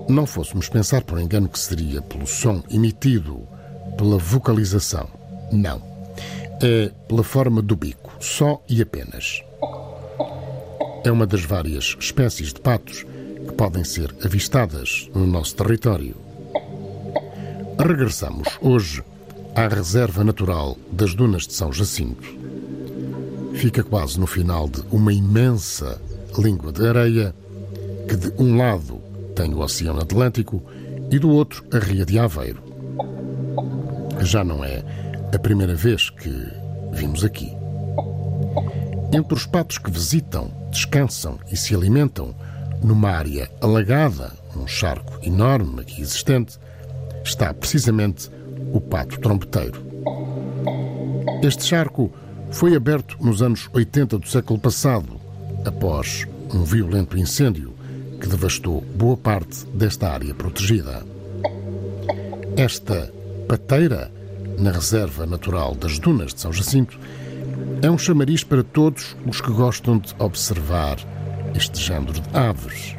Não 0.08 0.26
fôssemos 0.26 0.68
pensar 0.68 1.02
por 1.02 1.20
engano 1.20 1.48
que 1.48 1.58
seria 1.58 2.00
pelo 2.02 2.24
som 2.24 2.62
emitido, 2.70 3.48
pela 3.98 4.16
vocalização. 4.16 5.08
Não. 5.50 5.82
É 6.62 6.92
pela 7.08 7.24
forma 7.24 7.60
do 7.60 7.74
bico, 7.74 8.12
só 8.20 8.62
e 8.68 8.80
apenas. 8.80 9.42
É 11.04 11.10
uma 11.10 11.26
das 11.26 11.44
várias 11.44 11.96
espécies 11.98 12.52
de 12.52 12.60
patos 12.60 13.04
que 13.44 13.54
podem 13.54 13.82
ser 13.82 14.14
avistadas 14.24 15.10
no 15.12 15.26
nosso 15.26 15.56
território. 15.56 16.23
Regressamos 17.86 18.48
hoje 18.62 19.04
à 19.54 19.68
Reserva 19.68 20.24
Natural 20.24 20.74
das 20.90 21.14
Dunas 21.14 21.46
de 21.46 21.52
São 21.52 21.70
Jacinto. 21.70 22.26
Fica 23.52 23.84
quase 23.84 24.18
no 24.18 24.26
final 24.26 24.66
de 24.66 24.82
uma 24.90 25.12
imensa 25.12 26.00
língua 26.38 26.72
de 26.72 26.88
areia 26.88 27.34
que 28.08 28.16
de 28.16 28.32
um 28.42 28.56
lado 28.56 29.02
tem 29.36 29.52
o 29.52 29.58
Oceano 29.58 30.00
Atlântico 30.00 30.62
e 31.10 31.18
do 31.18 31.28
outro 31.28 31.62
a 31.74 31.78
Ria 31.78 32.06
de 32.06 32.18
Aveiro. 32.18 32.62
Já 34.20 34.42
não 34.42 34.64
é 34.64 34.82
a 35.30 35.38
primeira 35.38 35.74
vez 35.74 36.08
que 36.08 36.30
vimos 36.90 37.22
aqui. 37.22 37.52
Entre 39.12 39.34
os 39.34 39.44
patos 39.44 39.76
que 39.76 39.90
visitam, 39.90 40.50
descansam 40.70 41.38
e 41.52 41.56
se 41.56 41.74
alimentam 41.74 42.34
numa 42.82 43.10
área 43.10 43.50
alagada, 43.60 44.32
um 44.56 44.66
charco 44.66 45.18
enorme 45.22 45.82
aqui 45.82 46.00
existente, 46.00 46.58
está 47.24 47.52
precisamente 47.52 48.30
o 48.72 48.80
Pato 48.80 49.18
Trombeteiro. 49.20 49.82
Este 51.42 51.64
charco 51.64 52.12
foi 52.50 52.76
aberto 52.76 53.16
nos 53.20 53.42
anos 53.42 53.68
80 53.72 54.18
do 54.18 54.28
século 54.28 54.58
passado, 54.58 55.20
após 55.64 56.26
um 56.52 56.62
violento 56.62 57.18
incêndio 57.18 57.74
que 58.20 58.28
devastou 58.28 58.80
boa 58.94 59.16
parte 59.16 59.66
desta 59.66 60.10
área 60.10 60.34
protegida. 60.34 61.04
Esta 62.56 63.12
pateira, 63.48 64.12
na 64.58 64.70
Reserva 64.70 65.26
Natural 65.26 65.74
das 65.74 65.98
Dunas 65.98 66.32
de 66.32 66.40
São 66.40 66.52
Jacinto, 66.52 66.98
é 67.82 67.90
um 67.90 67.98
chamariz 67.98 68.44
para 68.44 68.62
todos 68.62 69.16
os 69.26 69.40
que 69.40 69.50
gostam 69.50 69.98
de 69.98 70.14
observar 70.18 70.96
este 71.54 71.80
género 71.80 72.12
de 72.12 72.22
aves. 72.32 72.96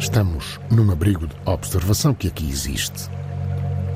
Estamos 0.00 0.58
num 0.70 0.90
abrigo 0.90 1.26
de 1.26 1.36
observação 1.44 2.14
que 2.14 2.28
aqui 2.28 2.48
existe. 2.48 3.08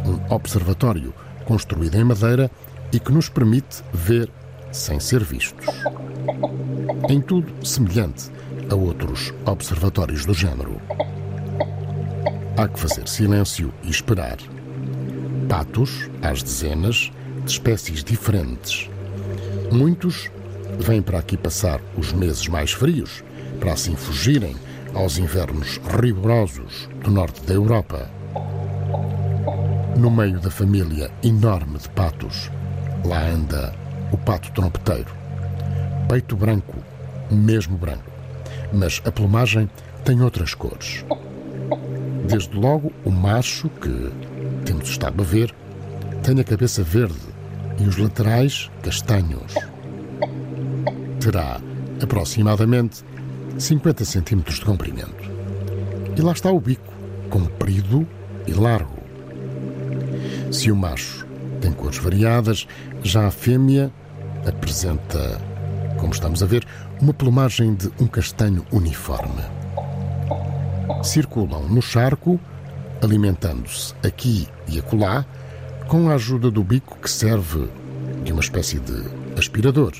Um 0.04 0.34
observatório 0.34 1.12
construído 1.44 1.96
em 1.96 2.04
madeira 2.04 2.50
e 2.92 3.00
que 3.00 3.12
nos 3.12 3.28
permite 3.28 3.82
ver 3.92 4.30
sem 4.70 5.00
ser 5.00 5.24
vistos. 5.24 5.66
Em 7.08 7.20
tudo 7.20 7.66
semelhante 7.66 8.30
a 8.70 8.74
outros 8.74 9.32
observatórios 9.46 10.24
do 10.24 10.34
género. 10.34 10.80
Há 12.56 12.68
que 12.68 12.78
fazer 12.78 13.08
silêncio 13.08 13.72
e 13.82 13.90
esperar. 13.90 14.38
Patos, 15.48 16.08
às 16.22 16.42
dezenas, 16.42 17.10
de 17.44 17.50
espécies 17.50 18.04
diferentes. 18.04 18.88
Muitos 19.72 20.30
vêm 20.78 21.02
para 21.02 21.18
aqui 21.18 21.36
passar 21.36 21.80
os 21.96 22.12
meses 22.12 22.46
mais 22.48 22.72
frios, 22.72 23.24
para 23.58 23.72
assim 23.72 23.96
fugirem 23.96 24.54
aos 24.95 25.18
invernos 25.18 25.80
rigorosos 26.01 26.88
do 27.03 27.11
norte 27.11 27.40
da 27.47 27.55
Europa. 27.55 28.09
No 29.97 30.11
meio 30.11 30.40
da 30.40 30.51
família 30.51 31.11
enorme 31.22 31.78
de 31.78 31.88
patos, 31.90 32.51
lá 33.05 33.28
anda 33.28 33.74
o 34.12 34.16
pato 34.18 34.51
trompeteiro. 34.53 35.12
Peito 36.09 36.36
branco, 36.36 36.76
mesmo 37.30 37.76
branco, 37.76 38.11
mas 38.72 39.01
a 39.05 39.11
plumagem 39.11 39.68
tem 40.05 40.20
outras 40.22 40.55
cores. 40.55 41.05
Desde 42.28 42.57
logo, 42.57 42.92
o 43.05 43.11
macho, 43.11 43.68
que 43.68 44.12
temos 44.64 44.88
estado 44.88 45.22
a 45.22 45.24
ver, 45.24 45.55
tem 46.22 46.40
a 46.40 46.45
cabeça 46.45 46.82
verde, 46.82 47.34
e 47.78 47.84
os 47.84 47.97
laterais 47.97 48.70
castanhos. 48.82 49.55
Terá 51.20 51.61
aproximadamente 52.03 53.05
50 53.59 54.05
centímetros 54.05 54.59
de 54.59 54.64
comprimento. 54.64 55.30
E 56.16 56.20
lá 56.20 56.32
está 56.32 56.50
o 56.50 56.61
bico, 56.61 56.92
comprido 57.30 58.07
e 58.46 58.52
largo. 58.52 58.98
Se 60.50 60.70
o 60.70 60.76
macho 60.76 61.26
tem 61.61 61.72
cores 61.72 61.98
variadas, 61.98 62.66
já 63.02 63.26
a 63.26 63.30
fêmea 63.30 63.92
apresenta, 64.46 65.40
como 65.98 66.12
estamos 66.12 66.42
a 66.42 66.46
ver, 66.46 66.66
uma 67.00 67.14
plumagem 67.14 67.74
de 67.74 67.90
um 68.00 68.07
castanho 68.07 68.64
uniforme. 68.70 69.42
Circulam 71.02 71.68
no 71.68 71.82
charco, 71.82 72.38
alimentando-se 73.02 73.94
aqui 74.05 74.48
e 74.68 74.78
acolá, 74.78 75.24
com 75.88 76.09
a 76.09 76.14
ajuda 76.14 76.50
do 76.50 76.62
bico 76.62 76.98
que 76.98 77.11
serve 77.11 77.68
de 78.24 78.32
uma 78.32 78.40
espécie 78.40 78.78
de 78.78 79.05
aspirador. 79.38 79.92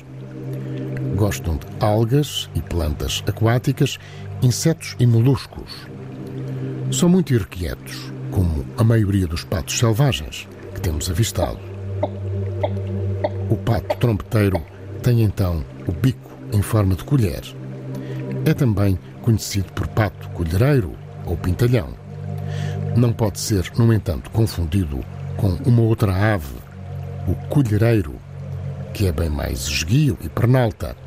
Gostam 1.15 1.55
de 1.55 1.65
algas 1.79 2.49
e 2.53 2.61
plantas 2.61 3.23
aquáticas, 3.25 3.97
insetos 4.41 4.97
e 4.99 5.07
moluscos. 5.07 5.87
São 6.91 7.07
muito 7.07 7.33
irrequietos, 7.33 8.11
como 8.31 8.65
a 8.77 8.83
maioria 8.83 9.25
dos 9.25 9.45
patos 9.45 9.77
selvagens 9.77 10.45
que 10.73 10.81
temos 10.81 11.09
avistado. 11.09 11.59
O 13.49 13.55
pato 13.55 13.95
trompeteiro 13.97 14.61
tem 15.01 15.21
então 15.21 15.63
o 15.87 15.91
bico 15.93 16.31
em 16.51 16.61
forma 16.61 16.95
de 16.95 17.03
colher. 17.05 17.43
É 18.45 18.53
também 18.53 18.99
conhecido 19.21 19.71
por 19.71 19.87
pato 19.87 20.29
colhereiro 20.31 20.93
ou 21.25 21.37
pintalhão. 21.37 21.89
Não 22.97 23.13
pode 23.13 23.39
ser, 23.39 23.71
no 23.77 23.93
entanto, 23.93 24.29
confundido 24.31 24.99
com 25.37 25.49
uma 25.65 25.81
outra 25.81 26.33
ave, 26.33 26.55
o 27.25 27.35
colhereiro, 27.47 28.15
que 28.93 29.07
é 29.07 29.11
bem 29.11 29.29
mais 29.29 29.61
esguio 29.67 30.17
e 30.21 30.27
pernalta. 30.27 31.04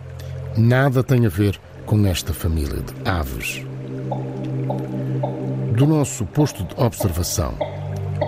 Nada 0.58 1.04
tem 1.04 1.24
a 1.24 1.28
ver 1.28 1.56
com 1.86 2.04
esta 2.04 2.34
família 2.34 2.80
de 2.82 3.08
aves. 3.08 3.64
Do 5.76 5.86
nosso 5.86 6.26
posto 6.26 6.64
de 6.64 6.74
observação, 6.82 7.54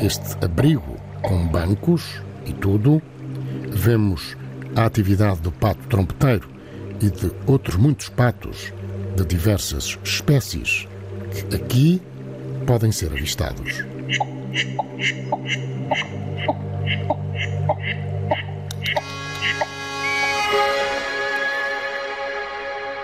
este 0.01 0.37
abrigo 0.45 0.97
com 1.23 1.49
bancos 1.49 2.23
e 2.47 2.53
tudo, 2.53 3.03
vemos 3.73 4.37
a 4.77 4.85
atividade 4.85 5.41
do 5.41 5.51
pato 5.51 5.81
trompeteiro 5.89 6.49
e 7.01 7.11
de 7.11 7.33
outros 7.49 7.75
muitos 7.75 8.09
patos 8.09 8.73
de 9.17 9.25
diversas 9.25 9.99
espécies 10.05 10.87
que 11.33 11.57
aqui 11.57 12.01
podem 12.65 12.93
ser 12.93 13.11
avistados. 13.11 13.85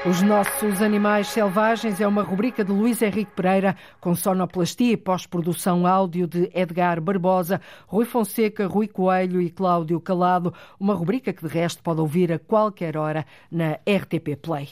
Os 0.08 0.22
nossos 0.22 0.80
animais 0.80 1.26
selvagens 1.26 2.00
é 2.00 2.06
uma 2.06 2.22
rubrica 2.22 2.64
de 2.64 2.70
Luís 2.70 3.02
Henrique 3.02 3.32
Pereira, 3.34 3.74
com 4.00 4.14
sonoplastia 4.14 4.92
e 4.92 4.96
pós-produção 4.96 5.84
áudio 5.84 6.28
de 6.28 6.48
Edgar 6.54 7.00
Barbosa, 7.00 7.60
Rui 7.88 8.04
Fonseca, 8.04 8.68
Rui 8.68 8.86
Coelho 8.86 9.40
e 9.42 9.50
Cláudio 9.50 10.00
Calado. 10.00 10.54
Uma 10.78 10.94
rubrica 10.94 11.32
que 11.32 11.44
de 11.44 11.52
resto 11.52 11.82
pode 11.82 12.00
ouvir 12.00 12.32
a 12.32 12.38
qualquer 12.38 12.96
hora 12.96 13.26
na 13.50 13.80
RTP 13.84 14.36
Play. 14.40 14.68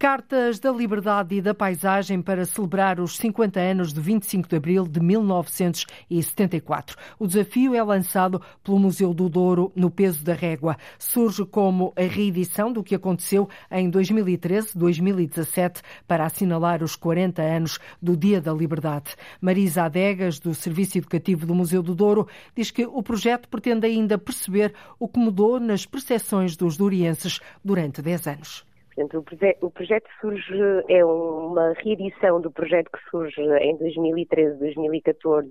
Cartas 0.00 0.58
da 0.58 0.72
Liberdade 0.72 1.34
e 1.34 1.42
da 1.42 1.52
Paisagem 1.52 2.22
para 2.22 2.46
celebrar 2.46 2.98
os 3.00 3.18
50 3.18 3.60
anos 3.60 3.92
de 3.92 4.00
25 4.00 4.48
de 4.48 4.56
abril 4.56 4.88
de 4.88 4.98
1974. 4.98 6.96
O 7.18 7.26
desafio 7.26 7.74
é 7.74 7.82
lançado 7.82 8.40
pelo 8.64 8.78
Museu 8.78 9.12
do 9.12 9.28
Douro 9.28 9.70
no 9.76 9.90
peso 9.90 10.24
da 10.24 10.32
régua. 10.32 10.78
Surge 10.98 11.44
como 11.44 11.92
a 11.94 12.00
reedição 12.00 12.72
do 12.72 12.82
que 12.82 12.94
aconteceu 12.94 13.46
em 13.70 13.90
2013-2017 13.90 15.82
para 16.08 16.24
assinalar 16.24 16.82
os 16.82 16.96
40 16.96 17.42
anos 17.42 17.78
do 18.00 18.16
Dia 18.16 18.40
da 18.40 18.54
Liberdade. 18.54 19.14
Marisa 19.38 19.82
Adegas, 19.82 20.40
do 20.40 20.54
Serviço 20.54 20.96
Educativo 20.96 21.44
do 21.44 21.54
Museu 21.54 21.82
do 21.82 21.94
Douro, 21.94 22.26
diz 22.56 22.70
que 22.70 22.86
o 22.86 23.02
projeto 23.02 23.50
pretende 23.50 23.86
ainda 23.86 24.16
perceber 24.16 24.72
o 24.98 25.06
que 25.06 25.20
mudou 25.20 25.60
nas 25.60 25.84
percepções 25.84 26.56
dos 26.56 26.78
dourienses 26.78 27.38
durante 27.62 28.00
10 28.00 28.26
anos. 28.28 28.69
Portanto, 29.00 29.24
o, 29.62 29.70
projeto 29.70 30.10
surge, 30.20 30.84
é 30.88 31.02
uma 31.02 31.72
reedição 31.78 32.38
do 32.38 32.50
projeto 32.50 32.90
que 32.92 33.10
surge 33.10 33.40
em 33.40 33.74
2013, 33.78 34.58
2014, 34.58 35.48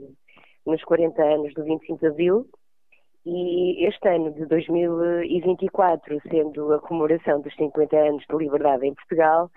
nos 0.68 0.84
40 0.84 1.24
anos 1.24 1.54
do 1.56 1.64
25 1.64 2.00
de 2.00 2.08
Abril, 2.08 2.45
e 3.26 3.88
este 3.88 4.08
ano 4.08 4.32
de 4.34 4.45
2024, 4.45 6.22
sendo 6.30 6.74
a 6.74 6.80
comemoração 6.80 7.41
dos 7.41 7.56
50 7.56 7.97
anos 7.97 8.24
de 8.30 8.38
liberdade 8.38 8.86
em 8.86 8.93
Portugal, 8.93 9.50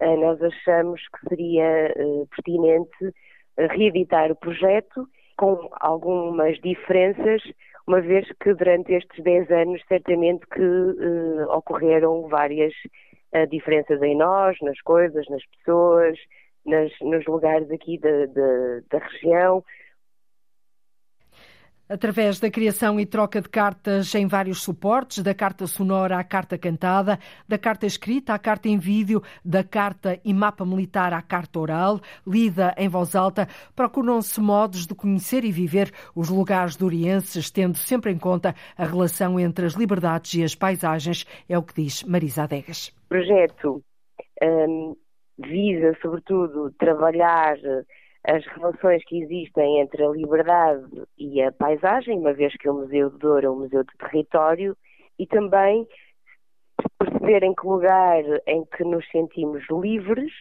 eh, 0.00 0.16
nós 0.16 0.40
achamos 0.42 1.02
que 1.08 1.28
seria 1.28 1.92
eh, 1.94 2.24
pertinente 2.34 3.14
reeditar 3.58 4.32
o 4.32 4.36
projeto 4.36 5.06
com 5.36 5.68
algumas 5.80 6.58
diferenças, 6.60 7.42
uma 7.86 8.00
vez 8.00 8.26
que 8.40 8.54
durante 8.54 8.94
estes 8.94 9.22
10 9.22 9.50
anos 9.50 9.82
certamente 9.86 10.46
que 10.46 10.62
ocorreram 11.50 12.26
várias 12.28 12.72
diferenças 13.50 14.00
em 14.02 14.16
nós, 14.16 14.56
nas 14.62 14.80
coisas, 14.80 15.26
nas 15.28 15.44
pessoas, 15.46 16.18
nas, 16.64 16.92
nos 17.00 17.24
lugares 17.26 17.70
aqui 17.70 17.98
da, 17.98 18.26
da, 18.26 18.80
da 18.90 18.98
região. 19.06 19.64
Através 21.94 22.40
da 22.40 22.50
criação 22.50 22.98
e 22.98 23.06
troca 23.06 23.40
de 23.40 23.48
cartas 23.48 24.12
em 24.16 24.26
vários 24.26 24.64
suportes, 24.64 25.22
da 25.22 25.32
carta 25.32 25.64
sonora 25.64 26.18
à 26.18 26.24
carta 26.24 26.58
cantada, 26.58 27.20
da 27.46 27.56
carta 27.56 27.86
escrita 27.86 28.34
à 28.34 28.38
carta 28.38 28.68
em 28.68 28.76
vídeo, 28.76 29.22
da 29.44 29.62
carta 29.62 30.18
e 30.24 30.34
mapa 30.34 30.66
militar 30.66 31.12
à 31.12 31.22
carta 31.22 31.56
oral, 31.56 32.00
lida 32.26 32.74
em 32.76 32.88
voz 32.88 33.14
alta, 33.14 33.46
procuram-se 33.76 34.40
modos 34.40 34.88
de 34.88 34.94
conhecer 34.96 35.44
e 35.44 35.52
viver 35.52 35.92
os 36.16 36.30
lugares 36.30 36.74
durienses, 36.74 37.48
tendo 37.48 37.76
sempre 37.76 38.10
em 38.10 38.18
conta 38.18 38.56
a 38.76 38.84
relação 38.84 39.38
entre 39.38 39.64
as 39.64 39.74
liberdades 39.74 40.34
e 40.34 40.42
as 40.42 40.56
paisagens, 40.56 41.24
é 41.48 41.56
o 41.56 41.62
que 41.62 41.80
diz 41.80 42.02
Marisa 42.02 42.42
Adegas. 42.42 42.88
O 42.88 43.08
projeto 43.10 43.84
um, 44.42 44.96
visa, 45.38 45.96
sobretudo, 46.02 46.74
trabalhar 46.76 47.56
as 48.24 48.44
relações 48.46 49.04
que 49.04 49.22
existem 49.22 49.80
entre 49.80 50.02
a 50.02 50.08
liberdade 50.08 50.84
e 51.18 51.42
a 51.42 51.52
paisagem, 51.52 52.18
uma 52.18 52.32
vez 52.32 52.54
que 52.56 52.68
o 52.68 52.74
Museu 52.74 53.10
de 53.10 53.18
Douro 53.18 53.46
é 53.46 53.50
um 53.50 53.58
museu 53.58 53.84
de 53.84 53.96
território, 53.98 54.76
e 55.18 55.26
também 55.26 55.86
perceber 56.98 57.42
em 57.42 57.54
que 57.54 57.66
lugar 57.66 58.22
em 58.46 58.64
que 58.64 58.82
nos 58.82 59.08
sentimos 59.10 59.62
livres 59.70 60.32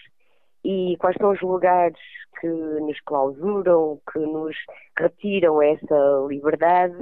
e 0.64 0.96
quais 0.98 1.16
são 1.18 1.32
os 1.32 1.42
lugares 1.42 2.00
que 2.40 2.48
nos 2.48 3.00
clausuram, 3.02 4.00
que 4.12 4.20
nos 4.20 4.56
retiram 4.98 5.62
essa 5.62 6.26
liberdade 6.28 6.96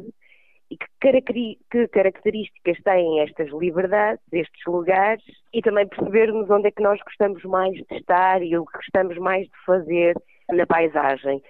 e 0.70 0.78
que, 0.78 1.88
características 1.90 2.78
têm 2.84 3.20
estas 3.20 3.50
liberdades, 3.50 4.24
estes 4.32 4.66
lugares, 4.66 5.24
e 5.54 5.62
também 5.62 5.88
percebermos 5.88 6.50
onde 6.50 6.70
é 6.70 6.72
que 6.72 6.82
nós 6.82 7.00
gostamos 7.02 7.44
mais 7.44 7.74
de 7.74 7.96
estar 7.98 8.42
e 8.42 8.58
o 8.58 8.66
que 8.66 8.78
gostamos 8.78 9.18
mais 9.18 9.46
de 9.46 9.66
fazer 9.66 10.16
na 10.52 10.66
paisagem. 10.66 11.42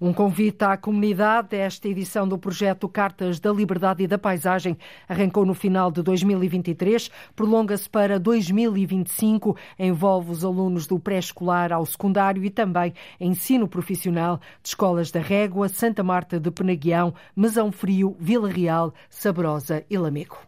Um 0.00 0.12
convite 0.12 0.64
à 0.64 0.76
comunidade. 0.76 1.56
Esta 1.56 1.88
edição 1.88 2.26
do 2.26 2.38
projeto 2.38 2.88
Cartas 2.88 3.38
da 3.38 3.52
Liberdade 3.52 4.02
e 4.02 4.06
da 4.06 4.18
Paisagem 4.18 4.76
arrancou 5.08 5.44
no 5.44 5.54
final 5.54 5.90
de 5.90 6.02
2023, 6.02 7.10
prolonga-se 7.36 7.88
para 7.88 8.18
2025, 8.18 9.56
envolve 9.78 10.30
os 10.30 10.44
alunos 10.44 10.86
do 10.86 10.98
pré-escolar 10.98 11.72
ao 11.72 11.84
secundário 11.86 12.44
e 12.44 12.50
também 12.50 12.92
ensino 13.20 13.68
profissional 13.68 14.40
de 14.62 14.70
escolas 14.70 15.10
da 15.10 15.20
Régua, 15.20 15.68
Santa 15.68 16.02
Marta 16.02 16.40
de 16.40 16.50
Penaguião, 16.50 17.14
Mesão 17.36 17.70
Frio, 17.70 18.16
Vila 18.18 18.48
Real, 18.48 18.92
Sabrosa 19.08 19.84
e 19.88 19.96
Lamego. 19.96 20.38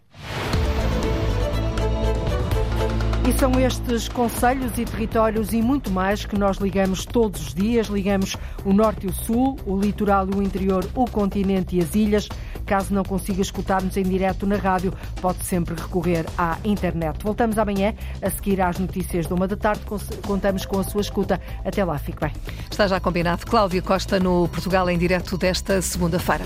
E 3.25 3.33
são 3.35 3.53
estes 3.61 4.09
conselhos 4.09 4.77
e 4.77 4.85
territórios 4.85 5.53
e 5.53 5.63
muito 5.63 5.93
mais 5.93 6.25
que 6.25 6.37
nós 6.37 6.57
ligamos 6.57 7.07
todos 7.07 7.41
os 7.41 7.55
dias. 7.55 7.87
Ligamos 7.87 8.37
o 8.65 8.73
norte 8.73 9.07
e 9.07 9.11
o 9.11 9.13
sul, 9.13 9.57
o 9.65 9.79
litoral 9.79 10.29
e 10.29 10.37
o 10.37 10.43
interior, 10.43 10.85
o 10.93 11.05
continente 11.09 11.77
e 11.77 11.81
as 11.81 11.95
ilhas. 11.95 12.29
Caso 12.67 12.93
não 12.93 13.05
consiga 13.05 13.41
escutar-nos 13.41 13.97
em 13.97 14.03
direto 14.03 14.45
na 14.45 14.57
rádio, 14.57 14.93
pode 15.21 15.45
sempre 15.45 15.75
recorrer 15.75 16.27
à 16.37 16.59
internet. 16.65 17.23
Voltamos 17.23 17.59
amanhã 17.59 17.95
a 18.21 18.29
seguir 18.29 18.61
às 18.61 18.79
notícias 18.79 19.29
de 19.29 19.33
uma 19.33 19.47
da 19.47 19.57
tarde. 19.57 19.83
Contamos 20.27 20.67
com 20.67 20.81
a 20.81 20.85
sua 20.85 21.01
escuta. 21.01 21.41
Até 21.65 21.85
lá, 21.85 21.99
fique 21.99 22.21
bem. 22.21 22.33
Está 22.69 22.89
já 22.89 22.99
combinado. 22.99 23.47
Cláudio 23.47 23.83
Costa 23.85 24.19
no 24.19 24.49
Portugal 24.49 24.91
em 24.91 24.99
direto 24.99 25.39
desta 25.39 25.81
segunda-feira. 25.81 26.45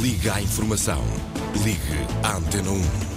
Liga 0.00 0.34
à 0.34 0.40
informação. 0.40 1.02
Ligue 1.64 2.06
à 2.22 2.36
Antena 2.36 2.70
1. 2.70 3.15